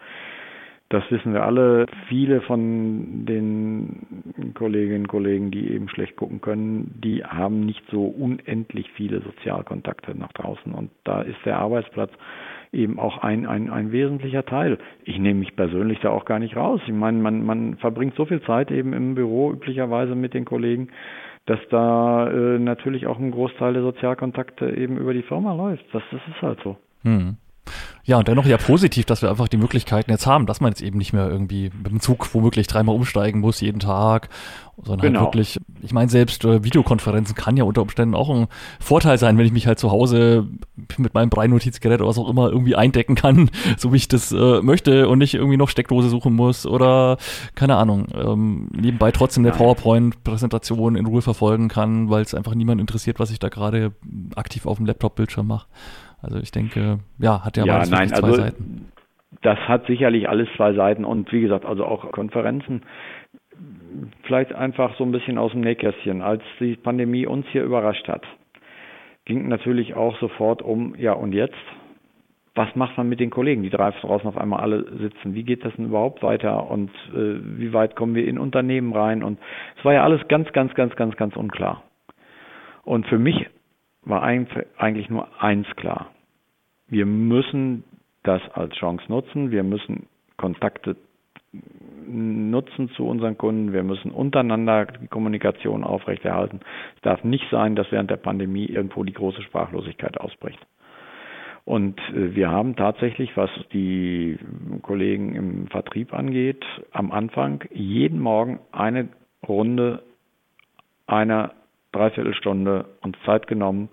Das 0.89 1.03
wissen 1.09 1.33
wir 1.33 1.43
alle. 1.43 1.87
Viele 2.07 2.41
von 2.41 3.25
den 3.25 4.53
Kolleginnen 4.53 5.01
und 5.01 5.07
Kollegen, 5.07 5.49
die 5.49 5.71
eben 5.71 5.89
schlecht 5.89 6.15
gucken 6.15 6.41
können, 6.41 6.99
die 7.03 7.23
haben 7.25 7.61
nicht 7.61 7.81
so 7.89 8.05
unendlich 8.05 8.89
viele 8.91 9.21
Sozialkontakte 9.21 10.15
nach 10.15 10.31
draußen. 10.33 10.73
Und 10.73 10.91
da 11.03 11.21
ist 11.21 11.39
der 11.43 11.57
Arbeitsplatz 11.57 12.11
eben 12.71 12.99
auch 12.99 13.19
ein, 13.19 13.45
ein, 13.45 13.69
ein 13.69 13.91
wesentlicher 13.91 14.45
Teil. 14.45 14.77
Ich 15.03 15.17
nehme 15.17 15.39
mich 15.39 15.55
persönlich 15.55 15.99
da 15.99 16.09
auch 16.09 16.25
gar 16.25 16.39
nicht 16.39 16.55
raus. 16.55 16.81
Ich 16.85 16.93
meine, 16.93 17.19
man, 17.19 17.45
man 17.45 17.77
verbringt 17.77 18.15
so 18.15 18.25
viel 18.25 18.41
Zeit 18.41 18.71
eben 18.71 18.93
im 18.93 19.15
Büro 19.15 19.51
üblicherweise 19.51 20.15
mit 20.15 20.33
den 20.33 20.45
Kollegen, 20.45 20.89
dass 21.45 21.59
da 21.69 22.29
äh, 22.29 22.59
natürlich 22.59 23.07
auch 23.07 23.19
ein 23.19 23.31
Großteil 23.31 23.73
der 23.73 23.83
Sozialkontakte 23.83 24.75
eben 24.75 24.97
über 24.97 25.13
die 25.13 25.21
Firma 25.21 25.53
läuft. 25.53 25.85
Das, 25.93 26.03
das 26.11 26.21
ist 26.27 26.41
halt 26.41 26.59
so. 26.63 26.77
Hm. 27.03 27.37
Ja, 28.07 28.19
und 28.19 28.27
dennoch 28.27 28.45
ja 28.45 28.57
positiv, 28.57 29.05
dass 29.05 29.23
wir 29.23 29.31
einfach 29.31 29.47
die 29.47 29.57
Möglichkeiten 29.57 30.11
jetzt 30.11 30.27
haben, 30.27 30.45
dass 30.45 30.61
man 30.61 30.71
jetzt 30.71 30.81
eben 30.81 30.99
nicht 30.99 31.11
mehr 31.11 31.27
irgendwie 31.27 31.71
mit 31.75 31.91
dem 31.91 31.99
Zug 31.99 32.31
womöglich 32.35 32.67
dreimal 32.67 32.93
umsteigen 32.93 33.39
muss 33.41 33.61
jeden 33.61 33.79
Tag, 33.79 34.29
sondern 34.77 35.01
halt 35.01 35.01
genau. 35.01 35.19
halt 35.21 35.33
wirklich, 35.33 35.59
ich 35.81 35.91
meine, 35.91 36.11
selbst 36.11 36.45
äh, 36.45 36.63
Videokonferenzen 36.63 37.33
kann 37.33 37.57
ja 37.57 37.63
unter 37.63 37.81
Umständen 37.81 38.13
auch 38.13 38.29
ein 38.29 38.47
Vorteil 38.79 39.17
sein, 39.17 39.39
wenn 39.39 39.45
ich 39.47 39.51
mich 39.51 39.65
halt 39.65 39.79
zu 39.79 39.89
Hause 39.89 40.47
mit 40.97 41.15
meinem 41.15 41.31
Brei-Notizgerät 41.31 41.99
oder 41.99 42.09
was 42.09 42.19
auch 42.19 42.29
immer 42.29 42.49
irgendwie 42.51 42.75
eindecken 42.75 43.15
kann, 43.15 43.49
so 43.77 43.91
wie 43.91 43.97
ich 43.97 44.07
das 44.07 44.31
äh, 44.31 44.61
möchte 44.61 45.07
und 45.09 45.17
nicht 45.17 45.33
irgendwie 45.33 45.57
noch 45.57 45.69
Steckdose 45.69 46.09
suchen 46.09 46.35
muss 46.35 46.67
oder 46.67 47.17
keine 47.55 47.75
Ahnung, 47.77 48.05
ähm, 48.13 48.69
nebenbei 48.71 49.11
trotzdem 49.11 49.43
eine 49.43 49.55
PowerPoint-Präsentation 49.55 50.95
in 50.95 51.07
Ruhe 51.07 51.23
verfolgen 51.23 51.69
kann, 51.69 52.11
weil 52.11 52.21
es 52.21 52.35
einfach 52.35 52.53
niemand 52.53 52.79
interessiert, 52.79 53.19
was 53.19 53.31
ich 53.31 53.39
da 53.39 53.49
gerade 53.49 53.93
aktiv 54.35 54.67
auf 54.67 54.77
dem 54.77 54.85
Laptop-Bildschirm 54.85 55.47
mache. 55.47 55.65
Also 56.25 56.39
ich 56.39 56.51
denke, 56.51 56.99
ja, 57.19 57.45
hat 57.45 57.55
ja, 57.57 57.65
ja 57.65 57.85
nein, 57.85 58.09
zwei 58.09 58.27
also, 58.27 58.41
Seiten. 58.41 58.91
Das 59.41 59.59
hat 59.59 59.85
sicherlich 59.85 60.27
alles 60.27 60.49
zwei 60.55 60.73
Seiten 60.73 61.05
und 61.05 61.31
wie 61.31 61.41
gesagt, 61.41 61.65
also 61.65 61.85
auch 61.85 62.11
Konferenzen. 62.11 62.81
Vielleicht 64.23 64.53
einfach 64.53 64.97
so 64.97 65.03
ein 65.03 65.11
bisschen 65.11 65.37
aus 65.37 65.51
dem 65.51 65.61
Nähkästchen. 65.61 66.21
Als 66.21 66.41
die 66.59 66.75
Pandemie 66.75 67.27
uns 67.27 67.45
hier 67.51 67.63
überrascht 67.63 68.07
hat, 68.07 68.23
ging 69.25 69.47
natürlich 69.47 69.93
auch 69.93 70.17
sofort 70.19 70.61
um, 70.61 70.95
ja 70.97 71.13
und 71.13 71.31
jetzt? 71.31 71.55
was 72.55 72.73
macht 72.75 72.97
man 72.97 73.09
mit 73.09 73.19
den 73.19 73.29
Kollegen, 73.29 73.63
die 73.63 73.69
draußen 73.69 74.09
auf 74.09 74.37
einmal 74.37 74.61
alle 74.61 74.85
sitzen? 74.97 75.35
Wie 75.35 75.43
geht 75.43 75.65
das 75.65 75.75
denn 75.75 75.87
überhaupt 75.87 76.23
weiter 76.23 76.71
und 76.71 76.89
äh, 77.13 77.35
wie 77.59 77.73
weit 77.73 77.97
kommen 77.97 78.15
wir 78.15 78.25
in 78.25 78.39
Unternehmen 78.39 78.93
rein? 78.93 79.23
Und 79.23 79.39
es 79.77 79.83
war 79.83 79.93
ja 79.93 80.03
alles 80.03 80.25
ganz, 80.29 80.51
ganz, 80.53 80.73
ganz, 80.73 80.95
ganz, 80.95 81.17
ganz 81.17 81.35
unklar. 81.35 81.83
Und 82.83 83.07
für 83.07 83.19
mich 83.19 83.47
war 84.03 84.23
eigentlich 84.23 85.09
nur 85.09 85.27
eins 85.41 85.67
klar. 85.75 86.11
Wir 86.87 87.05
müssen 87.05 87.83
das 88.23 88.41
als 88.53 88.75
Chance 88.75 89.05
nutzen. 89.07 89.51
Wir 89.51 89.63
müssen 89.63 90.07
Kontakte 90.37 90.95
nutzen 92.07 92.89
zu 92.89 93.05
unseren 93.05 93.37
Kunden. 93.37 93.73
Wir 93.73 93.83
müssen 93.83 94.11
untereinander 94.11 94.85
die 94.85 95.07
Kommunikation 95.07 95.83
aufrechterhalten. 95.83 96.59
Es 96.95 97.01
darf 97.01 97.23
nicht 97.23 97.45
sein, 97.49 97.75
dass 97.75 97.91
während 97.91 98.11
der 98.11 98.17
Pandemie 98.17 98.65
irgendwo 98.65 99.03
die 99.03 99.13
große 99.13 99.41
Sprachlosigkeit 99.41 100.19
ausbricht. 100.19 100.59
Und 101.63 101.99
äh, 102.13 102.35
wir 102.35 102.49
haben 102.49 102.75
tatsächlich, 102.75 103.35
was 103.35 103.49
die 103.73 104.37
Kollegen 104.83 105.35
im 105.35 105.67
Vertrieb 105.67 106.13
angeht, 106.13 106.63
am 106.91 107.11
Anfang 107.11 107.63
jeden 107.73 108.19
Morgen 108.19 108.59
eine 108.71 109.09
Runde 109.47 110.03
einer 111.07 111.53
Dreiviertelstunde 111.91 112.85
uns 113.01 113.17
Zeit 113.25 113.47
genommen, 113.47 113.89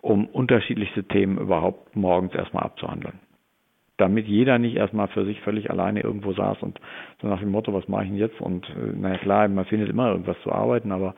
um 0.00 0.26
unterschiedlichste 0.26 1.04
Themen 1.04 1.38
überhaupt 1.38 1.96
morgens 1.96 2.34
erstmal 2.34 2.64
abzuhandeln. 2.64 3.20
Damit 3.96 4.26
jeder 4.28 4.58
nicht 4.58 4.76
erstmal 4.76 5.08
für 5.08 5.24
sich 5.24 5.40
völlig 5.40 5.70
alleine 5.70 6.00
irgendwo 6.00 6.32
saß 6.32 6.62
und 6.62 6.78
so 7.20 7.26
nach 7.26 7.40
dem 7.40 7.50
Motto, 7.50 7.74
was 7.74 7.88
mache 7.88 8.04
ich 8.04 8.10
denn 8.10 8.18
jetzt? 8.18 8.40
Und 8.40 8.68
äh, 8.70 8.96
naja 8.96 9.18
klar, 9.18 9.48
man 9.48 9.64
findet 9.64 9.88
immer 9.88 10.10
irgendwas 10.10 10.40
zu 10.42 10.52
arbeiten, 10.52 10.92
aber 10.92 11.14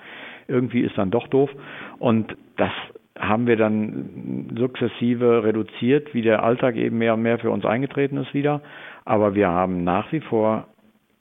irgendwie 0.48 0.80
ist 0.80 0.96
dann 0.96 1.10
doch 1.10 1.28
doof. 1.28 1.50
Und 1.98 2.34
das 2.56 2.72
haben 3.18 3.46
wir 3.46 3.56
dann 3.56 4.54
sukzessive 4.56 5.44
reduziert, 5.44 6.14
wie 6.14 6.22
der 6.22 6.42
Alltag 6.42 6.76
eben 6.76 6.96
mehr 6.96 7.14
und 7.14 7.22
mehr 7.22 7.38
für 7.38 7.50
uns 7.50 7.66
eingetreten 7.66 8.16
ist 8.16 8.32
wieder. 8.32 8.62
Aber 9.04 9.34
wir 9.34 9.48
haben 9.48 9.84
nach 9.84 10.10
wie 10.12 10.20
vor 10.20 10.66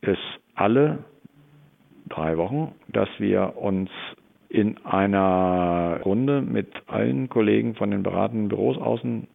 es 0.02 0.18
alle 0.56 1.00
drei 2.08 2.38
Wochen, 2.38 2.74
dass 2.88 3.10
wir 3.18 3.58
uns 3.58 3.90
in 4.50 4.78
einer 4.84 6.02
Runde 6.04 6.42
mit 6.42 6.68
allen 6.88 7.30
Kollegen 7.30 7.76
von 7.76 7.92
den 7.92 8.04
beratenden 8.04 8.50
Büros 8.50 8.78
außen 8.78 9.28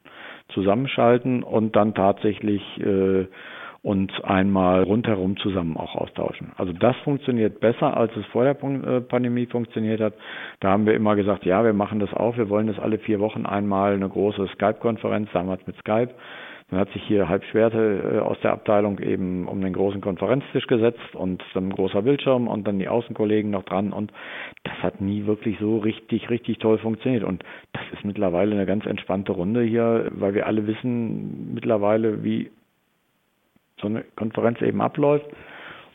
zusammenschalten 0.48 1.42
und 1.42 1.76
dann 1.76 1.94
tatsächlich 1.94 2.62
äh, 2.80 3.26
uns 3.84 4.10
einmal 4.22 4.82
rundherum 4.82 5.36
zusammen 5.36 5.76
auch 5.76 5.94
austauschen. 5.94 6.52
Also 6.56 6.72
das 6.72 6.96
funktioniert 7.04 7.60
besser, 7.60 7.96
als 7.96 8.16
es 8.16 8.24
vor 8.26 8.42
der 8.44 8.56
äh, 8.62 9.00
Pandemie 9.02 9.44
funktioniert 9.46 10.00
hat. 10.00 10.14
Da 10.60 10.70
haben 10.70 10.86
wir 10.86 10.94
immer 10.94 11.14
gesagt, 11.16 11.44
ja, 11.44 11.62
wir 11.64 11.74
machen 11.74 12.00
das 12.00 12.12
auch, 12.14 12.36
wir 12.38 12.48
wollen 12.48 12.66
das 12.66 12.78
alle 12.78 12.98
vier 12.98 13.20
Wochen 13.20 13.44
einmal 13.44 13.92
eine 13.92 14.08
große 14.08 14.48
Skype-Konferenz, 14.54 15.28
damals 15.34 15.66
mit 15.66 15.76
Skype. 15.76 16.14
Dann 16.70 16.80
hat 16.80 16.90
sich 16.92 17.02
hier 17.04 17.28
Halbschwerte 17.28 18.14
äh, 18.14 18.18
aus 18.20 18.38
der 18.42 18.52
Abteilung 18.52 18.98
eben 18.98 19.46
um 19.48 19.60
den 19.60 19.72
großen 19.72 20.00
Konferenztisch 20.00 20.66
gesetzt 20.66 21.14
und 21.14 21.42
dann 21.52 21.68
ein 21.68 21.74
großer 21.74 22.02
Bildschirm 22.02 22.48
und 22.48 22.66
dann 22.66 22.78
die 22.78 22.88
Außenkollegen 22.88 23.50
noch 23.50 23.64
dran 23.64 23.92
und 23.92 24.12
das 24.64 24.74
hat 24.82 25.00
nie 25.00 25.26
wirklich 25.26 25.58
so 25.58 25.78
richtig, 25.78 26.30
richtig 26.30 26.58
toll 26.58 26.78
funktioniert. 26.78 27.22
Und 27.22 27.44
das 27.72 27.82
ist 27.92 28.04
mittlerweile 28.04 28.52
eine 28.52 28.66
ganz 28.66 28.86
entspannte 28.86 29.32
Runde 29.32 29.62
hier, 29.62 30.08
weil 30.12 30.34
wir 30.34 30.46
alle 30.46 30.66
wissen 30.66 31.54
mittlerweile, 31.54 32.24
wie 32.24 32.50
so 33.80 33.88
eine 33.88 34.04
Konferenz 34.16 34.60
eben 34.62 34.80
abläuft. 34.80 35.26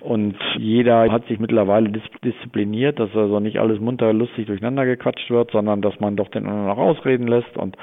Und 0.01 0.35
jeder 0.57 1.11
hat 1.11 1.27
sich 1.27 1.39
mittlerweile 1.39 1.91
diszipliniert, 2.23 2.99
dass 2.99 3.13
also 3.15 3.39
nicht 3.41 3.59
alles 3.59 3.81
munter 3.81 4.13
lustig 4.13 4.45
durcheinander 4.47 4.85
gequatscht 4.85 5.29
wird, 5.29 5.51
sondern 5.51 5.81
dass 5.81 5.99
man 5.99 6.15
doch 6.15 6.29
den 6.29 6.45
anderen 6.45 6.67
noch 6.67 6.77
ausreden 6.77 7.27
lässt. 7.27 7.57
Und 7.57 7.75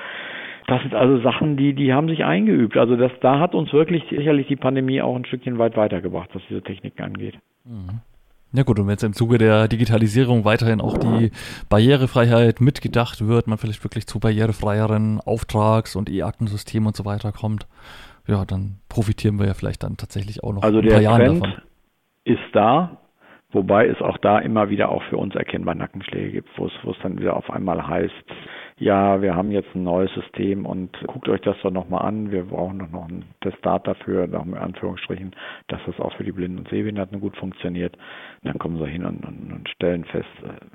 das 0.66 0.82
sind 0.82 0.94
also 0.94 1.20
Sachen, 1.22 1.56
die, 1.56 1.74
die 1.74 1.92
haben 1.92 2.08
sich 2.08 2.24
eingeübt. 2.24 2.76
Also 2.76 2.96
das, 2.96 3.12
da 3.20 3.38
hat 3.38 3.54
uns 3.54 3.72
wirklich 3.72 4.02
sicherlich 4.10 4.48
die 4.48 4.56
Pandemie 4.56 5.00
auch 5.00 5.14
ein 5.14 5.24
Stückchen 5.24 5.58
weit 5.58 5.76
weitergebracht, 5.76 6.30
was 6.34 6.42
diese 6.48 6.62
Techniken 6.62 7.02
angeht. 7.02 7.38
Mhm. 7.64 8.00
Ja 8.52 8.62
gut, 8.62 8.78
und 8.78 8.86
wenn 8.86 8.92
jetzt 8.92 9.04
im 9.04 9.12
Zuge 9.12 9.38
der 9.38 9.68
Digitalisierung 9.68 10.44
weiterhin 10.44 10.80
auch 10.80 10.96
die 10.96 11.30
Barrierefreiheit 11.68 12.60
mitgedacht 12.60 13.26
wird, 13.26 13.48
man 13.48 13.58
vielleicht 13.58 13.84
wirklich 13.84 14.06
zu 14.06 14.18
barrierefreieren 14.18 15.20
Auftrags- 15.20 15.94
und 15.94 16.08
E-Aktensystemen 16.08 16.86
und 16.86 16.96
so 16.96 17.04
weiter 17.04 17.32
kommt, 17.32 17.66
ja, 18.26 18.44
dann 18.44 18.78
profitieren 18.88 19.38
wir 19.38 19.46
ja 19.46 19.54
vielleicht 19.54 19.82
dann 19.82 19.96
tatsächlich 19.96 20.42
auch 20.42 20.52
noch 20.52 20.62
also 20.62 20.78
ein 20.78 20.88
paar 20.88 21.00
Jahre 21.00 21.24
davon. 21.24 21.42
Also 21.42 21.44
der 21.44 21.54
Trend 21.54 21.62
ist 22.24 22.54
da, 22.54 22.98
wobei 23.50 23.86
es 23.86 24.00
auch 24.00 24.18
da 24.18 24.38
immer 24.38 24.70
wieder 24.70 24.90
auch 24.90 25.02
für 25.04 25.16
uns 25.16 25.34
erkennbar 25.34 25.74
Nackenschläge 25.74 26.32
gibt, 26.32 26.48
wo 26.58 26.66
es, 26.66 26.72
wo 26.82 26.90
es 26.90 26.98
dann 27.02 27.18
wieder 27.18 27.36
auf 27.36 27.50
einmal 27.50 27.86
heißt, 27.86 28.12
ja, 28.78 29.22
wir 29.22 29.34
haben 29.34 29.50
jetzt 29.50 29.74
ein 29.74 29.84
neues 29.84 30.12
System 30.12 30.66
und 30.66 30.90
guckt 31.06 31.28
euch 31.28 31.40
das 31.40 31.56
doch 31.62 31.70
nochmal 31.70 32.04
an, 32.04 32.30
wir 32.30 32.44
brauchen 32.44 32.78
doch 32.78 32.90
noch 32.90 33.08
ein 33.08 33.24
Testat 33.40 33.86
dafür, 33.86 34.26
noch 34.26 34.44
in 34.44 34.54
Anführungsstrichen, 34.54 35.34
dass 35.68 35.80
das 35.86 35.98
auch 35.98 36.14
für 36.16 36.24
die 36.24 36.32
Blinden 36.32 36.58
und 36.58 36.68
Sehbehinderten 36.68 37.20
gut 37.20 37.36
funktioniert. 37.36 37.96
Und 37.96 38.48
dann 38.50 38.58
kommen 38.58 38.78
sie 38.78 38.90
hin 38.90 39.04
und, 39.04 39.24
und, 39.24 39.52
und 39.52 39.68
stellen 39.70 40.04
fest, 40.04 40.28
äh, 40.42 40.66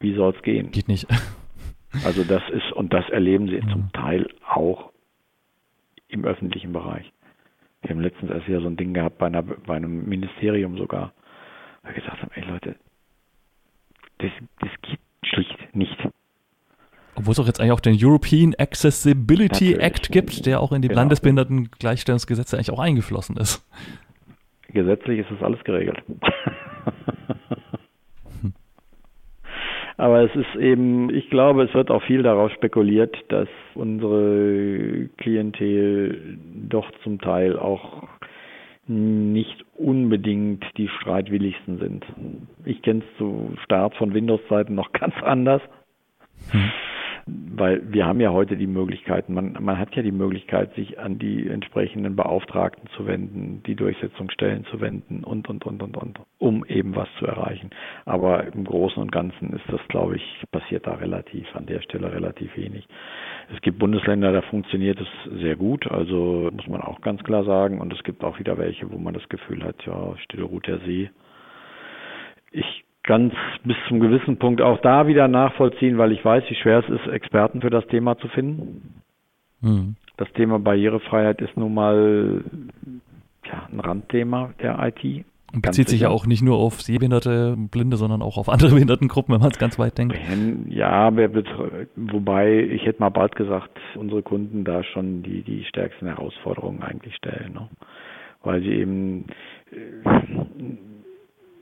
wie 0.00 0.14
soll 0.14 0.32
es 0.34 0.42
gehen? 0.42 0.70
Geht 0.70 0.88
nicht. 0.88 1.06
Also 2.04 2.22
das 2.22 2.42
ist, 2.50 2.70
und 2.72 2.92
das 2.92 3.08
erleben 3.08 3.48
sie 3.48 3.62
mhm. 3.62 3.70
zum 3.70 3.92
Teil 3.92 4.28
auch 4.46 4.92
im 6.08 6.26
öffentlichen 6.26 6.72
Bereich. 6.72 7.10
Wir 7.80 7.90
haben 7.90 8.00
letztens 8.00 8.30
erst 8.30 8.46
wieder 8.46 8.60
so 8.60 8.66
ein 8.66 8.76
Ding 8.76 8.92
gehabt 8.92 9.16
bei, 9.18 9.26
einer, 9.26 9.42
bei 9.42 9.76
einem 9.76 10.08
Ministerium 10.08 10.76
sogar, 10.76 11.14
weil 11.88 11.96
wir 11.96 12.02
gesagt 12.02 12.22
haben, 12.22 12.30
ey 12.34 12.44
Leute, 12.44 12.76
das, 14.18 14.30
das 14.60 14.70
geht 14.82 15.00
schlicht 15.22 15.74
nicht. 15.74 15.96
Obwohl 17.14 17.32
es 17.32 17.40
auch 17.40 17.46
jetzt 17.46 17.60
eigentlich 17.60 17.72
auch 17.72 17.80
den 17.80 17.96
European 17.98 18.54
Accessibility 18.58 19.70
Natürlich. 19.72 19.82
Act 19.82 20.12
gibt, 20.12 20.46
der 20.46 20.60
auch 20.60 20.72
in 20.72 20.82
die 20.82 20.88
genau. 20.88 21.00
Landesbehindertengleichstellungsgesetze 21.00 22.56
eigentlich 22.56 22.70
auch 22.70 22.78
eingeflossen 22.78 23.36
ist. 23.38 23.66
Gesetzlich 24.68 25.20
ist 25.20 25.30
das 25.30 25.42
alles 25.42 25.64
geregelt. 25.64 26.02
Aber 29.96 30.20
es 30.20 30.36
ist 30.36 30.54
eben, 30.60 31.10
ich 31.12 31.28
glaube, 31.28 31.64
es 31.64 31.74
wird 31.74 31.90
auch 31.90 32.04
viel 32.04 32.22
darauf 32.22 32.52
spekuliert, 32.52 33.16
dass 33.30 33.48
unsere 33.74 35.08
Klientel 35.16 36.38
doch 36.68 36.88
zum 37.02 37.20
Teil 37.20 37.58
auch 37.58 38.06
nicht 38.88 39.64
unbedingt 39.76 40.64
die 40.76 40.88
streitwilligsten 40.88 41.78
sind. 41.78 42.04
Ich 42.64 42.82
kenne 42.82 43.00
es 43.00 43.18
zu 43.18 43.52
Start 43.64 43.94
von 43.96 44.14
Windows-Zeiten 44.14 44.74
noch 44.74 44.92
ganz 44.98 45.14
anders. 45.22 45.62
Hm 46.50 46.70
weil 47.56 47.82
wir 47.92 48.06
haben 48.06 48.20
ja 48.20 48.30
heute 48.30 48.56
die 48.56 48.66
Möglichkeiten, 48.66 49.34
man, 49.34 49.56
man 49.60 49.78
hat 49.78 49.94
ja 49.94 50.02
die 50.02 50.12
Möglichkeit, 50.12 50.74
sich 50.74 50.98
an 50.98 51.18
die 51.18 51.48
entsprechenden 51.48 52.16
Beauftragten 52.16 52.88
zu 52.96 53.06
wenden, 53.06 53.62
die 53.66 53.74
Durchsetzungsstellen 53.74 54.64
zu 54.66 54.80
wenden 54.80 55.24
und, 55.24 55.48
und, 55.48 55.66
und, 55.66 55.82
und, 55.82 55.96
und, 55.96 56.20
um 56.38 56.64
eben 56.66 56.96
was 56.96 57.08
zu 57.18 57.26
erreichen. 57.26 57.70
Aber 58.04 58.46
im 58.52 58.64
Großen 58.64 59.00
und 59.02 59.12
Ganzen 59.12 59.52
ist 59.52 59.64
das, 59.68 59.80
glaube 59.88 60.16
ich, 60.16 60.44
passiert 60.50 60.86
da 60.86 60.94
relativ, 60.94 61.46
an 61.54 61.66
der 61.66 61.80
Stelle 61.82 62.12
relativ 62.12 62.56
wenig. 62.56 62.86
Es 63.54 63.60
gibt 63.60 63.78
Bundesländer, 63.78 64.32
da 64.32 64.42
funktioniert 64.42 64.98
es 65.00 65.40
sehr 65.40 65.56
gut, 65.56 65.90
also 65.90 66.50
muss 66.52 66.68
man 66.68 66.80
auch 66.80 67.00
ganz 67.00 67.22
klar 67.24 67.44
sagen. 67.44 67.80
Und 67.80 67.92
es 67.92 68.02
gibt 68.04 68.24
auch 68.24 68.38
wieder 68.38 68.58
welche, 68.58 68.90
wo 68.90 68.98
man 68.98 69.14
das 69.14 69.28
Gefühl 69.28 69.62
hat, 69.64 69.76
ja, 69.86 70.16
stille 70.18 70.44
ruht 70.44 70.66
der 70.66 70.78
See. 70.80 71.10
Ich 72.50 72.84
ganz 73.08 73.32
bis 73.64 73.76
zum 73.88 74.00
gewissen 74.00 74.36
Punkt 74.36 74.60
auch 74.60 74.80
da 74.82 75.06
wieder 75.06 75.28
nachvollziehen, 75.28 75.96
weil 75.96 76.12
ich 76.12 76.22
weiß, 76.22 76.44
wie 76.48 76.54
schwer 76.54 76.80
es 76.80 76.88
ist, 76.90 77.10
Experten 77.10 77.62
für 77.62 77.70
das 77.70 77.86
Thema 77.86 78.18
zu 78.18 78.28
finden. 78.28 79.02
Mhm. 79.62 79.96
Das 80.18 80.30
Thema 80.34 80.58
Barrierefreiheit 80.58 81.40
ist 81.40 81.56
nun 81.56 81.72
mal 81.72 82.44
ja, 83.46 83.66
ein 83.72 83.80
Randthema 83.80 84.50
der 84.60 84.78
IT. 84.86 85.24
Und 85.54 85.62
bezieht 85.62 85.88
sich 85.88 86.02
ja 86.02 86.10
auch 86.10 86.26
nicht 86.26 86.42
nur 86.42 86.58
auf 86.58 86.82
Sehbehinderte, 86.82 87.56
Blinde, 87.56 87.96
sondern 87.96 88.20
auch 88.20 88.36
auf 88.36 88.50
andere 88.50 88.70
Behindertengruppen, 88.74 89.34
wenn 89.34 89.40
man 89.40 89.52
es 89.52 89.58
ganz 89.58 89.78
weit 89.78 89.96
denkt. 89.96 90.14
Ja, 90.68 91.10
wobei 91.96 92.58
ich 92.58 92.84
hätte 92.84 93.00
mal 93.00 93.08
bald 93.08 93.36
gesagt, 93.36 93.70
unsere 93.94 94.22
Kunden 94.22 94.64
da 94.64 94.84
schon 94.84 95.22
die, 95.22 95.40
die 95.40 95.64
stärksten 95.64 96.08
Herausforderungen 96.08 96.82
eigentlich 96.82 97.16
stellen. 97.16 97.54
Ne? 97.54 97.68
Weil 98.42 98.60
sie 98.60 98.72
eben 98.72 99.24
äh, 99.72 100.87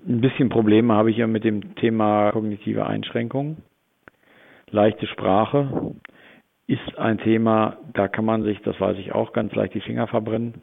ein 0.07 0.20
bisschen 0.20 0.48
Probleme 0.48 0.94
habe 0.94 1.11
ich 1.11 1.16
ja 1.16 1.26
mit 1.26 1.44
dem 1.44 1.74
Thema 1.76 2.30
kognitive 2.32 2.86
Einschränkung. 2.86 3.59
Leichte 4.70 5.07
Sprache 5.07 5.94
ist 6.66 6.98
ein 6.98 7.18
Thema, 7.18 7.76
da 7.92 8.09
kann 8.09 8.24
man 8.24 8.42
sich, 8.42 8.61
das 8.62 8.80
weiß 8.80 8.98
ich 8.98 9.12
auch, 9.12 9.32
ganz 9.32 9.54
leicht 9.54 9.74
die 9.74 9.80
Finger 9.80 10.07
verbrennen. 10.07 10.62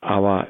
Aber 0.00 0.48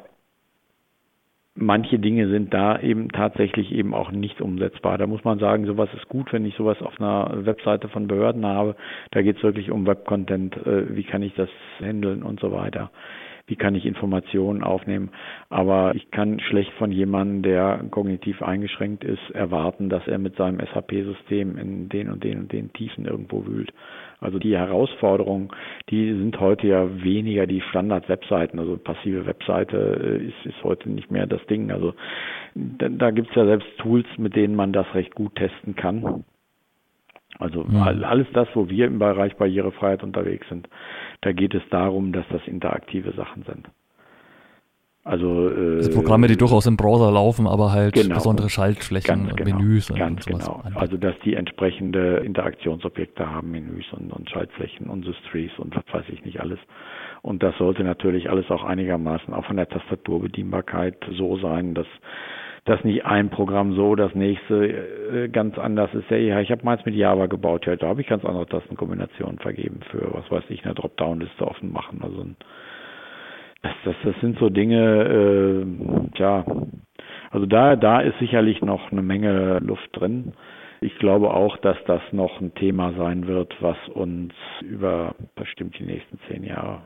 manche 1.54 1.98
Dinge 1.98 2.28
sind 2.28 2.52
da 2.54 2.78
eben 2.80 3.08
tatsächlich 3.10 3.72
eben 3.72 3.94
auch 3.94 4.10
nicht 4.10 4.40
umsetzbar. 4.40 4.98
Da 4.98 5.06
muss 5.06 5.24
man 5.24 5.38
sagen, 5.38 5.66
sowas 5.66 5.88
ist 5.94 6.08
gut, 6.08 6.32
wenn 6.32 6.44
ich 6.44 6.54
sowas 6.56 6.80
auf 6.82 7.00
einer 7.00 7.46
Webseite 7.46 7.88
von 7.88 8.06
Behörden 8.06 8.46
habe. 8.46 8.76
Da 9.10 9.22
geht 9.22 9.38
es 9.38 9.42
wirklich 9.42 9.70
um 9.70 9.86
Webcontent, 9.86 10.56
äh, 10.66 10.94
wie 10.94 11.04
kann 11.04 11.22
ich 11.22 11.34
das 11.34 11.48
handeln 11.80 12.22
und 12.22 12.40
so 12.40 12.52
weiter 12.52 12.90
wie 13.50 13.56
kann 13.56 13.74
ich 13.74 13.84
Informationen 13.84 14.62
aufnehmen. 14.62 15.10
Aber 15.50 15.94
ich 15.94 16.10
kann 16.12 16.38
schlecht 16.40 16.72
von 16.74 16.92
jemandem, 16.92 17.42
der 17.42 17.84
kognitiv 17.90 18.42
eingeschränkt 18.42 19.02
ist, 19.04 19.30
erwarten, 19.32 19.88
dass 19.88 20.06
er 20.06 20.18
mit 20.18 20.36
seinem 20.36 20.60
SAP-System 20.72 21.58
in 21.58 21.88
den 21.88 22.10
und 22.10 22.22
den 22.22 22.38
und 22.38 22.52
den 22.52 22.72
Tiefen 22.72 23.06
irgendwo 23.06 23.44
wühlt. 23.46 23.72
Also 24.20 24.38
die 24.38 24.56
Herausforderungen, 24.56 25.48
die 25.88 26.12
sind 26.12 26.38
heute 26.38 26.68
ja 26.68 27.02
weniger 27.02 27.46
die 27.46 27.60
Standard-Webseiten. 27.60 28.58
Also 28.58 28.76
passive 28.76 29.26
Webseite 29.26 29.76
äh, 29.76 30.26
ist, 30.26 30.46
ist 30.46 30.62
heute 30.62 30.88
nicht 30.88 31.10
mehr 31.10 31.26
das 31.26 31.44
Ding. 31.46 31.72
Also 31.72 31.94
da, 32.54 32.88
da 32.88 33.10
gibt 33.10 33.30
es 33.30 33.34
ja 33.34 33.46
selbst 33.46 33.66
Tools, 33.78 34.06
mit 34.16 34.36
denen 34.36 34.54
man 34.54 34.72
das 34.72 34.86
recht 34.94 35.14
gut 35.14 35.34
testen 35.34 35.74
kann. 35.74 36.24
Also 37.40 37.64
mhm. 37.64 37.82
alles 38.04 38.26
das, 38.34 38.48
wo 38.54 38.68
wir 38.68 38.86
im 38.86 38.98
Bereich 38.98 39.36
Barrierefreiheit 39.36 40.02
unterwegs 40.02 40.46
sind, 40.48 40.68
da 41.22 41.32
geht 41.32 41.54
es 41.54 41.62
darum, 41.70 42.12
dass 42.12 42.26
das 42.30 42.42
interaktive 42.46 43.12
Sachen 43.12 43.42
sind. 43.44 43.66
Also 45.02 45.48
äh, 45.48 45.78
das 45.78 45.90
Programme, 45.90 46.26
die 46.26 46.36
durchaus 46.36 46.66
im 46.66 46.76
Browser 46.76 47.10
laufen, 47.10 47.46
aber 47.46 47.72
halt 47.72 47.94
genau, 47.94 48.16
besondere 48.16 48.50
Schaltflächen 48.50 49.30
und 49.30 49.36
genau, 49.36 49.56
Menüs 49.56 49.90
und 49.90 49.98
ganz 49.98 50.26
sowas 50.26 50.44
genau. 50.44 50.62
Also 50.74 50.98
dass 50.98 51.14
die 51.24 51.34
entsprechende 51.34 52.18
Interaktionsobjekte 52.18 53.28
haben, 53.28 53.50
Menüs 53.50 53.86
und, 53.92 54.12
und 54.12 54.28
Schaltflächen 54.28 54.88
und 54.88 55.06
Systries 55.06 55.52
und 55.56 55.74
was 55.74 55.84
weiß 55.90 56.04
ich 56.12 56.22
nicht 56.26 56.40
alles. 56.40 56.58
Und 57.22 57.42
das 57.42 57.56
sollte 57.56 57.82
natürlich 57.82 58.28
alles 58.28 58.50
auch 58.50 58.62
einigermaßen 58.62 59.32
auch 59.32 59.46
von 59.46 59.56
der 59.56 59.68
Tastaturbedienbarkeit 59.68 60.96
so 61.16 61.38
sein, 61.38 61.74
dass 61.74 61.86
dass 62.64 62.84
nicht 62.84 63.04
ein 63.04 63.30
Programm 63.30 63.74
so, 63.74 63.94
das 63.94 64.14
nächste 64.14 64.66
äh, 64.66 65.28
ganz 65.28 65.58
anders 65.58 65.92
ist. 65.94 66.10
Ja, 66.10 66.40
ich 66.40 66.50
habe 66.50 66.64
meins 66.64 66.84
mit 66.84 66.94
Java 66.94 67.26
gebaut, 67.26 67.66
ja, 67.66 67.76
da 67.76 67.88
habe 67.88 68.00
ich 68.00 68.06
ganz 68.06 68.24
andere 68.24 68.46
Tastenkombinationen 68.46 69.38
vergeben 69.38 69.80
für, 69.90 70.12
was 70.12 70.30
weiß 70.30 70.44
ich, 70.50 70.64
eine 70.64 70.74
Dropdown-Liste 70.74 71.46
offen 71.46 71.72
machen. 71.72 72.00
Also 72.02 72.26
das, 73.62 73.72
das, 73.84 73.96
das 74.04 74.14
sind 74.20 74.38
so 74.38 74.48
Dinge, 74.48 75.04
äh, 75.04 76.16
tja, 76.16 76.44
also 77.30 77.46
da, 77.46 77.76
da 77.76 78.00
ist 78.00 78.18
sicherlich 78.18 78.60
noch 78.62 78.90
eine 78.90 79.02
Menge 79.02 79.58
Luft 79.60 79.88
drin. 79.92 80.32
Ich 80.80 80.96
glaube 80.98 81.32
auch, 81.32 81.56
dass 81.58 81.76
das 81.86 82.00
noch 82.12 82.40
ein 82.40 82.54
Thema 82.54 82.92
sein 82.96 83.26
wird, 83.26 83.54
was 83.60 83.76
uns 83.92 84.32
über 84.62 85.14
bestimmt 85.36 85.78
die 85.78 85.84
nächsten 85.84 86.18
zehn 86.28 86.42
Jahre 86.42 86.80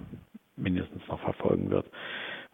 mindestens 0.57 1.07
noch 1.09 1.21
verfolgen 1.21 1.71
wird. 1.71 1.87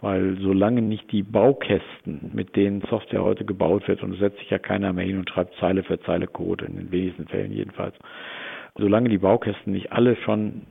Weil 0.01 0.39
solange 0.41 0.81
nicht 0.81 1.13
die 1.13 1.23
Baukästen, 1.23 2.31
mit 2.33 2.57
denen 2.57 2.81
Software 2.89 3.23
heute 3.23 3.45
gebaut 3.45 3.87
wird, 3.87 4.03
und 4.03 4.15
es 4.15 4.19
setzt 4.19 4.39
sich 4.39 4.51
ja 4.51 4.59
keiner 4.59 4.93
mehr 4.93 5.05
hin 5.05 5.19
und 5.19 5.29
schreibt 5.29 5.55
Zeile 5.57 5.83
für 5.83 6.01
Zeile 6.01 6.27
Code, 6.27 6.65
in 6.65 6.77
den 6.77 6.91
wenigsten 6.91 7.27
Fällen 7.27 7.53
jedenfalls, 7.53 7.95
solange 8.77 9.11
die 9.11 9.19
Baukästen 9.19 9.73
nicht 9.73 9.93
alle 9.93 10.17
schon 10.17 10.67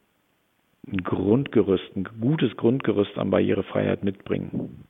ein 0.87 1.03
Grundgerüst, 1.03 1.95
ein 1.95 2.07
gutes 2.19 2.55
Grundgerüst 2.57 3.17
an 3.17 3.29
Barrierefreiheit 3.29 4.03
mitbringen, 4.03 4.85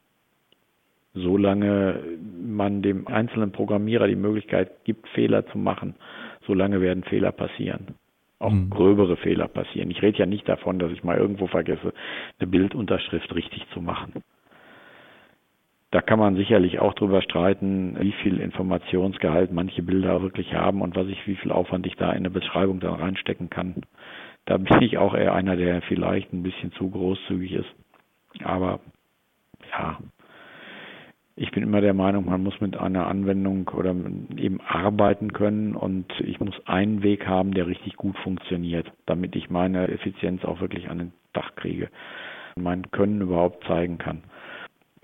solange 1.14 2.00
man 2.42 2.82
dem 2.82 3.08
einzelnen 3.08 3.52
Programmierer 3.52 4.08
die 4.08 4.16
Möglichkeit 4.16 4.86
gibt, 4.86 5.08
Fehler 5.10 5.46
zu 5.48 5.58
machen, 5.58 5.96
solange 6.46 6.80
werden 6.80 7.04
Fehler 7.04 7.32
passieren. 7.32 7.96
Auch 8.40 8.52
mhm. 8.52 8.70
gröbere 8.70 9.18
Fehler 9.18 9.48
passieren. 9.48 9.92
Ich 9.92 10.02
rede 10.02 10.18
ja 10.18 10.26
nicht 10.26 10.48
davon, 10.48 10.80
dass 10.80 10.92
ich 10.92 11.04
mal 11.04 11.18
irgendwo 11.18 11.48
vergesse, 11.48 11.94
eine 12.40 12.48
Bildunterschrift 12.48 13.34
richtig 13.36 13.66
zu 13.74 13.82
machen. 13.82 14.24
Da 15.92 16.02
kann 16.02 16.20
man 16.20 16.36
sicherlich 16.36 16.80
auch 16.80 16.94
drüber 16.94 17.22
streiten, 17.22 17.98
wie 18.00 18.12
viel 18.24 18.40
Informationsgehalt 18.40 19.52
manche 19.52 19.82
Bilder 19.82 20.22
wirklich 20.22 20.54
haben 20.54 20.82
und 20.82 20.96
was 20.96 21.08
ich, 21.08 21.26
wie 21.28 21.36
viel 21.36 21.52
Aufwand 21.52 21.88
ich 21.88 21.96
da 21.96 22.12
in 22.12 22.18
eine 22.18 22.30
Beschreibung 22.30 22.80
dann 22.80 22.94
reinstecken 22.94 23.50
kann. 23.50 23.82
Da 24.46 24.58
bin 24.58 24.82
ich 24.84 24.98
auch 25.00 25.16
eher 25.16 25.34
einer, 25.34 25.56
der 25.56 25.82
vielleicht 25.82 26.32
ein 26.32 26.44
bisschen 26.44 26.72
zu 26.74 26.90
großzügig 26.90 27.54
ist. 27.54 27.76
Aber 28.44 28.80
ja, 29.72 29.98
ich 31.40 31.52
bin 31.52 31.64
immer 31.64 31.80
der 31.80 31.94
Meinung, 31.94 32.26
man 32.26 32.44
muss 32.44 32.60
mit 32.60 32.76
einer 32.76 33.08
Anwendung 33.08 33.70
oder 33.70 33.96
eben 34.36 34.60
arbeiten 34.68 35.32
können 35.32 35.74
und 35.74 36.06
ich 36.20 36.42
muss 36.42 36.54
einen 36.66 37.02
Weg 37.02 37.28
haben, 37.28 37.54
der 37.54 37.66
richtig 37.66 37.96
gut 37.96 38.18
funktioniert, 38.18 38.92
damit 39.06 39.38
ich 39.38 39.50
meine 39.50 39.88
Effizienz 39.88 40.44
auch 40.44 40.60
wirklich 40.60 40.90
an 40.90 40.98
den 40.98 41.14
Dach 41.32 41.56
kriege, 41.56 41.88
mein 42.58 42.92
Können 42.92 43.22
überhaupt 43.22 43.64
zeigen 43.64 43.98
kann. 43.98 44.24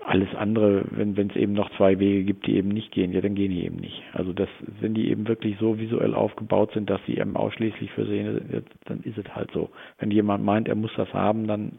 Alles 0.04 0.28
andere, 0.34 0.84
wenn 0.90 1.16
es 1.16 1.36
eben 1.36 1.54
noch 1.54 1.70
zwei 1.78 1.98
Wege 1.98 2.24
gibt, 2.24 2.46
die 2.46 2.56
eben 2.56 2.68
nicht 2.68 2.92
gehen, 2.92 3.12
ja, 3.12 3.22
dann 3.22 3.34
gehen 3.34 3.50
die 3.50 3.64
eben 3.64 3.76
nicht. 3.76 4.02
Also 4.12 4.34
das, 4.34 4.50
wenn 4.80 4.92
die 4.92 5.08
eben 5.08 5.26
wirklich 5.26 5.56
so 5.58 5.78
visuell 5.78 6.14
aufgebaut 6.14 6.70
sind, 6.74 6.90
dass 6.90 7.00
sie 7.06 7.16
eben 7.16 7.34
ausschließlich 7.34 7.90
für 7.92 8.04
sehen, 8.04 8.62
dann 8.84 9.00
ist 9.04 9.16
es 9.16 9.34
halt 9.34 9.50
so. 9.52 9.70
Wenn 9.98 10.10
jemand 10.10 10.44
meint, 10.44 10.68
er 10.68 10.76
muss 10.76 10.92
das 10.98 11.12
haben, 11.14 11.46
dann 11.46 11.78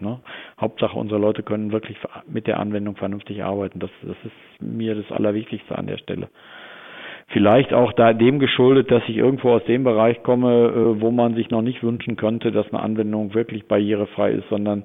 Ne? 0.00 0.20
Hauptsache, 0.60 0.98
unsere 0.98 1.20
Leute 1.20 1.42
können 1.42 1.72
wirklich 1.72 1.96
mit 2.26 2.46
der 2.46 2.60
Anwendung 2.60 2.96
vernünftig 2.96 3.42
arbeiten. 3.42 3.78
Das, 3.78 3.90
das 4.02 4.16
ist 4.24 4.62
mir 4.62 4.94
das 4.94 5.10
Allerwichtigste 5.10 5.76
an 5.76 5.86
der 5.86 5.96
Stelle. 5.96 6.28
Vielleicht 7.28 7.72
auch 7.72 7.92
da 7.94 8.12
dem 8.12 8.38
geschuldet, 8.38 8.90
dass 8.90 9.02
ich 9.08 9.16
irgendwo 9.16 9.52
aus 9.52 9.64
dem 9.64 9.84
Bereich 9.84 10.22
komme, 10.22 10.66
äh, 10.68 11.00
wo 11.00 11.10
man 11.10 11.34
sich 11.34 11.50
noch 11.50 11.62
nicht 11.62 11.82
wünschen 11.82 12.16
könnte, 12.16 12.52
dass 12.52 12.72
eine 12.72 12.82
Anwendung 12.82 13.34
wirklich 13.34 13.66
barrierefrei 13.66 14.32
ist, 14.32 14.48
sondern 14.48 14.84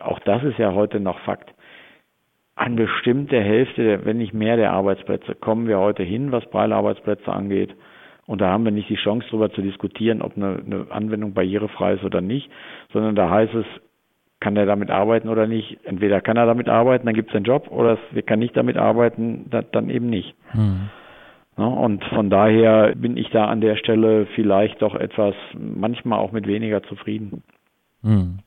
auch 0.00 0.20
das 0.20 0.42
ist 0.44 0.58
ja 0.58 0.72
heute 0.72 1.00
noch 1.00 1.18
Fakt. 1.20 1.52
An 2.54 2.76
bestimmte 2.76 3.40
Hälfte, 3.40 4.04
wenn 4.04 4.18
nicht 4.18 4.34
mehr 4.34 4.56
der 4.56 4.72
Arbeitsplätze, 4.72 5.34
kommen 5.34 5.68
wir 5.68 5.78
heute 5.78 6.02
hin, 6.02 6.32
was 6.32 6.48
Breile-Arbeitsplätze 6.50 7.32
angeht. 7.32 7.74
Und 8.26 8.40
da 8.40 8.50
haben 8.50 8.64
wir 8.64 8.72
nicht 8.72 8.88
die 8.90 8.96
Chance, 8.96 9.26
darüber 9.30 9.50
zu 9.50 9.62
diskutieren, 9.62 10.22
ob 10.22 10.36
eine, 10.36 10.60
eine 10.64 10.86
Anwendung 10.90 11.34
barrierefrei 11.34 11.94
ist 11.94 12.04
oder 12.04 12.20
nicht, 12.20 12.50
sondern 12.92 13.14
da 13.14 13.30
heißt 13.30 13.54
es, 13.54 13.66
kann 14.40 14.56
er 14.56 14.66
damit 14.66 14.90
arbeiten 14.90 15.28
oder 15.28 15.46
nicht. 15.46 15.78
Entweder 15.84 16.20
kann 16.20 16.36
er 16.36 16.46
damit 16.46 16.68
arbeiten, 16.68 17.06
dann 17.06 17.14
gibt 17.14 17.30
es 17.30 17.36
einen 17.36 17.44
Job, 17.44 17.70
oder 17.70 17.98
er 18.14 18.22
kann 18.22 18.38
nicht 18.38 18.56
damit 18.56 18.76
arbeiten, 18.76 19.50
dann 19.50 19.90
eben 19.90 20.08
nicht. 20.08 20.34
Mhm. 20.54 20.88
und 21.56 22.04
von 22.04 22.30
daher 22.30 22.94
bin 22.94 23.16
ich 23.16 23.30
da 23.30 23.46
an 23.46 23.60
der 23.60 23.76
Stelle 23.76 24.26
vielleicht 24.34 24.80
doch 24.80 24.94
etwas, 24.94 25.34
manchmal 25.58 26.20
auch 26.20 26.32
mit 26.32 26.46
weniger 26.46 26.82
zufrieden. 26.84 27.42
Mhm. 28.02 28.38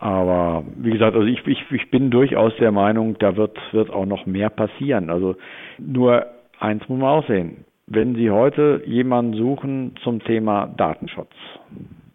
Aber 0.00 0.64
wie 0.76 0.92
gesagt, 0.92 1.16
also 1.16 1.26
ich, 1.26 1.44
ich, 1.46 1.70
ich 1.72 1.90
bin 1.90 2.10
durchaus 2.10 2.54
der 2.60 2.70
Meinung, 2.70 3.18
da 3.18 3.36
wird, 3.36 3.58
wird 3.72 3.90
auch 3.90 4.06
noch 4.06 4.26
mehr 4.26 4.48
passieren. 4.48 5.10
Also 5.10 5.34
nur 5.78 6.24
eins 6.60 6.88
muss 6.88 7.00
man 7.00 7.08
auch 7.08 7.26
sehen. 7.26 7.64
Wenn 7.88 8.14
Sie 8.14 8.30
heute 8.30 8.82
jemanden 8.86 9.34
suchen 9.34 9.94
zum 10.04 10.20
Thema 10.20 10.66
Datenschutz, 10.76 11.32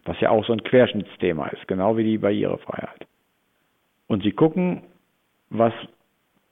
was 0.06 0.20
ja 0.20 0.30
auch 0.30 0.46
so 0.46 0.54
ein 0.54 0.64
Querschnittsthema 0.64 1.48
ist, 1.48 1.68
genau 1.68 1.98
wie 1.98 2.04
die 2.04 2.18
Barrierefreiheit. 2.18 3.08
Und 4.08 4.24
sie 4.24 4.32
gucken, 4.32 4.84
was 5.50 5.74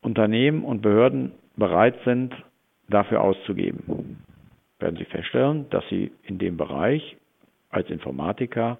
Unternehmen 0.01 0.63
und 0.63 0.81
Behörden 0.81 1.33
bereit 1.55 1.95
sind, 2.05 2.33
dafür 2.89 3.21
auszugeben. 3.21 4.23
Werden 4.79 4.97
Sie 4.97 5.05
feststellen, 5.05 5.67
dass 5.69 5.83
Sie 5.89 6.11
in 6.23 6.39
dem 6.39 6.57
Bereich 6.57 7.17
als 7.69 7.89
Informatiker 7.89 8.77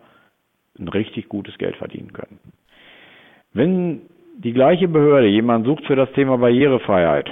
ein 0.80 0.88
richtig 0.88 1.30
gutes 1.30 1.58
Geld 1.58 1.76
verdienen 1.76 2.12
können. 2.14 2.40
Wenn 3.54 4.02
die 4.38 4.54
gleiche 4.54 4.88
Behörde 4.88 5.28
jemanden 5.28 5.68
sucht 5.68 5.86
für 5.86 5.96
das 5.96 6.12
Thema 6.14 6.38
Barrierefreiheit. 6.38 7.30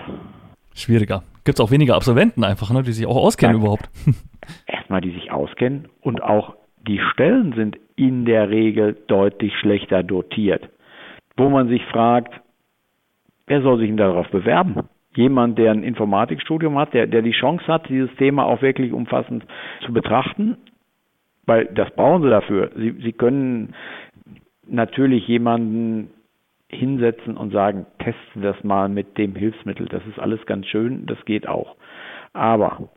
Schwieriger. 0.76 1.24
Gibt 1.44 1.58
es 1.58 1.66
auch 1.66 1.72
weniger 1.72 1.96
Absolventen 1.96 2.44
einfach, 2.44 2.72
ne, 2.72 2.84
die 2.84 2.92
sich 2.92 3.08
auch 3.08 3.16
auskennen 3.16 3.58
überhaupt. 3.58 3.90
Erstmal, 4.68 5.02
die 5.02 5.12
sich 5.12 5.32
auskennen 5.32 5.88
und 6.02 6.22
auch 6.22 6.56
die 6.90 7.00
Stellen 7.14 7.54
sind 7.54 7.78
in 7.96 8.26
der 8.26 8.50
Regel 8.50 8.98
deutlich 9.06 9.56
schlechter 9.60 10.02
dotiert, 10.02 10.68
wo 11.38 11.48
man 11.48 11.68
sich 11.68 11.86
fragt, 11.86 12.34
wer 13.46 13.62
soll 13.62 13.78
sich 13.78 13.90
denn 13.90 13.98
darauf 13.98 14.28
bewerben? 14.32 14.90
Jemand, 15.16 15.60
der 15.60 15.72
ein 15.72 15.84
Informatikstudium 15.84 16.80
hat, 16.80 16.96
der, 16.96 17.06
der 17.06 17.22
die 17.22 17.32
Chance 17.32 17.68
hat, 17.68 17.88
dieses 17.90 18.14
Thema 18.16 18.46
auch 18.46 18.64
wirklich 18.64 18.92
umfassend 18.92 19.46
zu 19.86 19.94
betrachten, 19.94 20.58
weil 21.46 21.66
das 21.66 21.92
brauchen 21.92 22.24
sie 22.24 22.30
dafür. 22.32 22.72
Sie, 22.76 22.96
sie 23.04 23.14
können 23.14 23.76
natürlich 24.68 25.28
jemanden 25.28 26.10
hinsetzen 26.70 27.38
und 27.38 27.52
sagen, 27.52 27.86
testen 28.00 28.42
das 28.42 28.64
mal 28.64 28.90
mit 28.90 29.16
dem 29.20 29.36
Hilfsmittel. 29.36 29.88
Das 29.88 30.06
ist 30.08 30.18
alles 30.18 30.44
ganz 30.48 30.66
schön, 30.66 31.06
das 31.06 31.24
geht 31.26 31.48
auch. 31.48 31.76
Aber 32.34 32.90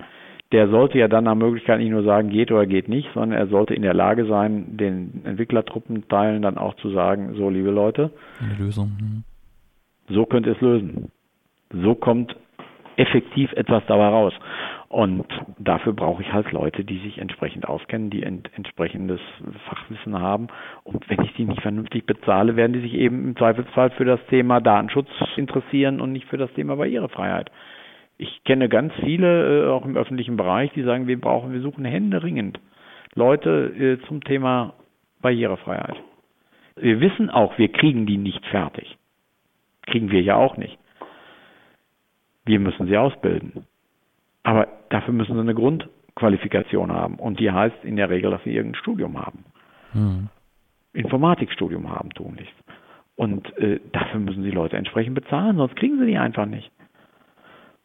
der 0.53 0.69
sollte 0.69 0.99
ja 0.99 1.09
dann 1.09 1.25
nach 1.25 1.35
Möglichkeit 1.35 1.81
nicht 1.81 1.91
nur 1.91 2.05
sagen, 2.05 2.29
geht 2.29 2.53
oder 2.53 2.67
geht 2.67 2.89
nicht, 2.89 3.09
sondern 3.15 3.39
er 3.39 3.47
sollte 3.47 3.75
in 3.75 3.83
der 3.83 3.95
Lage 3.95 4.27
sein, 4.27 4.77
den 4.77 5.23
Entwicklertruppenteilen 5.25 6.43
dann 6.43 6.59
auch 6.59 6.75
zu 6.77 6.91
sagen, 6.91 7.35
so 7.35 7.49
liebe 7.49 7.71
Leute, 7.71 8.11
eine 8.41 8.55
Lösung. 8.63 8.93
Hm. 8.99 9.25
So 10.09 10.27
könnt 10.27 10.47
ihr 10.47 10.53
es 10.53 10.61
lösen. 10.61 11.11
So 11.73 11.95
kommt 11.95 12.37
effektiv 12.97 13.53
etwas 13.53 13.83
dabei 13.87 14.09
raus. 14.09 14.35
Und 14.89 15.25
dafür 15.59 15.95
brauche 15.95 16.21
ich 16.21 16.31
halt 16.35 16.53
Leute, 16.53 16.85
die 16.85 16.99
sich 16.99 17.17
entsprechend 17.17 17.67
auskennen, 17.67 18.11
die 18.11 18.23
ent 18.23 18.51
entsprechendes 18.55 19.21
Fachwissen 19.67 20.19
haben. 20.19 20.49
Und 20.85 21.09
wenn 21.09 21.25
ich 21.25 21.33
die 21.33 21.47
nicht 21.47 21.63
vernünftig 21.63 22.05
bezahle, 22.05 22.57
werden 22.57 22.75
die 22.75 22.81
sich 22.81 22.95
eben 22.95 23.25
im 23.29 23.37
Zweifelsfall 23.37 23.91
für 23.91 24.05
das 24.05 24.21
Thema 24.27 24.61
Datenschutz 24.61 25.09
interessieren 25.37 26.01
und 26.01 26.13
nicht 26.13 26.27
für 26.27 26.37
das 26.37 26.53
Thema 26.53 26.77
Barrierefreiheit. 26.77 27.51
Ich 28.23 28.45
kenne 28.45 28.69
ganz 28.69 28.93
viele, 29.03 29.65
äh, 29.65 29.69
auch 29.69 29.85
im 29.85 29.97
öffentlichen 29.97 30.37
Bereich, 30.37 30.71
die 30.75 30.85
sagen, 30.85 31.09
wir 31.09 31.21
brauchen, 31.21 31.53
wir 31.53 31.61
suchen 31.61 31.85
händeringend 31.85 32.61
Leute 33.17 33.51
äh, 33.77 34.07
zum 34.07 34.23
Thema 34.23 34.75
Barrierefreiheit. 35.21 35.97
Wir 36.77 37.01
wissen 37.01 37.31
auch, 37.31 37.59
wir 37.59 37.73
kriegen 37.73 38.07
die 38.07 38.19
nicht 38.19 38.47
fertig. 38.47 38.97
Kriegen 39.87 40.13
wir 40.13 40.23
ja 40.23 40.37
auch 40.37 40.57
nicht. 40.57 40.79
Wir 42.45 42.61
müssen 42.61 42.87
sie 42.87 42.97
ausbilden. 42.97 43.67
Aber 44.45 44.69
dafür 44.89 45.15
müssen 45.15 45.35
sie 45.35 45.41
eine 45.41 45.55
Grundqualifikation 45.55 46.93
haben. 46.93 47.17
Und 47.17 47.41
die 47.41 47.51
heißt 47.51 47.85
in 47.85 47.97
der 47.97 48.09
Regel, 48.09 48.31
dass 48.31 48.45
sie 48.45 48.55
irgendein 48.55 48.81
Studium 48.81 49.19
haben. 49.19 49.45
Hm. 49.95 50.29
Informatikstudium 50.93 51.91
haben, 51.91 52.11
tun 52.11 52.37
nichts. 52.39 52.55
Und 53.17 53.57
äh, 53.59 53.81
dafür 53.91 54.21
müssen 54.21 54.45
sie 54.45 54.51
Leute 54.51 54.77
entsprechend 54.77 55.17
bezahlen, 55.17 55.57
sonst 55.57 55.75
kriegen 55.75 55.99
sie 55.99 56.07
die 56.07 56.19
einfach 56.19 56.47
nicht. 56.47 56.71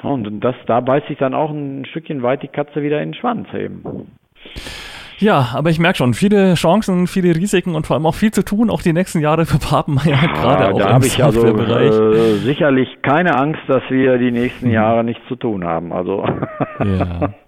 Und 0.04 0.42
das, 0.42 0.56
da 0.68 0.80
beißt 0.80 1.08
sich 1.08 1.18
dann 1.18 1.34
auch 1.34 1.50
ein 1.50 1.86
Stückchen 1.86 2.22
weit 2.22 2.44
die 2.44 2.48
Katze 2.48 2.84
wieder 2.84 3.02
in 3.02 3.12
den 3.12 3.20
Schwanz 3.20 3.48
eben. 3.54 4.12
Ja, 5.20 5.50
aber 5.56 5.72
ich 5.72 5.80
merke 5.80 5.98
schon, 5.98 6.14
viele 6.14 6.54
Chancen, 6.54 7.08
viele 7.08 7.36
Risiken 7.36 7.74
und 7.74 7.88
vor 7.88 7.96
allem 7.96 8.06
auch 8.06 8.14
viel 8.14 8.30
zu 8.30 8.46
tun, 8.46 8.70
auch 8.70 8.84
die 8.84 8.94
nächsten 8.94 9.20
Jahre 9.20 9.48
für 9.48 9.58
Papenmeier, 9.58 10.06
ja, 10.22 10.28
gerade 10.28 10.74
auch 10.74 10.78
da 10.78 10.96
im 10.96 11.02
ich 11.02 11.24
also 11.24 11.48
äh, 11.48 12.36
sicherlich 12.36 12.88
keine 13.02 13.36
Angst, 13.36 13.62
dass 13.68 13.82
wir 13.90 14.20
die 14.20 14.32
nächsten 14.32 14.68
mhm. 14.68 14.74
Jahre 14.74 15.04
nichts 15.04 15.24
zu 15.28 15.36
tun 15.36 15.64
haben. 15.64 15.92
Also. 15.92 16.24
Ja. 16.84 17.34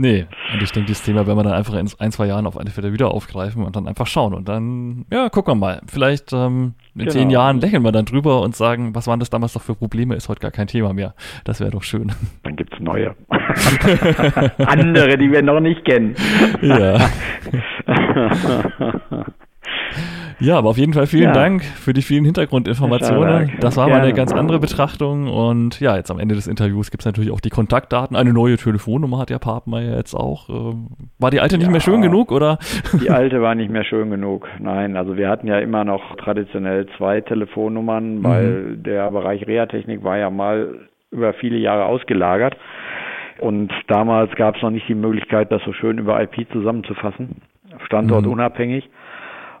Nee, 0.00 0.26
und 0.54 0.62
ich 0.62 0.70
denke, 0.70 0.86
dieses 0.86 1.02
Thema 1.02 1.26
werden 1.26 1.36
wir 1.36 1.42
dann 1.42 1.54
einfach 1.54 1.74
in 1.74 1.90
ein, 1.98 2.12
zwei 2.12 2.26
Jahren 2.26 2.46
auf 2.46 2.56
alle 2.56 2.70
Fälle 2.70 2.92
wieder 2.92 3.10
aufgreifen 3.10 3.64
und 3.64 3.74
dann 3.74 3.88
einfach 3.88 4.06
schauen. 4.06 4.32
Und 4.32 4.48
dann, 4.48 5.06
ja, 5.12 5.28
gucken 5.28 5.54
wir 5.54 5.56
mal. 5.56 5.82
Vielleicht 5.88 6.32
ähm, 6.32 6.74
in 6.94 7.00
genau. 7.00 7.10
zehn 7.10 7.30
Jahren 7.30 7.60
lächeln 7.60 7.82
wir 7.82 7.90
dann 7.90 8.04
drüber 8.04 8.42
und 8.42 8.54
sagen, 8.54 8.94
was 8.94 9.08
waren 9.08 9.18
das 9.18 9.28
damals 9.28 9.54
doch 9.54 9.62
für 9.62 9.74
Probleme, 9.74 10.14
ist 10.14 10.28
heute 10.28 10.38
gar 10.38 10.52
kein 10.52 10.68
Thema 10.68 10.92
mehr. 10.92 11.14
Das 11.42 11.58
wäre 11.58 11.72
doch 11.72 11.82
schön. 11.82 12.12
Dann 12.44 12.54
gibt 12.54 12.74
es 12.74 12.78
neue. 12.78 13.16
Andere, 14.58 15.18
die 15.18 15.32
wir 15.32 15.42
noch 15.42 15.58
nicht 15.58 15.84
kennen. 15.84 16.14
ja. 16.62 17.10
Ja, 20.40 20.56
aber 20.56 20.68
auf 20.70 20.78
jeden 20.78 20.92
Fall 20.92 21.06
vielen 21.06 21.24
ja. 21.24 21.32
Dank 21.32 21.64
für 21.64 21.92
die 21.92 22.02
vielen 22.02 22.24
Hintergrundinformationen. 22.24 23.52
Das 23.60 23.76
war 23.76 23.88
mal 23.88 24.00
eine 24.00 24.12
ganz 24.12 24.32
andere 24.32 24.60
Betrachtung. 24.60 25.26
Und 25.26 25.80
ja, 25.80 25.96
jetzt 25.96 26.10
am 26.10 26.20
Ende 26.20 26.36
des 26.36 26.46
Interviews 26.46 26.90
gibt 26.90 27.02
es 27.02 27.06
natürlich 27.06 27.32
auch 27.32 27.40
die 27.40 27.50
Kontaktdaten. 27.50 28.16
Eine 28.16 28.32
neue 28.32 28.56
Telefonnummer 28.56 29.18
hat 29.18 29.30
der 29.30 29.40
Papenmeier 29.40 29.96
jetzt 29.96 30.14
auch. 30.14 30.48
Ähm, 30.48 30.90
war 31.18 31.30
die 31.30 31.40
alte 31.40 31.56
ja, 31.56 31.58
nicht 31.58 31.70
mehr 31.70 31.80
schön 31.80 32.02
genug, 32.02 32.30
oder? 32.30 32.58
Die 33.02 33.10
alte 33.10 33.42
war 33.42 33.54
nicht 33.54 33.70
mehr 33.70 33.84
schön 33.84 34.10
genug. 34.10 34.48
Nein, 34.60 34.96
also 34.96 35.16
wir 35.16 35.28
hatten 35.28 35.48
ja 35.48 35.58
immer 35.58 35.84
noch 35.84 36.16
traditionell 36.16 36.86
zwei 36.96 37.20
Telefonnummern, 37.20 38.22
weil 38.22 38.46
mhm. 38.46 38.82
der 38.84 39.10
Bereich 39.10 39.46
Reha-Technik 39.46 40.04
war 40.04 40.18
ja 40.18 40.30
mal 40.30 40.86
über 41.10 41.32
viele 41.34 41.58
Jahre 41.58 41.86
ausgelagert. 41.86 42.56
Und 43.40 43.72
damals 43.88 44.34
gab 44.36 44.56
es 44.56 44.62
noch 44.62 44.70
nicht 44.70 44.88
die 44.88 44.94
Möglichkeit, 44.94 45.50
das 45.50 45.62
so 45.64 45.72
schön 45.72 45.98
über 45.98 46.20
IP 46.22 46.46
zusammenzufassen, 46.52 47.42
standortunabhängig. 47.86 48.84
Mhm. 48.84 48.97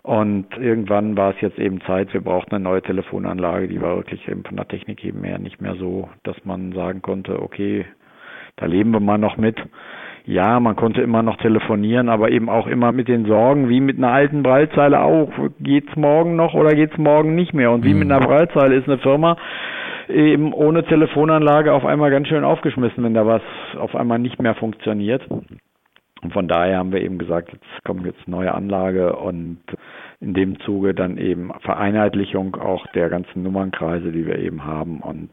Und 0.08 0.46
irgendwann 0.56 1.18
war 1.18 1.34
es 1.34 1.40
jetzt 1.42 1.58
eben 1.58 1.82
Zeit, 1.82 2.14
wir 2.14 2.22
brauchten 2.22 2.54
eine 2.54 2.64
neue 2.64 2.80
Telefonanlage, 2.80 3.68
die 3.68 3.82
war 3.82 3.96
wirklich 3.96 4.26
eben 4.26 4.42
von 4.42 4.56
der 4.56 4.66
Technik 4.66 5.04
eben 5.04 5.22
her 5.22 5.38
nicht 5.38 5.60
mehr 5.60 5.74
so, 5.74 6.08
dass 6.22 6.34
man 6.46 6.72
sagen 6.72 7.02
konnte, 7.02 7.42
okay, 7.42 7.84
da 8.56 8.64
leben 8.64 8.90
wir 8.92 9.00
mal 9.00 9.18
noch 9.18 9.36
mit. 9.36 9.58
Ja, 10.24 10.60
man 10.60 10.76
konnte 10.76 11.02
immer 11.02 11.22
noch 11.22 11.36
telefonieren, 11.36 12.08
aber 12.08 12.30
eben 12.30 12.48
auch 12.48 12.66
immer 12.68 12.90
mit 12.90 13.06
den 13.06 13.26
Sorgen, 13.26 13.68
wie 13.68 13.82
mit 13.82 13.98
einer 13.98 14.10
alten 14.10 14.42
Breilzeile 14.42 15.02
auch, 15.02 15.28
geht's 15.60 15.94
morgen 15.94 16.36
noch 16.36 16.54
oder 16.54 16.74
geht's 16.74 16.96
morgen 16.96 17.34
nicht 17.34 17.52
mehr? 17.52 17.70
Und 17.70 17.84
wie 17.84 17.92
mhm. 17.92 17.98
mit 17.98 18.10
einer 18.10 18.26
Breilzeile 18.26 18.76
ist 18.76 18.88
eine 18.88 18.96
Firma, 18.96 19.36
eben 20.08 20.54
ohne 20.54 20.84
Telefonanlage 20.84 21.74
auf 21.74 21.84
einmal 21.84 22.10
ganz 22.10 22.28
schön 22.28 22.44
aufgeschmissen, 22.44 23.04
wenn 23.04 23.12
da 23.12 23.26
was 23.26 23.42
auf 23.78 23.94
einmal 23.94 24.18
nicht 24.18 24.40
mehr 24.40 24.54
funktioniert. 24.54 25.28
Und 26.22 26.32
von 26.32 26.48
daher 26.48 26.78
haben 26.78 26.92
wir 26.92 27.02
eben 27.02 27.18
gesagt, 27.18 27.52
jetzt 27.52 27.84
kommt 27.84 28.06
jetzt 28.06 28.26
neue 28.26 28.54
Anlage 28.54 29.14
und 29.16 29.58
in 30.20 30.34
dem 30.34 30.58
Zuge 30.60 30.94
dann 30.94 31.16
eben 31.16 31.52
Vereinheitlichung 31.60 32.56
auch 32.56 32.86
der 32.88 33.08
ganzen 33.08 33.42
Nummernkreise, 33.42 34.10
die 34.10 34.26
wir 34.26 34.38
eben 34.38 34.64
haben. 34.64 35.00
Und 35.00 35.30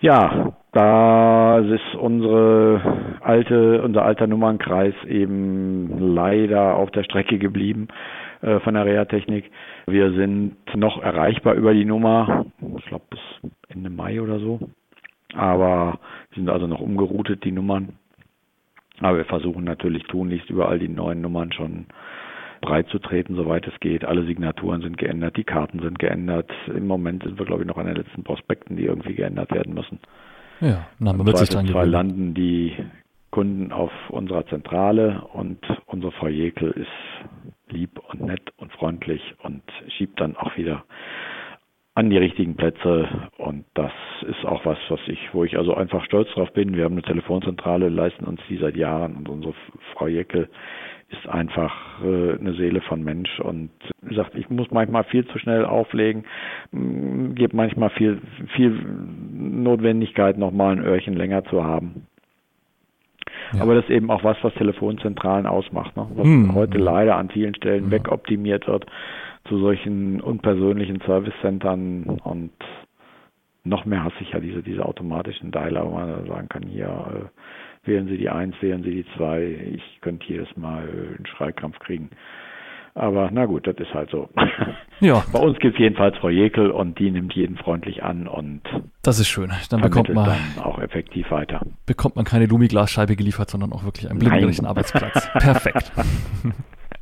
ja, 0.00 0.52
da 0.72 1.58
ist 1.58 1.94
unsere 1.94 3.18
alte, 3.22 3.82
unser 3.82 4.04
alter 4.04 4.26
Nummernkreis 4.26 4.94
eben 5.08 6.14
leider 6.14 6.74
auf 6.76 6.90
der 6.90 7.04
Strecke 7.04 7.38
geblieben 7.38 7.88
äh, 8.42 8.60
von 8.60 8.74
der 8.74 8.84
Reha-Technik. 8.84 9.50
Wir 9.86 10.12
sind 10.12 10.56
noch 10.74 11.02
erreichbar 11.02 11.54
über 11.54 11.72
die 11.72 11.86
Nummer, 11.86 12.44
ich 12.76 12.84
glaube 12.86 13.04
bis 13.08 13.20
Ende 13.68 13.88
Mai 13.88 14.20
oder 14.20 14.38
so. 14.38 14.60
Aber 15.34 15.98
wir 16.30 16.36
sind 16.36 16.50
also 16.50 16.66
noch 16.66 16.80
umgeroutet, 16.80 17.44
die 17.44 17.52
Nummern. 17.52 17.94
Aber 19.00 19.18
wir 19.18 19.24
versuchen 19.24 19.64
natürlich 19.64 20.04
tunlichst 20.04 20.50
überall 20.50 20.78
die 20.78 20.88
neuen 20.88 21.20
Nummern 21.20 21.52
schon 21.52 21.86
breit 22.60 22.88
zu 22.88 22.98
treten, 22.98 23.36
soweit 23.36 23.66
es 23.66 23.78
geht. 23.80 24.04
Alle 24.04 24.24
Signaturen 24.24 24.82
sind 24.82 24.98
geändert, 24.98 25.36
die 25.36 25.44
Karten 25.44 25.80
sind 25.80 25.98
geändert. 25.98 26.50
Im 26.68 26.86
Moment 26.86 27.22
sind 27.22 27.38
wir, 27.38 27.46
glaube 27.46 27.62
ich, 27.62 27.68
noch 27.68 27.78
an 27.78 27.86
den 27.86 27.96
letzten 27.96 28.24
Prospekten, 28.24 28.76
die 28.76 28.84
irgendwie 28.84 29.14
geändert 29.14 29.52
werden 29.52 29.74
müssen. 29.74 30.00
Ja, 30.60 30.86
dann 30.98 31.26
wird 31.26 31.38
sich 31.38 31.50
dran 31.50 31.66
landen 31.66 32.34
die 32.34 32.72
Kunden 33.30 33.72
auf 33.72 33.92
unserer 34.08 34.46
Zentrale 34.46 35.22
und 35.32 35.58
unsere 35.86 36.12
Frau 36.12 36.28
Jekel 36.28 36.70
ist 36.70 36.88
lieb 37.68 38.00
und 38.08 38.22
nett 38.22 38.52
und 38.56 38.72
freundlich 38.72 39.20
und 39.42 39.62
schiebt 39.98 40.20
dann 40.20 40.36
auch 40.36 40.56
wieder 40.56 40.84
an 41.94 42.10
die 42.10 42.18
richtigen 42.18 42.56
Plätze 42.56 43.08
und 43.38 43.64
das 43.74 43.92
ist 44.28 44.44
auch 44.44 44.64
was, 44.64 44.78
was 44.88 45.00
ich, 45.06 45.18
wo 45.32 45.44
ich 45.44 45.56
also 45.56 45.74
einfach 45.74 46.04
stolz 46.04 46.30
drauf 46.32 46.52
bin. 46.52 46.76
Wir 46.76 46.84
haben 46.84 46.92
eine 46.92 47.02
Telefonzentrale, 47.02 47.88
leisten 47.88 48.24
uns 48.26 48.40
die 48.48 48.58
seit 48.58 48.76
Jahren 48.76 49.16
und 49.16 49.28
unsere 49.28 49.54
Frau 49.94 50.06
Jeckel 50.06 50.48
ist 51.08 51.28
einfach 51.28 52.02
äh, 52.02 52.38
eine 52.38 52.54
Seele 52.54 52.80
von 52.80 53.02
Mensch 53.02 53.38
und 53.40 53.70
sagt, 54.10 54.34
ich 54.34 54.50
muss 54.50 54.70
manchmal 54.70 55.04
viel 55.04 55.26
zu 55.28 55.38
schnell 55.38 55.64
auflegen, 55.64 56.24
gibt 57.34 57.54
manchmal 57.54 57.90
viel, 57.90 58.20
viel 58.54 58.70
Notwendigkeit, 59.32 60.36
nochmal 60.36 60.72
ein 60.72 60.84
Öhrchen 60.84 61.14
länger 61.14 61.44
zu 61.44 61.64
haben. 61.64 62.06
Ja. 63.52 63.62
Aber 63.62 63.74
das 63.74 63.84
ist 63.84 63.90
eben 63.90 64.10
auch 64.10 64.24
was, 64.24 64.36
was 64.42 64.52
Telefonzentralen 64.54 65.46
ausmacht, 65.46 65.96
ne? 65.96 66.08
was 66.14 66.26
hm. 66.26 66.54
heute 66.54 66.78
leider 66.78 67.16
an 67.16 67.30
vielen 67.30 67.54
Stellen 67.54 67.84
ja. 67.84 67.90
wegoptimiert 67.92 68.66
wird 68.66 68.86
zu 69.46 69.58
solchen 69.58 70.20
unpersönlichen 70.20 71.00
Service-Centern 71.02 72.04
und 72.24 72.50
noch 73.62 73.84
mehr 73.84 74.04
hasse 74.04 74.16
ich 74.20 74.32
ja 74.32 74.40
diese, 74.40 74.62
diese 74.62 74.84
automatischen 74.84 75.50
Dialer, 75.50 75.86
wo 75.86 75.90
man 75.90 76.26
sagen 76.26 76.48
kann, 76.48 76.62
hier 76.62 76.86
äh, 76.86 77.40
wählen 77.86 78.08
Sie 78.08 78.18
die 78.18 78.28
1, 78.28 78.54
wählen 78.60 78.82
Sie 78.82 78.90
die 78.90 79.06
2, 79.16 79.74
ich 79.74 80.00
könnte 80.00 80.26
jedes 80.26 80.54
Mal 80.56 80.82
einen 80.82 81.26
Schreikrampf 81.26 81.78
kriegen. 81.78 82.10
Aber 82.94 83.28
na 83.30 83.44
gut, 83.44 83.66
das 83.66 83.76
ist 83.76 83.92
halt 83.92 84.10
so. 84.10 84.28
Ja. 85.00 85.22
Bei 85.30 85.40
uns 85.40 85.58
gibt 85.58 85.74
es 85.74 85.78
jedenfalls 85.78 86.16
Frau 86.16 86.30
Jekel 86.30 86.70
und 86.70 86.98
die 86.98 87.10
nimmt 87.10 87.34
jeden 87.34 87.58
freundlich 87.58 88.02
an 88.02 88.26
und 88.26 88.62
das 89.02 89.18
ist 89.18 89.28
schön. 89.28 89.52
Dann 89.68 89.82
bekommt 89.82 90.08
man 90.08 90.24
dann 90.24 90.64
auch 90.64 90.78
effektiv 90.78 91.30
weiter. 91.30 91.60
Bekommt 91.84 92.16
man 92.16 92.24
keine 92.24 92.46
Lumiglasscheibe 92.46 93.14
geliefert, 93.14 93.50
sondern 93.50 93.74
auch 93.74 93.84
wirklich 93.84 94.08
einen 94.08 94.18
blinkenlichen 94.18 94.64
Arbeitsplatz. 94.64 95.28
Perfekt. 95.34 95.92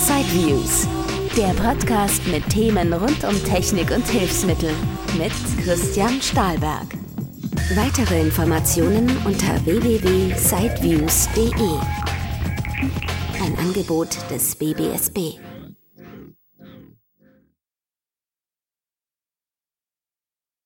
Sideviews, 0.07 0.87
der 1.37 1.53
Podcast 1.55 2.27
mit 2.29 2.49
Themen 2.49 2.93
rund 2.93 3.25
um 3.25 3.45
Technik 3.45 3.91
und 3.91 4.07
Hilfsmittel 4.07 4.71
mit 5.19 5.33
Christian 5.65 6.21
Stahlberg. 6.21 6.87
Weitere 7.75 8.21
Informationen 8.21 9.11
unter 9.25 9.65
www.sideviews.de. 9.65 11.79
Ein 13.45 13.59
Angebot 13.59 14.17
des 14.31 14.55
BBSB. 14.57 15.39